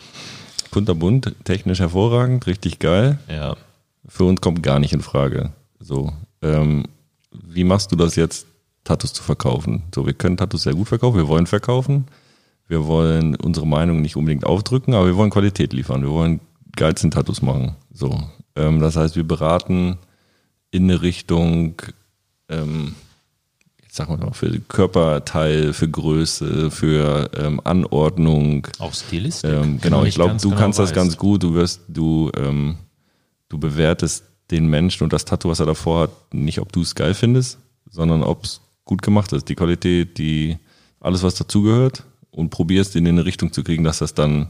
kunterbunt, 0.70 1.34
technisch 1.44 1.80
hervorragend, 1.80 2.46
richtig 2.46 2.80
geil. 2.80 3.18
Ja. 3.28 3.56
Für 4.08 4.26
uns 4.26 4.42
kommt 4.42 4.62
gar 4.62 4.80
nicht 4.80 4.94
in 4.94 5.02
Frage. 5.02 5.52
So, 5.80 6.14
ähm, 6.44 6.86
wie 7.32 7.64
machst 7.64 7.92
du 7.92 7.96
das 7.96 8.16
jetzt, 8.16 8.46
Tattoos 8.84 9.14
zu 9.14 9.24
verkaufen? 9.24 9.82
So, 9.94 10.06
wir 10.06 10.14
können 10.14 10.38
Tattoos 10.38 10.64
sehr 10.64 10.76
gut 10.76 10.88
verkaufen, 10.88 11.18
wir 11.18 11.28
wollen 11.28 11.48
verkaufen. 11.48 12.06
Wir 12.68 12.86
wollen 12.86 13.36
unsere 13.36 13.68
Meinung 13.68 14.02
nicht 14.02 14.16
unbedingt 14.16 14.46
aufdrücken, 14.46 14.94
aber 14.94 15.08
wir 15.08 15.16
wollen 15.16 15.30
Qualität 15.30 15.74
liefern. 15.74 16.02
Wir 16.02 16.10
wollen 16.10 16.40
geilsten 16.76 17.12
Tattoos 17.12 17.42
machen. 17.42 17.76
So, 17.92 18.24
ähm, 18.56 18.80
das 18.80 18.96
heißt, 18.96 19.16
wir 19.16 19.28
beraten 19.28 19.98
in 20.72 20.84
eine 20.84 21.02
Richtung, 21.02 21.82
ähm, 22.50 22.96
wir 23.98 24.18
mal, 24.18 24.34
für 24.34 24.60
Körperteil, 24.60 25.74
für 25.74 25.90
Größe, 25.90 26.72
für 26.72 27.30
ähm, 27.38 27.62
Anordnung. 27.64 28.68
Auch 28.80 28.94
Stilistik. 28.94 29.50
Ähm, 29.50 29.80
genau, 29.82 30.04
ich 30.04 30.16
glaube, 30.16 30.36
du 30.36 30.50
genau 30.50 30.60
kannst 30.60 30.80
das 30.80 30.90
weiß. 30.90 30.96
ganz 30.96 31.18
gut. 31.18 31.44
Du 31.44 31.54
wirst, 31.54 31.82
du, 31.88 32.32
ähm, 32.38 32.78
du 33.50 33.58
bewertest 33.58 34.26
den 34.52 34.68
Menschen 34.68 35.04
und 35.04 35.14
das 35.14 35.26
Tattoo, 35.26 35.50
was 35.50 35.60
er 35.60 35.66
davor 35.66 36.04
hat, 36.04 36.34
nicht, 36.34 36.60
ob 36.60 36.72
du 36.72 36.82
es 36.82 36.96
geil 36.96 37.14
findest, 37.14 37.58
sondern 37.90 38.24
ob 38.24 38.44
es 38.44 38.62
gut 38.84 39.02
gemacht 39.02 39.34
ist. 39.34 39.50
Die 39.50 39.56
Qualität, 39.56 40.18
die, 40.18 40.58
alles, 41.00 41.24
was 41.24 41.36
dazugehört 41.36 42.04
und 42.32 42.50
probierst 42.50 42.96
in 42.96 43.08
eine 43.08 43.26
Richtung 43.26 43.52
zu 43.52 43.64
kriegen, 43.64 43.84
dass 43.84 44.00
das 44.00 44.14
dann 44.14 44.50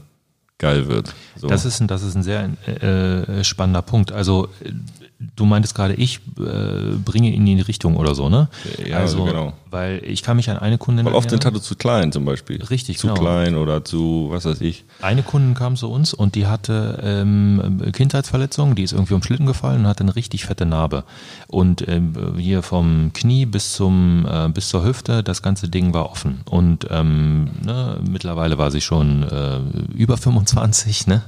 geil 0.58 0.88
wird. 0.88 1.14
So. 1.36 1.48
Das 1.48 1.64
ist 1.64 1.80
ein, 1.80 1.86
das 1.86 2.02
ist 2.02 2.14
ein 2.14 2.22
sehr 2.22 2.50
äh, 2.66 3.44
spannender 3.44 3.82
Punkt. 3.82 4.12
Also 4.12 4.48
äh, 4.62 4.72
du 5.18 5.46
meintest 5.46 5.74
gerade, 5.74 5.94
ich 5.94 6.20
äh, 6.38 6.96
bringe 7.04 7.30
ihn 7.30 7.46
in 7.46 7.56
die 7.56 7.62
Richtung 7.62 7.96
oder 7.96 8.14
so, 8.14 8.28
ne? 8.28 8.48
Ja, 8.86 8.98
also, 8.98 9.24
genau. 9.24 9.54
Weil 9.70 10.02
ich 10.04 10.22
kann 10.22 10.36
mich 10.36 10.50
an 10.50 10.58
eine 10.58 10.78
Kundin 10.78 11.06
Weil 11.06 11.14
oft 11.14 11.30
sind. 11.30 11.42
Tattoos 11.42 11.62
zu 11.62 11.74
klein 11.74 12.12
zum 12.12 12.24
Beispiel. 12.24 12.62
Richtig, 12.62 12.98
Zu 12.98 13.08
genau. 13.08 13.20
klein 13.20 13.56
oder 13.56 13.84
zu, 13.84 14.28
was 14.30 14.44
weiß 14.44 14.60
ich. 14.60 14.84
Eine 15.00 15.22
Kundin 15.22 15.54
kam 15.54 15.76
zu 15.76 15.90
uns 15.90 16.12
und 16.14 16.34
die 16.34 16.46
hatte 16.46 17.00
ähm, 17.02 17.82
Kindheitsverletzung, 17.92 18.74
die 18.74 18.82
ist 18.82 18.92
irgendwie 18.92 19.14
um 19.14 19.22
Schlitten 19.22 19.46
gefallen 19.46 19.80
und 19.80 19.86
hatte 19.86 20.04
eine 20.04 20.16
richtig 20.16 20.44
fette 20.44 20.66
Narbe. 20.66 21.04
Und 21.48 21.86
ähm, 21.88 22.14
hier 22.36 22.62
vom 22.62 23.12
Knie 23.12 23.46
bis 23.46 23.72
zum 23.72 24.26
äh, 24.30 24.48
bis 24.48 24.68
zur 24.68 24.84
Hüfte, 24.84 25.22
das 25.22 25.42
ganze 25.42 25.68
Ding 25.68 25.94
war 25.94 26.10
offen. 26.10 26.40
Und 26.48 26.86
ähm, 26.90 27.50
ne, 27.64 27.98
mittlerweile 28.08 28.58
war 28.58 28.70
sie 28.70 28.80
schon 28.80 29.22
äh, 29.22 29.58
über 29.94 30.16
25, 30.16 31.06
ne? 31.06 31.22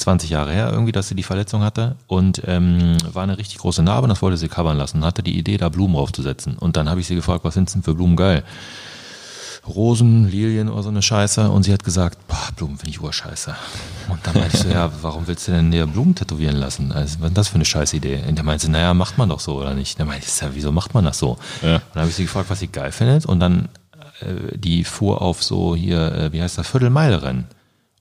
20 0.00 0.30
Jahre 0.30 0.52
her 0.52 0.70
irgendwie, 0.72 0.92
dass 0.92 1.08
sie 1.08 1.14
die 1.14 1.22
Verletzung 1.22 1.62
hatte 1.62 1.96
und 2.06 2.42
ähm, 2.46 2.96
war 3.12 3.22
eine 3.22 3.38
richtig 3.38 3.58
große 3.58 3.82
Narbe 3.82 4.04
und 4.04 4.10
das 4.10 4.22
wollte 4.22 4.36
sie 4.36 4.48
covern 4.48 4.76
lassen 4.76 4.98
und 4.98 5.04
hatte 5.04 5.22
die 5.22 5.38
Idee, 5.38 5.56
da 5.56 5.68
Blumen 5.68 5.94
draufzusetzen. 5.94 6.56
Und 6.58 6.76
dann 6.76 6.88
habe 6.88 7.00
ich 7.00 7.06
sie 7.06 7.14
gefragt, 7.14 7.44
was 7.44 7.54
sind 7.54 7.72
denn 7.74 7.82
für 7.82 7.94
Blumen 7.94 8.16
geil? 8.16 8.44
Rosen, 9.68 10.28
Lilien 10.28 10.68
oder 10.68 10.82
so 10.82 10.88
eine 10.88 11.02
Scheiße. 11.02 11.50
Und 11.50 11.64
sie 11.64 11.72
hat 11.72 11.84
gesagt, 11.84 12.26
boah, 12.26 12.48
Blumen 12.56 12.78
finde 12.78 12.90
ich 12.90 13.00
urscheiße. 13.00 13.54
Und 14.08 14.26
dann 14.26 14.34
meinte 14.34 14.56
ich 14.56 14.62
so, 14.62 14.68
ja, 14.68 14.90
warum 15.02 15.26
willst 15.26 15.48
du 15.48 15.52
denn 15.52 15.70
dir 15.70 15.86
Blumen 15.86 16.14
tätowieren 16.14 16.56
lassen? 16.56 16.92
Also, 16.92 17.20
was 17.20 17.28
ist 17.28 17.38
das 17.38 17.48
für 17.48 17.56
eine 17.56 17.64
scheiß 17.64 17.92
Idee? 17.94 18.22
Und 18.26 18.36
der 18.36 18.44
meinte, 18.44 18.66
sie, 18.66 18.72
naja, 18.72 18.94
macht 18.94 19.18
man 19.18 19.28
doch 19.28 19.40
so, 19.40 19.58
oder 19.58 19.74
nicht? 19.74 19.98
Der 19.98 20.06
meinte, 20.06 20.26
ich, 20.26 20.40
ja, 20.40 20.48
wieso 20.52 20.72
macht 20.72 20.94
man 20.94 21.04
das 21.04 21.18
so? 21.18 21.38
Ja. 21.62 21.76
Und 21.76 21.82
dann 21.94 22.00
habe 22.02 22.10
ich 22.10 22.16
sie 22.16 22.24
gefragt, 22.24 22.50
was 22.50 22.60
sie 22.60 22.68
geil 22.68 22.92
findet. 22.92 23.26
Und 23.26 23.40
dann, 23.40 23.68
äh, 24.20 24.56
die 24.56 24.84
fuhr 24.84 25.20
auf 25.22 25.42
so 25.42 25.76
hier, 25.76 26.12
äh, 26.12 26.32
wie 26.32 26.42
heißt 26.42 26.58
das, 26.58 26.66
Viertelmeile-Rennen. 26.66 27.46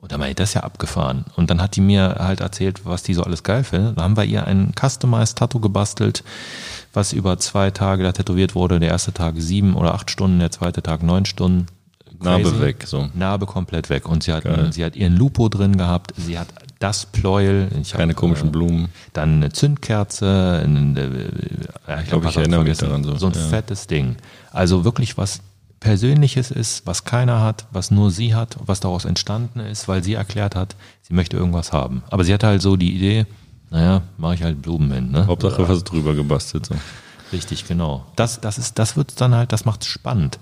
Und 0.01 0.13
dann 0.13 0.19
meinte 0.19 0.31
ich, 0.31 0.35
das 0.37 0.49
ist 0.49 0.55
ja 0.55 0.63
abgefahren. 0.63 1.25
Und 1.35 1.49
dann 1.49 1.61
hat 1.61 1.75
die 1.75 1.81
mir 1.81 2.15
halt 2.19 2.39
erzählt, 2.39 2.85
was 2.85 3.03
die 3.03 3.13
so 3.13 3.23
alles 3.23 3.43
geil 3.43 3.65
findet. 3.65 3.97
Dann 3.97 4.03
haben 4.03 4.17
wir 4.17 4.23
ihr 4.23 4.47
ein 4.47 4.71
Customized 4.79 5.37
Tattoo 5.37 5.59
gebastelt, 5.59 6.23
was 6.93 7.11
über 7.11 7.37
zwei 7.37 7.69
Tage 7.71 8.03
da 8.03 8.13
tätowiert 8.13 8.55
wurde. 8.55 8.79
Der 8.79 8.89
erste 8.89 9.13
Tag 9.13 9.35
sieben 9.37 9.75
oder 9.75 9.93
acht 9.93 10.09
Stunden, 10.09 10.39
der 10.39 10.51
zweite 10.51 10.81
Tag 10.81 11.03
neun 11.03 11.25
Stunden. 11.25 11.67
Narbe 12.21 12.61
weg, 12.61 12.83
so. 12.85 13.09
Narbe 13.13 13.45
komplett 13.45 13.89
weg. 13.89 14.07
Und 14.07 14.23
sie 14.23 14.33
hat, 14.33 14.43
Geil. 14.43 14.71
sie 14.71 14.83
hat 14.83 14.95
ihren 14.95 15.15
Lupo 15.15 15.49
drin 15.49 15.77
gehabt. 15.77 16.13
Sie 16.17 16.39
hat 16.39 16.47
das 16.79 17.05
Pleuel. 17.05 17.69
Ich 17.81 17.91
Keine 17.91 18.13
hab, 18.13 18.19
komischen 18.19 18.49
äh, 18.49 18.51
Blumen. 18.51 18.89
Dann 19.13 19.35
eine 19.35 19.51
Zündkerze. 19.51 20.61
Ein, 20.63 20.95
äh, 20.97 22.01
ich 22.01 22.09
glaub, 22.09 22.23
hab 22.23 22.31
ich 22.31 22.37
erinnere 22.37 22.63
mich 22.63 22.77
daran 22.77 23.03
so, 23.03 23.15
So 23.15 23.27
ein 23.27 23.33
ja. 23.33 23.39
fettes 23.47 23.87
Ding. 23.87 24.15
Also 24.51 24.85
wirklich 24.85 25.17
was 25.17 25.41
Persönliches 25.79 26.51
ist, 26.51 26.85
was 26.85 27.05
keiner 27.05 27.41
hat, 27.41 27.65
was 27.71 27.91
nur 27.91 28.11
sie 28.11 28.35
hat, 28.35 28.57
was 28.65 28.79
daraus 28.79 29.05
entstanden 29.05 29.59
ist, 29.59 29.87
weil 29.87 30.03
sie 30.03 30.13
erklärt 30.13 30.55
hat, 30.55 30.75
sie 31.01 31.13
möchte 31.13 31.37
irgendwas 31.37 31.71
haben. 31.71 32.03
Aber 32.09 32.23
sie 32.23 32.33
hatte 32.33 32.47
halt 32.47 32.61
so 32.61 32.75
die 32.75 32.95
Idee, 32.95 33.25
naja, 33.69 34.01
mache 34.17 34.35
ich 34.35 34.43
halt 34.43 34.61
Blumen 34.61 34.91
hin. 34.91 35.11
Ne? 35.11 35.27
Hauptsache 35.27 35.67
was 35.69 35.83
drüber 35.83 36.15
gebastelt. 36.15 36.65
So. 36.65 36.75
Richtig, 37.31 37.67
genau. 37.67 38.05
Das, 38.15 38.41
das 38.41 38.57
ist, 38.57 38.79
das 38.79 38.97
wird 38.97 39.21
dann 39.21 39.35
halt, 39.35 39.51
das 39.53 39.65
macht 39.65 39.85
spannend. 39.85 40.39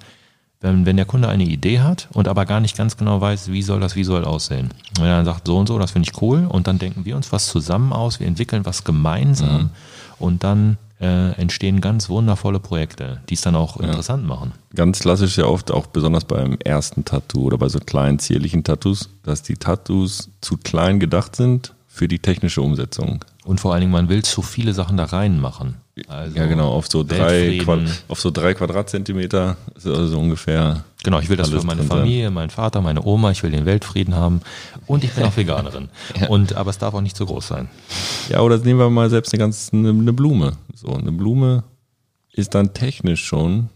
Wenn, 0.60 0.88
wenn 0.88 0.96
der 0.96 1.06
Kunde 1.06 1.30
eine 1.30 1.44
Idee 1.44 1.82
hat 1.82 2.08
und 2.14 2.28
aber 2.28 2.46
gar 2.46 2.60
nicht 2.60 2.76
ganz 2.76 2.98
genau 2.98 3.22
weiß, 3.22 3.52
wie 3.52 3.62
soll 3.62 3.80
das 3.80 3.96
visuell 3.96 4.26
aussehen. 4.26 4.74
Wenn 4.96 5.06
er 5.06 5.18
dann 5.18 5.26
sagt, 5.26 5.46
so 5.46 5.58
und 5.58 5.68
so, 5.68 5.78
das 5.78 5.92
finde 5.92 6.10
ich 6.10 6.20
cool, 6.22 6.48
und 6.48 6.66
dann 6.66 6.80
denken 6.80 7.06
wir 7.06 7.16
uns 7.16 7.32
was 7.32 7.46
zusammen 7.46 7.94
aus, 7.94 8.20
wir 8.20 8.26
entwickeln 8.26 8.66
was 8.66 8.84
gemeinsam 8.84 9.70
und 10.18 10.44
dann 10.44 10.78
äh, 11.00 11.32
entstehen 11.40 11.82
ganz 11.82 12.10
wundervolle 12.10 12.60
Projekte, 12.60 13.22
die 13.30 13.36
es 13.36 13.42
dann 13.42 13.56
auch 13.56 13.78
interessant 13.78 14.26
machen. 14.26 14.54
Ganz 14.74 15.00
klassisch 15.00 15.32
ist 15.32 15.38
ja 15.38 15.46
oft 15.46 15.72
auch 15.72 15.88
besonders 15.88 16.26
beim 16.26 16.58
ersten 16.64 17.06
Tattoo 17.06 17.44
oder 17.44 17.58
bei 17.58 17.70
so 17.70 17.80
kleinen 17.80 18.20
zierlichen 18.20 18.64
Tattoos, 18.64 19.10
dass 19.24 19.44
die 19.44 19.56
Tattoos 19.56 20.30
zu 20.42 20.58
klein 20.58 21.00
gedacht 21.00 21.36
sind 21.36 21.74
für 21.88 22.08
die 22.08 22.20
technische 22.20 22.62
Umsetzung. 22.62 23.24
Und 23.46 23.60
vor 23.60 23.74
allen 23.74 23.82
Dingen, 23.82 23.94
man 23.94 24.10
will 24.10 24.24
zu 24.24 24.42
viele 24.42 24.74
Sachen 24.74 24.98
da 24.98 25.06
reinmachen. 25.06 25.76
Also 26.08 26.36
ja, 26.36 26.46
genau, 26.46 26.72
auf 26.72 26.88
so 26.90 27.04
drei, 27.04 27.62
auf 28.08 28.20
so 28.20 28.32
drei 28.32 28.54
Quadratzentimeter 28.54 29.58
ist 29.76 29.88
also 29.88 30.08
so 30.08 30.20
ungefähr. 30.20 30.84
Genau, 31.04 31.20
ich 31.20 31.30
will 31.30 31.38
das 31.38 31.50
für 31.50 31.64
meine. 31.64 31.84
Familie, 31.84 32.30
meinen 32.32 32.50
Vater, 32.50 32.82
meine 32.82 33.04
Oma, 33.04 33.32
ich 33.32 33.44
will 33.44 33.52
den 33.52 33.66
Weltfrieden 33.66 34.16
haben 34.16 34.42
und 34.86 35.04
ich 35.04 35.14
bin 35.14 35.24
auch 35.24 35.38
Veganerin. 35.38 35.90
Und 36.30 36.56
aber 36.56 36.70
es 36.70 36.78
darf 36.78 36.94
auch 36.94 37.02
nicht 37.02 37.16
zu 37.16 37.26
groß 37.26 37.48
sein. 37.48 37.70
Ja, 38.30 38.42
oder 38.42 38.58
nehmen 38.58 38.80
wir 38.80 38.90
mal 38.90 39.10
selbst 39.10 39.34
eine 39.34 39.40
ganz 39.40 39.70
eine, 39.74 39.90
eine 39.90 40.14
Blume. 40.14 40.54
So, 40.74 40.94
eine 40.94 41.12
Blume 41.12 41.64
ist 42.32 42.54
dann 42.54 42.74
technisch 42.74 43.24
schon, 43.24 43.70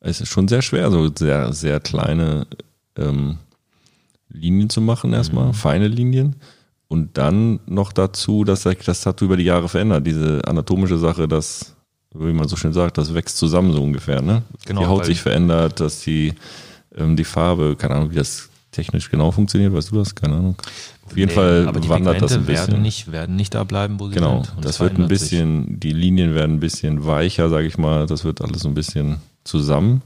es 0.00 0.20
ist 0.20 0.28
schon 0.28 0.48
sehr 0.48 0.62
schwer, 0.62 0.90
so 0.90 1.10
sehr, 1.14 1.52
sehr 1.52 1.80
kleine 1.80 2.46
ähm, 2.96 3.38
Linien 4.28 4.68
zu 4.68 4.80
machen 4.80 5.12
erstmal, 5.12 5.52
feine 5.52 5.88
Linien. 5.88 6.36
Und 6.94 7.18
dann 7.18 7.58
noch 7.66 7.92
dazu, 7.92 8.44
dass 8.44 8.62
sich 8.62 8.78
das 8.78 9.00
Tattoo 9.00 9.24
über 9.24 9.36
die 9.36 9.42
Jahre 9.44 9.68
verändert. 9.68 10.06
Diese 10.06 10.42
anatomische 10.46 10.96
Sache, 10.96 11.26
das, 11.26 11.74
wie 12.14 12.32
man 12.32 12.46
so 12.46 12.54
schön 12.54 12.72
sagt, 12.72 12.98
das 12.98 13.12
wächst 13.14 13.36
zusammen 13.36 13.72
so 13.72 13.82
ungefähr, 13.82 14.22
ne? 14.22 14.42
Genau, 14.64 14.80
die 14.82 14.86
Haut 14.86 15.04
sich 15.04 15.20
verändert, 15.20 15.80
dass 15.80 16.02
die, 16.02 16.34
ähm, 16.96 17.16
die 17.16 17.24
Farbe, 17.24 17.74
keine 17.76 17.96
Ahnung, 17.96 18.12
wie 18.12 18.14
das 18.14 18.48
technisch 18.70 19.10
genau 19.10 19.32
funktioniert, 19.32 19.72
weißt 19.72 19.90
du 19.90 19.96
das? 19.96 20.14
Keine 20.14 20.36
Ahnung. 20.36 20.56
Auf 21.04 21.16
jeden 21.16 21.30
Nee, 21.30 21.34
Fall 21.34 21.66
aber 21.68 21.80
die 21.80 21.88
wandert 21.88 22.22
das 22.22 22.32
ein 22.32 22.38
Pigmente 22.44 22.52
bisschen. 22.52 22.68
werden 22.72 22.82
nicht, 22.82 23.10
werden 23.12 23.36
nicht 23.36 23.54
da 23.54 23.64
bleiben, 23.64 23.98
wo 23.98 24.08
sie 24.08 24.14
Genau, 24.14 24.44
sind. 24.44 24.56
Und 24.56 24.64
das 24.64 24.78
wird 24.78 24.92
ein 24.92 24.96
verändert 24.96 25.18
sich. 25.18 25.30
bisschen, 25.30 25.80
die 25.80 25.92
Linien 25.92 26.34
werden 26.36 26.56
ein 26.56 26.60
bisschen 26.60 27.04
weicher, 27.04 27.48
sage 27.48 27.66
ich 27.66 27.76
mal. 27.76 28.06
Das 28.06 28.24
wird 28.24 28.40
alles 28.40 28.62
so 28.62 28.68
ein 28.68 28.74
bisschen 28.74 29.16
zusammen. 29.42 30.02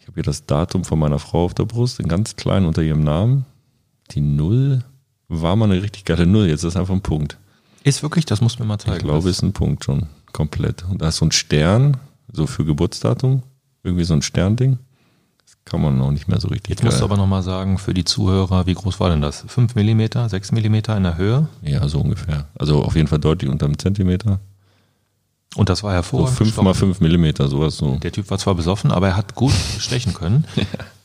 Ich 0.00 0.06
habe 0.06 0.14
hier 0.14 0.22
das 0.22 0.46
Datum 0.46 0.84
von 0.84 0.98
meiner 0.98 1.18
Frau 1.18 1.44
auf 1.44 1.52
der 1.54 1.64
Brust, 1.66 2.00
in 2.00 2.08
ganz 2.08 2.36
klein 2.36 2.64
unter 2.64 2.80
ihrem 2.82 3.02
Namen. 3.04 3.44
Die 4.12 4.20
Null 4.22 4.82
war 5.28 5.56
mal 5.56 5.70
eine 5.70 5.82
richtig 5.82 6.04
geile 6.04 6.26
Null, 6.26 6.46
jetzt 6.48 6.64
ist 6.64 6.76
einfach 6.76 6.94
ein 6.94 7.00
Punkt. 7.02 7.38
Ist 7.84 8.02
wirklich, 8.02 8.24
das 8.26 8.40
muss 8.40 8.58
mir 8.58 8.64
mal 8.66 8.78
zeigen. 8.78 8.96
Ich 8.96 9.02
glaube, 9.04 9.28
ist 9.30 9.42
ein 9.42 9.52
Punkt 9.52 9.84
schon, 9.84 10.06
komplett. 10.32 10.84
Und 10.90 11.02
da 11.02 11.08
ist 11.08 11.16
so 11.16 11.24
ein 11.24 11.32
Stern, 11.32 11.96
so 12.32 12.46
für 12.46 12.64
Geburtsdatum, 12.64 13.42
irgendwie 13.84 14.04
so 14.04 14.14
ein 14.14 14.22
Sternding. 14.22 14.78
Das 15.44 15.56
kann 15.64 15.80
man 15.80 15.96
noch 15.96 16.10
nicht 16.10 16.26
mehr 16.26 16.40
so 16.40 16.48
richtig 16.48 16.70
Jetzt 16.70 16.82
musst 16.82 16.96
du 16.98 17.02
geil. 17.02 17.12
aber 17.12 17.16
nochmal 17.22 17.42
sagen, 17.44 17.78
für 17.78 17.94
die 17.94 18.04
Zuhörer, 18.04 18.66
wie 18.66 18.74
groß 18.74 18.98
war 18.98 19.10
denn 19.10 19.20
das? 19.20 19.44
5 19.46 19.76
mm, 19.76 20.28
6 20.28 20.52
mm 20.52 20.74
in 20.74 21.02
der 21.04 21.16
Höhe? 21.16 21.46
Ja, 21.62 21.86
so 21.88 22.00
ungefähr. 22.00 22.48
Also 22.58 22.82
auf 22.84 22.96
jeden 22.96 23.06
Fall 23.06 23.20
deutlich 23.20 23.48
unter 23.50 23.66
einem 23.66 23.78
Zentimeter. 23.78 24.40
Und 25.54 25.68
das 25.68 25.82
war 25.84 25.90
So 25.92 25.94
hervorragend. 25.94 26.36
fünf 26.36 26.60
mal 26.60 26.74
fünf 26.74 27.00
Millimeter, 27.00 27.48
sowas 27.48 27.76
so. 27.76 27.96
Der 27.96 28.10
Typ 28.12 28.28
war 28.30 28.38
zwar 28.38 28.54
besoffen, 28.56 28.90
aber 28.90 29.08
er 29.08 29.16
hat 29.16 29.34
gut 29.36 29.52
stechen 29.78 30.12
können. 30.12 30.44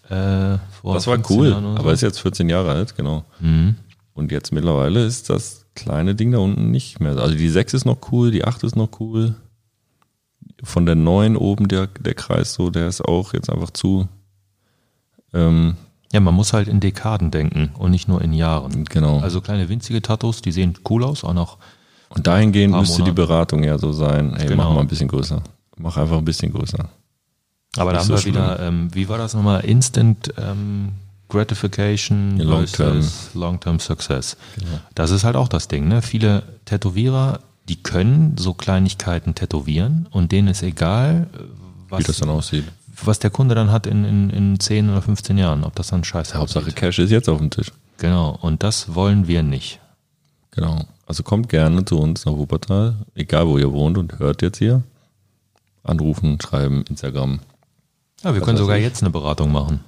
äh, 0.10 0.58
vor 0.82 0.96
Das 0.96 1.06
war 1.08 1.16
15 1.16 1.38
cool, 1.38 1.54
oder 1.54 1.68
aber 1.80 1.84
so. 1.84 1.90
ist 1.92 2.02
jetzt 2.02 2.20
14 2.20 2.50
Jahre 2.50 2.72
alt, 2.72 2.98
genau. 2.98 3.24
Mhm. 3.40 3.76
Und 4.14 4.32
jetzt 4.32 4.52
mittlerweile 4.52 5.06
ist 5.06 5.30
das 5.30 5.66
kleine 5.76 6.16
Ding 6.16 6.32
da 6.32 6.40
unten 6.40 6.70
nicht 6.72 7.00
mehr. 7.00 7.18
Also 7.18 7.36
die 7.36 7.50
6 7.50 7.74
ist 7.74 7.86
noch 7.86 7.98
cool, 8.12 8.32
die 8.32 8.44
8 8.44 8.64
ist 8.64 8.76
noch 8.76 8.90
cool. 9.00 9.36
Von 10.64 10.86
der 10.86 10.96
9 10.96 11.38
oben 11.38 11.68
der, 11.68 11.88
der 11.88 12.14
Kreis 12.14 12.54
so, 12.54 12.70
der 12.70 12.88
ist 12.88 13.02
auch 13.02 13.34
jetzt 13.34 13.50
einfach 13.50 13.72
zu. 13.72 14.08
Ähm, 15.34 15.76
Ja, 16.12 16.20
man 16.20 16.34
muss 16.36 16.52
halt 16.54 16.68
in 16.68 16.80
Dekaden 16.82 17.32
denken 17.32 17.72
und 17.78 17.92
nicht 17.92 18.08
nur 18.08 18.22
in 18.22 18.34
Jahren. 18.34 18.84
genau. 18.86 19.20
Also 19.20 19.40
kleine 19.42 19.70
winzige 19.70 20.02
Tattoos, 20.02 20.42
die 20.42 20.52
sehen 20.52 20.78
cool 20.90 21.04
aus, 21.04 21.24
auch 21.24 21.34
noch. 21.34 21.58
Und 22.10 22.28
dahingehend 22.28 22.76
müsste 22.76 22.98
die 22.98 23.02
Monate. 23.12 23.16
Beratung 23.16 23.64
ja 23.64 23.78
so 23.78 23.94
sein, 23.94 24.34
ey, 24.36 24.48
Genau. 24.48 24.64
mach 24.66 24.76
mal 24.76 24.82
ein 24.82 24.88
bisschen 24.88 25.08
größer. 25.08 25.42
Mach 25.78 25.96
einfach 25.98 26.18
ein 26.18 26.26
bisschen 26.26 26.52
größer. 26.52 26.90
Aber 27.78 27.94
da 27.94 28.00
haben 28.00 28.08
so 28.08 28.16
wir 28.18 28.26
wieder, 28.26 28.60
ähm, 28.60 28.94
wie 28.94 29.08
war 29.08 29.18
das 29.18 29.34
nochmal? 29.34 29.62
Instant 29.64 30.34
ähm, 30.38 30.90
Gratification 31.32 32.38
Ja, 32.38 32.44
Long-Term. 32.46 33.02
versus 33.02 33.30
Long-Term 33.34 33.80
Success. 33.80 34.38
Das 34.96 35.12
ist 35.12 35.24
halt 35.24 35.36
auch 35.36 35.48
das 35.48 35.68
Ding. 35.68 35.88
Ne? 35.88 36.02
Viele 36.02 36.44
Tätowierer, 36.66 37.40
die 37.70 37.82
können 37.82 38.38
so 38.38 38.54
Kleinigkeiten 38.54 39.34
tätowieren 39.34 40.08
und 40.12 40.32
denen 40.32 40.50
ist 40.50 40.62
egal, 40.62 41.28
äh, 41.34 41.40
Wie 41.40 41.46
was, 41.92 42.04
das 42.06 42.18
dann 42.20 42.30
aussieht. 42.30 42.66
was 43.04 43.20
der 43.20 43.30
Kunde 43.30 43.56
dann 43.56 43.72
hat 43.72 43.88
in, 43.88 44.04
in, 44.06 44.30
in 44.30 44.60
10 44.60 44.90
oder 44.90 45.02
15 45.02 45.38
Jahren, 45.38 45.64
ob 45.64 45.76
das 45.76 45.88
dann 45.88 46.04
scheiße 46.04 46.38
Hauptsache 46.38 46.64
aussieht. 46.66 46.76
Cash 46.76 47.00
ist 47.00 47.12
jetzt 47.12 47.30
auf 47.30 47.38
dem 47.40 47.50
Tisch. 47.50 47.72
Genau, 47.98 48.38
und 48.42 48.64
das 48.64 48.94
wollen 48.96 49.28
wir 49.28 49.42
nicht. 49.44 49.80
Genau. 50.52 50.86
Also 51.06 51.24
kommt 51.24 51.50
gerne 51.50 51.84
zu 51.86 51.98
uns 52.00 52.26
nach 52.26 52.34
Wuppertal, 52.34 52.96
egal 53.16 53.48
wo 53.48 53.58
ihr 53.58 53.72
wohnt 53.72 53.98
und 53.98 54.20
hört 54.20 54.42
jetzt 54.42 54.58
hier. 54.58 54.82
Anrufen, 55.84 56.40
schreiben, 56.42 56.84
Instagram. 56.90 57.40
Ja, 58.24 58.34
wir 58.34 58.42
Was 58.42 58.46
können 58.46 58.58
sogar 58.58 58.78
ich. 58.78 58.84
jetzt 58.84 59.02
eine 59.02 59.10
Beratung 59.10 59.52
machen. 59.52 59.82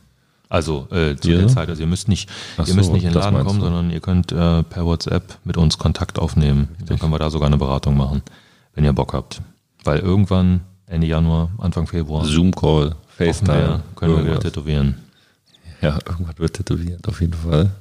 Also 0.54 0.88
äh, 0.92 1.16
zu 1.16 1.32
Ja? 1.32 1.40
der 1.40 1.48
Zeit. 1.48 1.68
Also 1.70 1.82
ihr 1.82 1.88
müsst 1.88 2.08
nicht, 2.08 2.30
Ach 2.58 2.68
ihr 2.68 2.76
müsst 2.76 2.88
so, 2.88 2.94
nicht 2.94 3.06
in 3.06 3.12
den 3.12 3.20
Laden 3.20 3.44
kommen, 3.44 3.60
du. 3.60 3.66
sondern 3.66 3.90
ihr 3.90 4.00
könnt 4.02 4.32
äh, 4.32 4.62
per 4.64 4.86
WhatsApp 4.86 5.40
mit 5.44 5.58
uns 5.58 5.80
Kontakt 5.80 6.20
aufnehmen. 6.20 6.68
Dann 6.86 7.00
können 7.00 7.12
wir 7.12 7.18
da 7.20 7.32
sogar 7.32 7.48
eine 7.48 7.58
Beratung 7.58 7.98
machen, 7.98 8.22
wenn 8.76 8.84
ihr 8.86 8.94
Bock 8.94 9.14
habt. 9.14 9.42
Weil 9.84 10.00
irgendwann 10.00 10.62
Ende 10.86 11.08
Januar, 11.08 11.50
Anfang 11.58 11.88
Februar 11.88 12.24
Zoom-Call, 12.26 12.96
FaceTime. 13.18 13.82
können 13.96 14.12
wir 14.12 14.20
wieder 14.20 14.34
irgendwas. 14.34 14.44
tätowieren. 14.44 14.96
Ja, 15.82 15.98
irgendwas 16.08 16.38
wird 16.38 16.54
tätowiert, 16.54 17.08
auf 17.08 17.20
jeden 17.20 17.34
Fall. 17.34 17.72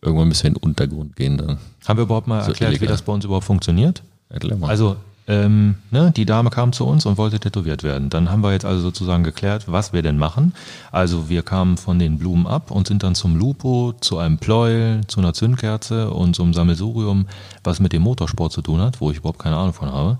Irgendwann 0.00 0.28
müssen 0.28 0.42
wir 0.44 0.48
in 0.48 0.54
den 0.54 0.62
Untergrund 0.62 1.14
gehen 1.16 1.36
dann. 1.38 1.58
Haben 1.86 1.98
wir 1.98 2.02
überhaupt 2.04 2.26
mal 2.26 2.42
So 2.42 2.48
erklärt, 2.52 2.72
wie 2.72 2.76
illegal. 2.76 2.94
das 2.94 3.02
bei 3.02 3.12
uns 3.12 3.24
überhaupt 3.24 3.44
funktioniert? 3.44 4.02
Erklär 4.30 4.56
mal. 4.56 4.68
Also, 4.70 4.96
ähm, 5.26 5.76
ne, 5.90 6.12
die 6.14 6.26
Dame 6.26 6.50
kam 6.50 6.72
zu 6.72 6.84
uns 6.84 7.06
und 7.06 7.16
wollte 7.16 7.40
tätowiert 7.40 7.82
werden. 7.82 8.10
Dann 8.10 8.30
haben 8.30 8.42
wir 8.42 8.52
jetzt 8.52 8.66
also 8.66 8.82
sozusagen 8.82 9.24
geklärt, 9.24 9.64
was 9.66 9.92
wir 9.92 10.02
denn 10.02 10.18
machen. 10.18 10.52
Also 10.92 11.30
wir 11.30 11.42
kamen 11.42 11.78
von 11.78 11.98
den 11.98 12.18
Blumen 12.18 12.46
ab 12.46 12.70
und 12.70 12.88
sind 12.88 13.02
dann 13.02 13.14
zum 13.14 13.36
Lupo, 13.36 13.94
zu 14.00 14.18
einem 14.18 14.38
Pleuel, 14.38 15.00
zu 15.06 15.20
einer 15.20 15.32
Zündkerze 15.32 16.10
und 16.10 16.36
zum 16.36 16.52
Sammelsurium, 16.52 17.26
was 17.62 17.80
mit 17.80 17.94
dem 17.94 18.02
Motorsport 18.02 18.52
zu 18.52 18.60
tun 18.60 18.80
hat, 18.80 19.00
wo 19.00 19.10
ich 19.10 19.18
überhaupt 19.18 19.38
keine 19.38 19.56
Ahnung 19.56 19.72
von 19.72 19.90
habe. 19.90 20.18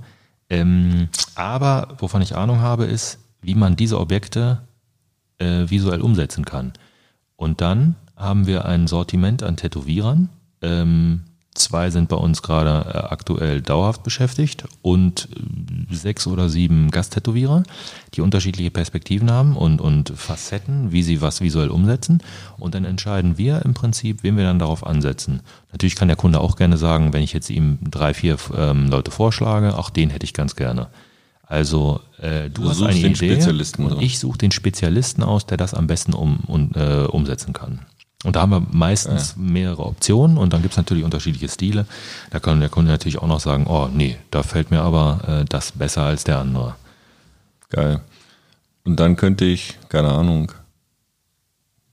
Ähm, 0.48 1.08
aber 1.34 1.88
wovon 1.98 2.22
ich 2.22 2.36
Ahnung 2.36 2.60
habe, 2.60 2.84
ist, 2.84 3.18
wie 3.42 3.54
man 3.54 3.76
diese 3.76 4.00
Objekte 4.00 4.60
äh, 5.38 5.68
visuell 5.68 6.00
umsetzen 6.00 6.46
kann. 6.46 6.72
Und 7.36 7.60
dann 7.60 7.96
haben 8.16 8.46
wir 8.46 8.64
ein 8.64 8.86
Sortiment 8.86 9.42
an 9.42 9.56
Tätowierern. 9.56 10.30
Ähm, 10.62 11.24
zwei 11.54 11.90
sind 11.90 12.08
bei 12.08 12.16
uns 12.16 12.42
gerade 12.42 12.90
äh, 12.90 12.98
aktuell 12.98 13.62
dauerhaft 13.62 14.02
beschäftigt 14.02 14.64
und 14.82 15.28
äh, 15.32 15.94
sechs 15.94 16.26
oder 16.26 16.48
sieben 16.48 16.90
Gasttätowierer, 16.90 17.62
die 18.14 18.20
unterschiedliche 18.20 18.70
Perspektiven 18.70 19.30
haben 19.30 19.56
und, 19.56 19.80
und 19.80 20.12
Facetten, 20.14 20.92
wie 20.92 21.02
sie 21.02 21.20
was 21.20 21.40
visuell 21.40 21.70
umsetzen. 21.70 22.22
Und 22.58 22.74
dann 22.74 22.84
entscheiden 22.84 23.38
wir 23.38 23.64
im 23.64 23.74
Prinzip, 23.74 24.22
wen 24.22 24.36
wir 24.36 24.44
dann 24.44 24.58
darauf 24.58 24.86
ansetzen. 24.86 25.40
Natürlich 25.72 25.96
kann 25.96 26.08
der 26.08 26.16
Kunde 26.16 26.40
auch 26.40 26.56
gerne 26.56 26.76
sagen, 26.76 27.12
wenn 27.12 27.22
ich 27.22 27.32
jetzt 27.32 27.50
ihm 27.50 27.78
drei, 27.82 28.14
vier 28.14 28.36
ähm, 28.56 28.88
Leute 28.88 29.10
vorschlage, 29.10 29.78
auch 29.78 29.90
den 29.90 30.10
hätte 30.10 30.24
ich 30.24 30.34
ganz 30.34 30.56
gerne. 30.56 30.88
Also 31.46 32.00
äh, 32.18 32.50
du, 32.50 32.62
Du 32.62 32.68
hast 32.68 32.78
suchst 32.78 32.90
eine 32.90 33.00
den 33.00 33.12
Idee 33.12 33.32
Spezialisten, 33.34 33.84
und 33.84 34.02
ich 34.02 34.18
suche 34.18 34.38
den 34.38 34.50
Spezialisten 34.50 35.22
aus, 35.22 35.46
der 35.46 35.56
das 35.56 35.74
am 35.74 35.86
besten 35.86 36.14
um, 36.14 36.40
um, 36.46 36.72
äh, 36.74 37.04
umsetzen 37.04 37.52
kann. 37.52 37.80
Und 38.24 38.36
da 38.36 38.40
haben 38.40 38.50
wir 38.50 38.66
meistens 38.72 39.36
mehrere 39.36 39.84
Optionen 39.84 40.38
und 40.38 40.52
dann 40.52 40.62
gibt's 40.62 40.76
natürlich 40.78 41.04
unterschiedliche 41.04 41.48
Stile. 41.48 41.86
Da 42.30 42.40
kann 42.40 42.58
der 42.60 42.70
Kunde 42.70 42.90
natürlich 42.90 43.18
auch 43.18 43.26
noch 43.26 43.40
sagen, 43.40 43.66
oh 43.68 43.88
nee, 43.92 44.16
da 44.30 44.42
fällt 44.42 44.70
mir 44.70 44.80
aber 44.80 45.20
äh, 45.28 45.44
das 45.44 45.72
besser 45.72 46.02
als 46.02 46.24
der 46.24 46.38
andere. 46.38 46.74
Geil. 47.68 48.00
Und 48.84 48.98
dann 48.98 49.16
könnte 49.16 49.44
ich, 49.44 49.78
keine 49.88 50.10
Ahnung, 50.12 50.52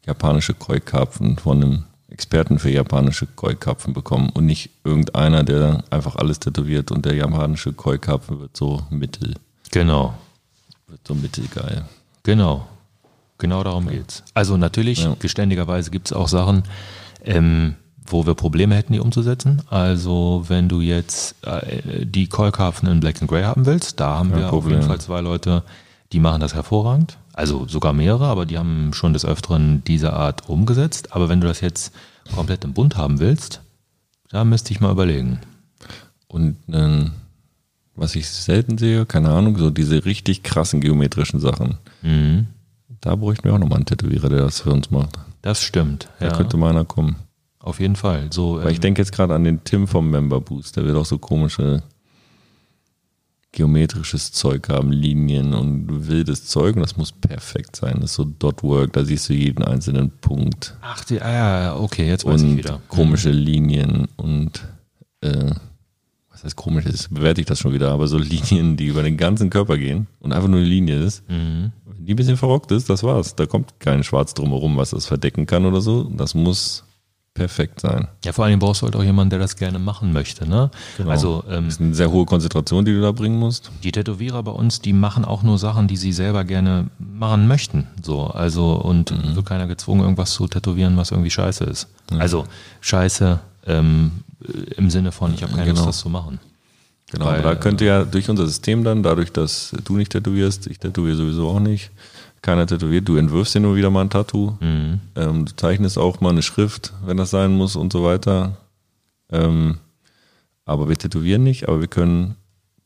japanische 0.06 0.54
Koi-Karpfen 0.54 1.38
von 1.38 1.62
einem 1.64 1.84
Experten 2.10 2.60
für 2.60 2.70
japanische 2.70 3.26
Koi-Karpfen 3.28 3.94
bekommen 3.94 4.30
und 4.30 4.46
nicht 4.46 4.70
irgendeiner, 4.84 5.44
der 5.44 5.84
einfach 5.90 6.16
alles 6.16 6.40
tätowiert 6.40 6.92
und 6.92 7.06
der 7.06 7.16
japanische 7.16 7.74
Koi-Karpfen 7.74 8.40
wird 8.40 8.56
so 8.58 8.84
mittel, 8.90 9.36
Genau, 9.72 10.14
wird 10.88 11.06
so 11.08 11.14
mittelgeil. 11.16 11.86
genau. 12.24 12.68
Genau 13.42 13.64
darum 13.64 13.88
geht's. 13.88 14.24
Also 14.36 14.56
natürlich, 14.56 15.04
Ja. 15.04 15.16
geständigerweise 15.20 15.90
gibt's 15.90 16.14
auch 16.14 16.28
Sachen, 16.28 16.64
ähm, 17.26 17.76
wo 18.06 18.26
wir 18.28 18.36
Probleme 18.36 18.76
hätten, 18.76 18.94
die 18.94 19.00
umzusetzen. 19.00 19.62
Also 19.70 20.46
wenn 20.48 20.70
du 20.70 20.80
jetzt 20.82 21.36
äh, 21.46 22.06
die 22.06 22.28
Koi-Karpfen 22.28 22.88
in 22.88 23.00
Black 23.00 23.20
and 23.22 23.30
Grey 23.30 23.44
haben 23.44 23.66
willst, 23.66 24.00
da 24.00 24.18
haben 24.20 24.30
Kein 24.30 24.40
wir 24.40 24.46
auf 24.46 24.52
Problem. 24.52 24.76
jeden 24.78 24.88
Fall 24.88 25.02
zwei 25.02 25.22
Leute, 25.22 25.64
die 26.12 26.20
machen 26.20 26.40
das 26.42 26.54
hervorragend. 26.54 27.18
Also 27.34 27.68
sogar 27.68 27.94
mehrere, 27.94 28.26
aber 28.28 28.46
die 28.46 28.58
haben 28.60 28.92
schon 28.94 29.14
des 29.14 29.26
Öfteren 29.26 29.84
diese 29.86 30.14
Art 30.14 30.48
umgesetzt. 30.50 31.14
Aber 31.16 31.30
wenn 31.30 31.42
du 31.42 31.48
das 31.48 31.62
jetzt 31.62 31.94
komplett 32.36 32.64
im 32.64 32.74
Bunt 32.74 32.96
haben 32.98 33.20
willst, 33.20 33.62
da 34.30 34.44
müsste 34.44 34.72
ich 34.74 34.82
mal 34.82 34.92
überlegen. 34.92 35.40
Und 36.28 36.58
ähm, 36.72 37.12
was 37.96 38.16
ich 38.16 38.30
selten 38.30 38.78
sehe, 38.78 39.06
keine 39.06 39.30
Ahnung, 39.30 39.58
so 39.58 39.70
diese 39.70 40.06
richtig 40.06 40.44
krassen 40.44 40.80
geometrischen 40.82 41.40
Sachen. 41.40 41.78
Mhm. 42.02 42.48
Da 43.00 43.16
bräuchten 43.16 43.46
wir 43.46 43.54
auch 43.54 43.60
nochmal 43.60 43.78
einen 43.78 43.86
Tätowierer, 43.86 44.30
der 44.30 44.42
das 44.42 44.62
für 44.62 44.72
uns 44.72 44.92
macht. 44.92 45.18
Das 45.42 45.62
stimmt. 45.64 46.10
Da 46.20 46.28
Ja, 46.28 46.36
könnte 46.38 46.58
mal 46.58 46.70
einer 46.72 46.86
kommen. 46.86 47.16
auf 47.60 47.80
jeden 47.80 47.96
Fall. 47.96 48.28
So, 48.32 48.58
Weil 48.58 48.72
ich 48.72 48.78
ähm, 48.78 48.82
denke 48.82 49.02
jetzt 49.02 49.12
gerade 49.12 49.34
an 49.34 49.44
den 49.44 49.64
Tim 49.64 49.88
vom 49.88 50.10
Member 50.10 50.42
Boost, 50.42 50.76
der 50.78 50.86
wird 50.86 50.98
auch 50.98 51.06
so 51.06 51.18
komische 51.18 51.82
geometrisches 53.54 54.32
Zeug 54.32 54.70
haben, 54.70 54.92
Linien 54.94 55.54
und 55.54 56.08
wildes 56.08 56.46
Zeug 56.46 56.76
und 56.76 56.82
das 56.84 56.96
muss 56.96 57.12
perfekt 57.12 57.76
sein. 57.76 57.96
Das 58.00 58.12
ist 58.12 58.16
so 58.16 58.24
Dotwork, 58.24 58.94
da 58.94 59.04
siehst 59.04 59.28
du 59.28 59.34
jeden 59.34 59.62
einzelnen 59.64 60.10
Punkt 60.22 60.78
ach, 60.82 61.04
die, 61.04 61.22
ah, 61.22 61.32
ja, 61.32 61.62
ja, 61.64 61.76
okay, 61.76 62.08
jetzt 62.08 62.24
weiß 62.26 62.42
ich 62.44 62.50
und 62.50 62.58
wieder. 62.58 62.82
komische 62.88 63.32
Linien 63.32 64.08
und 64.16 64.66
äh, 65.20 65.52
was 66.42 66.46
heißt 66.46 66.56
komisch, 66.56 66.86
jetzt 66.86 67.14
bewerte 67.14 67.40
ich 67.42 67.48
das 67.48 67.60
schon 67.60 67.72
wieder, 67.74 67.92
aber 67.92 68.08
so 68.08 68.18
Linien, 68.18 68.76
die 68.78 68.88
über 68.88 69.04
den 69.04 69.16
ganzen 69.18 69.50
Körper 69.50 69.78
gehen 69.78 70.08
und 70.20 70.34
einfach 70.34 70.48
nur 70.50 70.60
eine 70.60 70.68
Linie 70.68 71.00
ist. 71.00 71.24
Mhm. 71.30 71.72
Wenn 71.86 72.06
die 72.06 72.14
ein 72.14 72.16
bisschen 72.16 72.38
verrockt 72.38 72.72
ist, 72.72 72.90
das 72.90 73.04
war's. 73.04 73.36
Da 73.36 73.46
kommt 73.46 73.80
kein 73.80 74.04
Schwarz 74.04 74.34
drumherum, 74.34 74.76
was 74.78 74.90
das 74.90 75.06
verdecken 75.06 75.46
kann 75.46 75.66
oder 75.66 75.82
so. 75.82 76.04
Das 76.06 76.34
muss 76.34 76.84
perfekt 77.34 77.80
sein. 77.80 78.08
Ja, 78.26 78.34
vor 78.34 78.44
allem 78.46 78.60
brauchst 78.60 78.82
du 78.82 78.86
halt 78.88 78.96
auch 78.96 79.04
jemanden, 79.04 79.30
der 79.30 79.40
das 79.40 79.56
gerne 79.56 79.80
machen 79.80 80.12
möchte. 80.12 80.46
Ne? 80.50 80.70
Genau. 80.98 81.10
Also 81.12 81.44
ähm, 81.50 81.66
Das 81.66 81.76
ist 81.76 81.82
eine 81.82 81.94
sehr 81.94 82.12
hohe 82.12 82.26
Konzentration, 82.26 82.84
die 82.86 82.92
du 82.94 83.02
da 83.02 83.12
bringen 83.14 83.40
musst. 83.40 83.72
die 83.84 83.92
Tätowierer 83.94 84.44
bei 84.44 84.52
uns, 84.52 84.82
die 84.82 84.92
machen 84.94 85.24
auch 85.24 85.42
nur 85.44 85.58
Sachen, 85.58 85.88
die 85.88 85.96
sie 85.96 86.12
selber 86.12 86.44
gerne 86.44 86.88
machen 86.98 87.48
möchten. 87.48 87.88
So, 88.04 88.26
also 88.28 88.74
und 88.74 89.12
Mhm. 89.12 89.36
wird 89.36 89.46
keiner 89.46 89.68
gezwungen, 89.68 90.02
irgendwas 90.02 90.32
zu 90.34 90.48
tätowieren, 90.48 90.98
was 90.98 91.12
irgendwie 91.12 91.30
scheiße 91.30 91.64
ist. 91.66 91.88
Also 92.18 92.46
scheiße 92.82 93.40
ähm, 93.68 94.12
im 94.78 94.90
Sinne 94.90 95.12
von, 95.12 95.34
ich 95.34 95.44
habe 95.44 95.54
keine 95.54 95.66
Genau. 95.68 95.78
Lust, 95.80 95.90
das 95.90 95.98
zu 96.00 96.10
machen. 96.10 96.40
Genau, 97.12 97.26
Weil, 97.26 97.40
aber 97.40 97.50
da 97.50 97.56
könnte 97.56 97.86
ja 97.86 98.06
durch 98.06 98.30
unser 98.30 98.48
System 98.48 98.84
dann, 98.84 99.04
dadurch, 99.04 99.32
dass 99.32 99.76
du 99.84 99.98
nicht 99.98 100.12
tätowierst, 100.14 100.68
ich 100.68 100.80
tätowiere 100.80 101.16
sowieso 101.18 101.50
auch 101.50 101.60
nicht, 101.60 101.92
keiner 102.42 102.66
tätowiert, 102.66 103.08
du 103.08 103.18
entwirfst 103.18 103.54
dir 103.54 103.60
nur 103.60 103.76
wieder 103.76 103.90
mal 103.90 104.02
ein 104.02 104.10
Tattoo, 104.10 104.54
Mhm. 104.62 105.00
ähm, 105.16 105.46
du 105.46 105.56
zeichnest 105.56 105.98
auch 105.98 106.22
mal 106.22 106.30
eine 106.30 106.42
Schrift, 106.42 106.94
wenn 107.06 107.18
das 107.18 107.30
sein 107.32 107.52
muss 107.56 107.76
und 107.76 107.92
so 107.94 108.04
weiter. 108.04 108.58
Ähm, 109.30 109.78
aber 110.66 110.90
wir 110.90 110.98
tätowieren 110.98 111.44
nicht, 111.44 111.68
aber 111.68 111.80
wir 111.82 111.88
können 111.88 112.36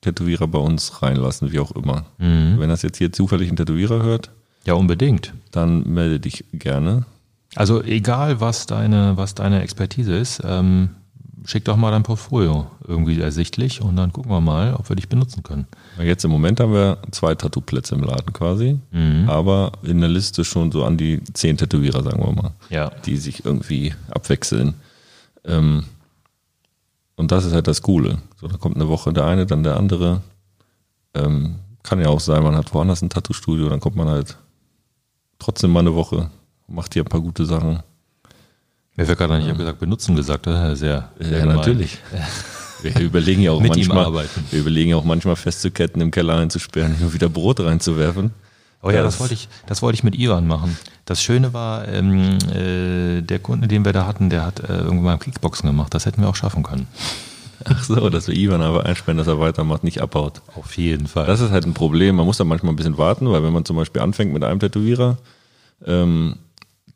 Tätowierer 0.01 0.47
bei 0.47 0.59
uns 0.59 1.01
reinlassen, 1.01 1.51
wie 1.51 1.59
auch 1.59 1.71
immer. 1.71 2.05
Mhm. 2.17 2.55
Wenn 2.59 2.69
das 2.69 2.81
jetzt 2.81 2.97
hier 2.97 3.11
zufällig 3.11 3.49
ein 3.49 3.55
Tätowierer 3.55 4.01
hört, 4.03 4.31
Ja, 4.65 4.73
unbedingt. 4.73 5.33
dann 5.51 5.83
melde 5.93 6.19
dich 6.19 6.45
gerne. 6.53 7.05
Also 7.55 7.81
egal, 7.83 8.41
was 8.41 8.65
deine, 8.65 9.17
was 9.17 9.35
deine 9.35 9.61
Expertise 9.61 10.15
ist, 10.17 10.41
ähm, 10.43 10.89
schick 11.45 11.63
doch 11.65 11.75
mal 11.77 11.91
dein 11.91 12.03
Portfolio 12.03 12.67
irgendwie 12.87 13.19
ersichtlich 13.21 13.81
und 13.81 13.95
dann 13.95 14.11
gucken 14.11 14.31
wir 14.31 14.41
mal, 14.41 14.73
ob 14.73 14.89
wir 14.89 14.95
dich 14.95 15.07
benutzen 15.09 15.43
können. 15.43 15.67
Jetzt 16.01 16.25
im 16.25 16.31
Moment 16.31 16.59
haben 16.59 16.73
wir 16.73 16.97
zwei 17.11 17.35
Tattoo-Plätze 17.35 17.95
im 17.95 18.03
Laden 18.03 18.33
quasi, 18.33 18.79
Mhm. 18.91 19.29
aber 19.29 19.71
in 19.83 19.99
der 20.01 20.09
Liste 20.09 20.43
schon 20.43 20.71
so 20.71 20.83
an 20.83 20.97
die 20.97 21.23
zehn 21.33 21.57
Tätowierer, 21.57 22.03
sagen 22.03 22.23
wir 22.23 22.31
mal. 22.33 22.51
Ja. 22.69 22.89
die 23.05 23.17
sich 23.17 23.45
irgendwie 23.45 23.93
abwechseln. 24.09 24.73
Ähm, 25.45 25.83
und 27.15 27.31
das 27.31 27.45
ist 27.45 27.53
halt 27.53 27.67
das 27.67 27.81
Coole. 27.81 28.17
So, 28.41 28.47
da 28.47 28.57
kommt 28.57 28.75
eine 28.75 28.89
Woche 28.89 29.13
der 29.13 29.25
eine, 29.25 29.45
dann 29.45 29.63
der 29.63 29.77
andere. 29.77 30.21
Ähm, 31.13 31.55
kann 31.83 32.01
ja 32.01 32.07
auch 32.09 32.19
sein, 32.19 32.43
man 32.43 32.55
hat 32.55 32.73
woanders 32.73 33.01
ein 33.01 33.09
Tattoo-Studio, 33.09 33.69
dann 33.69 33.79
kommt 33.79 33.95
man 33.95 34.09
halt 34.09 34.37
trotzdem 35.39 35.71
mal 35.71 35.81
eine 35.81 35.93
Woche, 35.95 36.29
macht 36.67 36.93
hier 36.93 37.03
ein 37.03 37.09
paar 37.09 37.21
gute 37.21 37.45
Sachen. 37.45 37.79
Mir 38.95 39.05
fällt 39.05 39.17
gerade 39.17 39.33
ein, 39.33 39.41
ich 39.41 39.47
habe 39.49 39.57
gesagt, 39.57 39.79
benutzen 39.79 40.15
gesagt, 40.15 40.47
das 40.47 40.79
sehr, 40.79 41.09
sehr 41.19 41.31
Ja, 41.31 41.39
gemein. 41.39 41.55
natürlich. 41.57 41.97
Wir 42.81 42.99
überlegen 42.99 43.41
ja 43.41 43.51
auch 43.51 43.61
Mit 43.61 43.75
ihm 43.77 43.87
manchmal, 43.87 44.05
arbeiten. 44.05 44.45
wir 44.51 44.59
überlegen 44.59 44.91
ja 44.91 44.95
auch 44.97 45.03
manchmal 45.05 45.35
festzuketten, 45.35 46.01
im 46.01 46.11
Keller 46.11 46.35
einzusperren, 46.37 46.93
hier 46.95 47.11
wieder 47.13 47.29
Brot 47.29 47.59
reinzuwerfen. 47.59 48.31
Oh 48.83 48.91
ja, 48.91 49.01
das 49.01 49.19
wollte 49.19 49.33
ich, 49.33 49.49
das 49.65 49.81
wollte 49.81 49.95
ich 49.95 50.03
mit 50.03 50.13
Ivan 50.15 50.45
machen. 50.45 50.77
Das 51.05 51.23
Schöne 51.23 51.53
war, 51.53 51.87
ähm, 51.87 52.37
äh, 52.53 53.21
der 53.21 53.39
Kunde, 53.39 53.67
den 53.67 53.83
wir 53.85 53.93
da 53.93 54.05
hatten, 54.05 54.29
der 54.29 54.45
hat 54.45 54.59
äh, 54.59 54.77
irgendwann 54.77 55.03
mal 55.03 55.17
Kickboxen 55.17 55.65
gemacht. 55.67 55.95
Das 55.95 56.05
hätten 56.05 56.21
wir 56.21 56.29
auch 56.29 56.35
schaffen 56.35 56.61
können. 56.61 56.85
Ach 57.65 57.83
so, 57.83 58.09
dass 58.09 58.27
wir 58.27 58.35
Ivan 58.35 58.61
aber 58.61 58.85
einsperren, 58.85 59.17
dass 59.17 59.25
er 59.27 59.39
weitermacht, 59.39 59.83
nicht 59.83 60.01
abhaut. 60.01 60.41
Auf 60.55 60.77
jeden 60.77 61.07
Fall. 61.07 61.25
Das 61.25 61.39
ist 61.41 61.49
halt 61.49 61.65
ein 61.65 61.73
Problem. 61.73 62.17
Man 62.17 62.25
muss 62.27 62.37
da 62.37 62.43
manchmal 62.43 62.73
ein 62.73 62.75
bisschen 62.75 62.99
warten, 62.99 63.31
weil 63.31 63.41
wenn 63.41 63.53
man 63.53 63.65
zum 63.65 63.77
Beispiel 63.77 64.03
anfängt 64.03 64.31
mit 64.33 64.43
einem 64.43 64.59
Tätowierer, 64.59 65.17
ähm, 65.87 66.35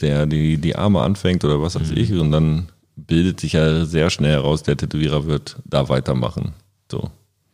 der 0.02 0.26
die, 0.26 0.58
die 0.58 0.76
Arme 0.76 1.02
anfängt 1.02 1.44
oder 1.44 1.62
was 1.62 1.80
weiß 1.80 1.92
ich, 1.92 2.14
und 2.14 2.32
dann 2.32 2.70
bildet 2.96 3.40
sich 3.40 3.54
ja 3.54 3.86
sehr 3.86 4.10
schnell 4.10 4.34
heraus, 4.34 4.64
der 4.64 4.78
Tätowierer 4.78 5.26
wird 5.26 5.58
da 5.66 5.88
weitermachen. 5.90 6.54
So. 6.92 7.10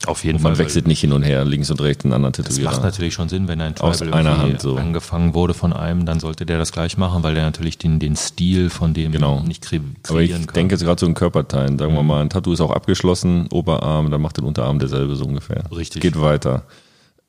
Auf 0.08 0.24
jeden 0.24 0.38
Und 0.38 0.44
man 0.44 0.56
Fall. 0.56 0.66
wechselt 0.66 0.88
nicht 0.88 1.00
hin 1.00 1.14
und 1.14 1.24
her, 1.24 1.46
links 1.46 1.72
und 1.72 1.82
rechts 1.82 2.04
einen 2.04 2.14
anderen 2.14 2.34
Das 2.34 2.46
Tätowierer. 2.46 2.72
macht 2.72 2.84
natürlich 2.84 3.14
schon 3.14 3.30
Sinn, 3.30 3.48
wenn 3.48 3.62
ein 3.62 3.76
Aus 3.80 4.00
Tribal 4.00 4.20
einer 4.20 4.38
Hand 4.38 4.62
so. 4.62 4.76
angefangen 4.76 5.34
wurde 5.34 5.54
von 5.54 5.72
einem, 5.74 6.06
dann 6.06 6.20
sollte 6.20 6.46
der 6.46 6.60
das 6.60 6.72
gleich 6.72 6.98
machen, 6.98 7.24
weil 7.24 7.34
der 7.34 7.44
natürlich 7.46 7.78
den, 7.78 8.00
den 8.00 8.16
Stil 8.16 8.70
von 8.70 8.94
dem 8.94 9.12
Genau. 9.12 9.40
nicht 9.42 9.64
kre 9.64 9.78
Aber 9.78 10.22
ich 10.22 10.30
kreieren 10.30 10.46
kann. 10.48 10.54
denke 10.54 10.76
jetzt 10.76 10.84
gerade 10.84 11.00
so 11.00 11.06
in 11.06 11.14
Körperteilen. 11.16 11.80
Sagen 11.80 11.94
wir 11.96 12.04
mal, 12.04 12.22
ein 12.22 12.30
Tattoo 12.30 12.54
ist 12.54 12.62
auch 12.62 12.72
abgeschlossen, 12.72 13.48
Oberarm, 13.52 14.12
dann 14.12 14.22
macht 14.22 14.38
den 14.38 14.44
Unterarm 14.44 14.80
derselbe 14.80 15.16
so 15.16 15.26
ungefähr. 15.26 15.64
Richtig. 15.76 16.02
Geht 16.02 16.20
weiter. 16.20 16.64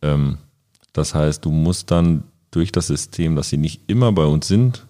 Ähm, 0.02 0.38
das 0.92 1.14
heißt, 1.14 1.44
du 1.44 1.50
musst 1.50 1.90
dann 1.90 2.24
durch 2.50 2.72
das 2.72 2.88
System, 2.88 3.36
dass 3.36 3.48
sie 3.48 3.58
nicht 3.58 3.82
immer 3.86 4.12
bei 4.12 4.24
uns 4.24 4.48
sind, 4.48 4.85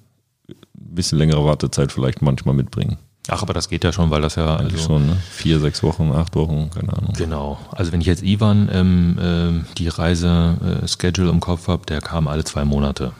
ein 0.79 0.95
bisschen 0.95 1.18
längere 1.18 1.45
Wartezeit 1.45 1.93
vielleicht 1.93 2.22
manchmal 2.22 2.55
mitbringen. 2.55 2.99
Ach, 3.29 3.43
aber 3.43 3.55
das 3.55 3.68
geht 3.68 3.83
ja 3.83 3.93
schon, 3.93 4.11
weil 4.11 4.22
das 4.22 4.37
ja 4.37 4.57
Eigentlich 4.57 4.83
also, 4.83 4.95
schon, 4.95 5.07
ne? 5.07 5.16
Vier, 5.31 5.59
sechs 5.59 5.83
Wochen, 5.83 6.12
acht 6.12 6.37
Wochen, 6.37 6.70
keine 6.70 6.93
Ahnung. 6.93 7.12
Genau. 7.16 7.59
Also 7.72 7.93
wenn 7.93 8.01
ich 8.01 8.07
jetzt 8.07 8.22
Ivan 8.22 8.68
ähm, 8.72 9.18
ähm, 9.20 9.66
die 9.79 9.89
Reise-Schedule 9.89 11.31
im 11.31 11.41
Kopf 11.41 11.66
habe, 11.68 11.85
der 11.87 12.01
kam 12.01 12.29
alle 12.29 12.45
zwei 12.45 12.64
Monate. 12.64 13.12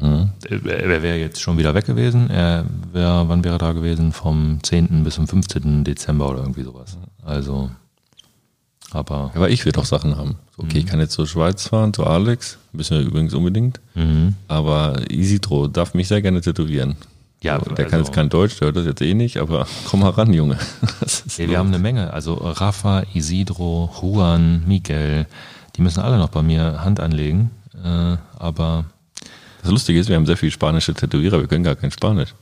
Mhm. 0.00 0.30
Er 0.48 0.64
er 0.66 1.02
wäre 1.02 1.18
jetzt 1.18 1.40
schon 1.40 1.56
wieder 1.56 1.74
weg 1.74 1.86
gewesen. 1.86 2.30
Er 2.30 2.64
wäre, 2.92 3.28
wann 3.28 3.44
wäre 3.44 3.56
er 3.56 3.58
da 3.58 3.72
gewesen? 3.72 4.12
Vom 4.12 4.58
10. 4.62 5.04
bis 5.04 5.14
zum 5.14 5.28
15. 5.28 5.84
Dezember 5.84 6.30
oder 6.30 6.40
irgendwie 6.40 6.64
sowas. 6.64 6.98
Also, 7.22 7.70
aber 8.92 9.30
Aber 9.34 9.50
ich 9.50 9.64
will 9.64 9.72
doch 9.72 9.84
Sachen 9.84 10.16
haben. 10.16 10.36
Okay, 10.56 10.78
ich 10.78 10.86
kann 10.86 11.00
jetzt 11.00 11.12
zur 11.14 11.26
Schweiz 11.26 11.66
fahren, 11.68 11.92
zu 11.92 12.04
Alex, 12.04 12.58
müssen 12.72 12.98
wir 12.98 13.04
übrigens 13.06 13.34
unbedingt. 13.34 13.80
mhm. 13.94 14.34
Aber 14.48 15.00
Isidro 15.10 15.66
darf 15.68 15.94
mich 15.94 16.06
sehr 16.08 16.22
gerne 16.22 16.40
tätowieren. 16.40 16.94
ja, 17.42 17.58
Der 17.58 17.74
kann 17.86 17.94
also- 17.94 17.96
jetzt 18.06 18.12
kein 18.12 18.28
Deutsch, 18.28 18.58
der 18.58 18.66
hört 18.66 18.76
das 18.76 18.86
jetzt 18.86 19.02
eh 19.02 19.14
nicht, 19.14 19.36
aber 19.38 19.66
komm 19.90 20.00
mal 20.00 20.10
ran, 20.10 20.32
Junge. 20.32 20.58
Ja, 21.36 21.48
wir 21.48 21.58
haben 21.58 21.68
eine 21.68 21.80
Menge. 21.80 22.12
Also 22.12 22.34
Rafa, 22.34 23.02
Isidro, 23.14 23.90
Juan, 24.00 24.62
Miguel, 24.66 25.26
die 25.76 25.82
müssen 25.82 26.00
alle 26.00 26.16
noch 26.18 26.28
bei 26.28 26.42
mir 26.42 26.84
Hand 26.84 27.00
anlegen. 27.00 27.50
Äh, 27.84 28.16
aber, 28.38 28.84
Das 29.62 29.70
Lustige 29.72 29.98
ist, 29.98 30.08
wir 30.08 30.14
haben 30.16 30.26
sehr 30.26 30.36
viele 30.36 30.52
spanische 30.52 30.94
Tätowierer, 30.94 31.40
wir 31.40 31.48
können 31.48 31.64
gar 31.64 31.74
kein 31.74 31.90
Spanisch. 31.90 32.32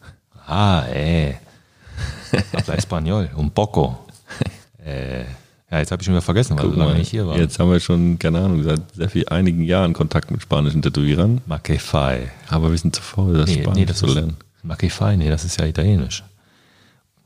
ah, 0.46 0.84
eh. 0.92 1.34
Habla 2.54 2.74
Español, 2.82 3.30
un 3.36 3.50
poco. 3.50 3.98
Äh, 4.84 5.24
ja, 5.72 5.78
jetzt 5.78 5.90
habe 5.90 6.02
ich 6.02 6.06
schon 6.06 6.12
wieder 6.14 6.20
vergessen, 6.20 6.54
weil 6.58 6.64
Guck 6.66 6.74
du 6.74 6.78
lange 6.80 6.92
mal, 6.92 6.98
nicht 6.98 7.08
hier 7.10 7.26
warst. 7.26 7.40
Jetzt 7.40 7.58
haben 7.58 7.70
wir 7.70 7.80
schon, 7.80 8.18
keine 8.18 8.40
Ahnung, 8.40 8.62
seit 8.62 8.82
sehr 8.94 9.08
viel, 9.08 9.26
einigen 9.30 9.62
Jahren 9.64 9.94
Kontakt 9.94 10.30
mit 10.30 10.42
spanischen 10.42 10.82
Tätowierern, 10.82 11.40
Makefai. 11.46 12.30
aber 12.50 12.70
wir 12.70 12.76
sind 12.76 12.94
zu 12.94 13.00
faul, 13.00 13.32
das 13.38 13.48
Nee, 13.48 13.62
Spanisch 13.62 13.78
nee, 13.78 13.86
das 13.86 13.96
zu 13.96 14.06
ist 14.06 14.14
lernen. 14.14 14.36
Makefai, 14.62 15.16
nee, 15.16 15.30
das 15.30 15.44
ist 15.44 15.58
ja 15.58 15.64
italienisch. 15.66 16.22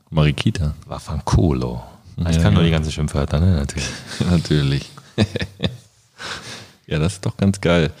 Marikita, 0.09 0.73
Vaffanculo. 0.87 1.81
Ah, 2.23 2.29
Ich 2.29 2.37
Ja, 2.37 2.41
kann 2.43 2.53
nur 2.53 2.63
ja. 2.63 2.67
die 2.67 2.71
ganzen 2.71 2.91
Schimpfwörter, 2.93 3.41
ne, 3.41 3.57
natürlich. 3.57 3.89
natürlich. 4.31 4.89
ja, 6.87 6.99
das 6.99 7.13
ist 7.15 7.25
doch 7.25 7.35
ganz 7.35 7.59
geil. 7.59 7.91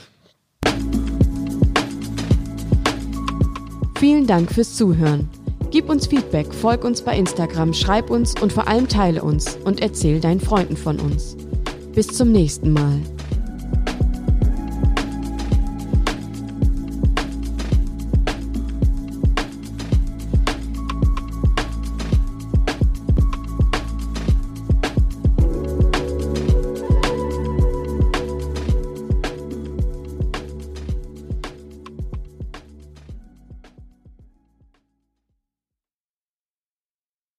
Vielen 3.99 4.25
Dank 4.27 4.53
fürs 4.53 4.75
Zuhören. 4.75 5.27
Gib 5.69 5.89
uns 5.89 6.07
Feedback, 6.07 6.53
folg 6.53 6.85
uns 6.85 7.01
bei 7.01 7.17
Instagram, 7.17 7.73
schreib 7.73 8.09
uns 8.09 8.39
und 8.41 8.53
vor 8.53 8.67
allem 8.67 8.87
teile 8.87 9.21
uns 9.21 9.57
und 9.65 9.81
erzähl 9.81 10.21
deinen 10.21 10.39
Freunden 10.39 10.77
von 10.77 10.97
uns. 10.99 11.35
Bis 11.93 12.07
zum 12.07 12.31
nächsten 12.31 12.71
Mal. 12.71 13.01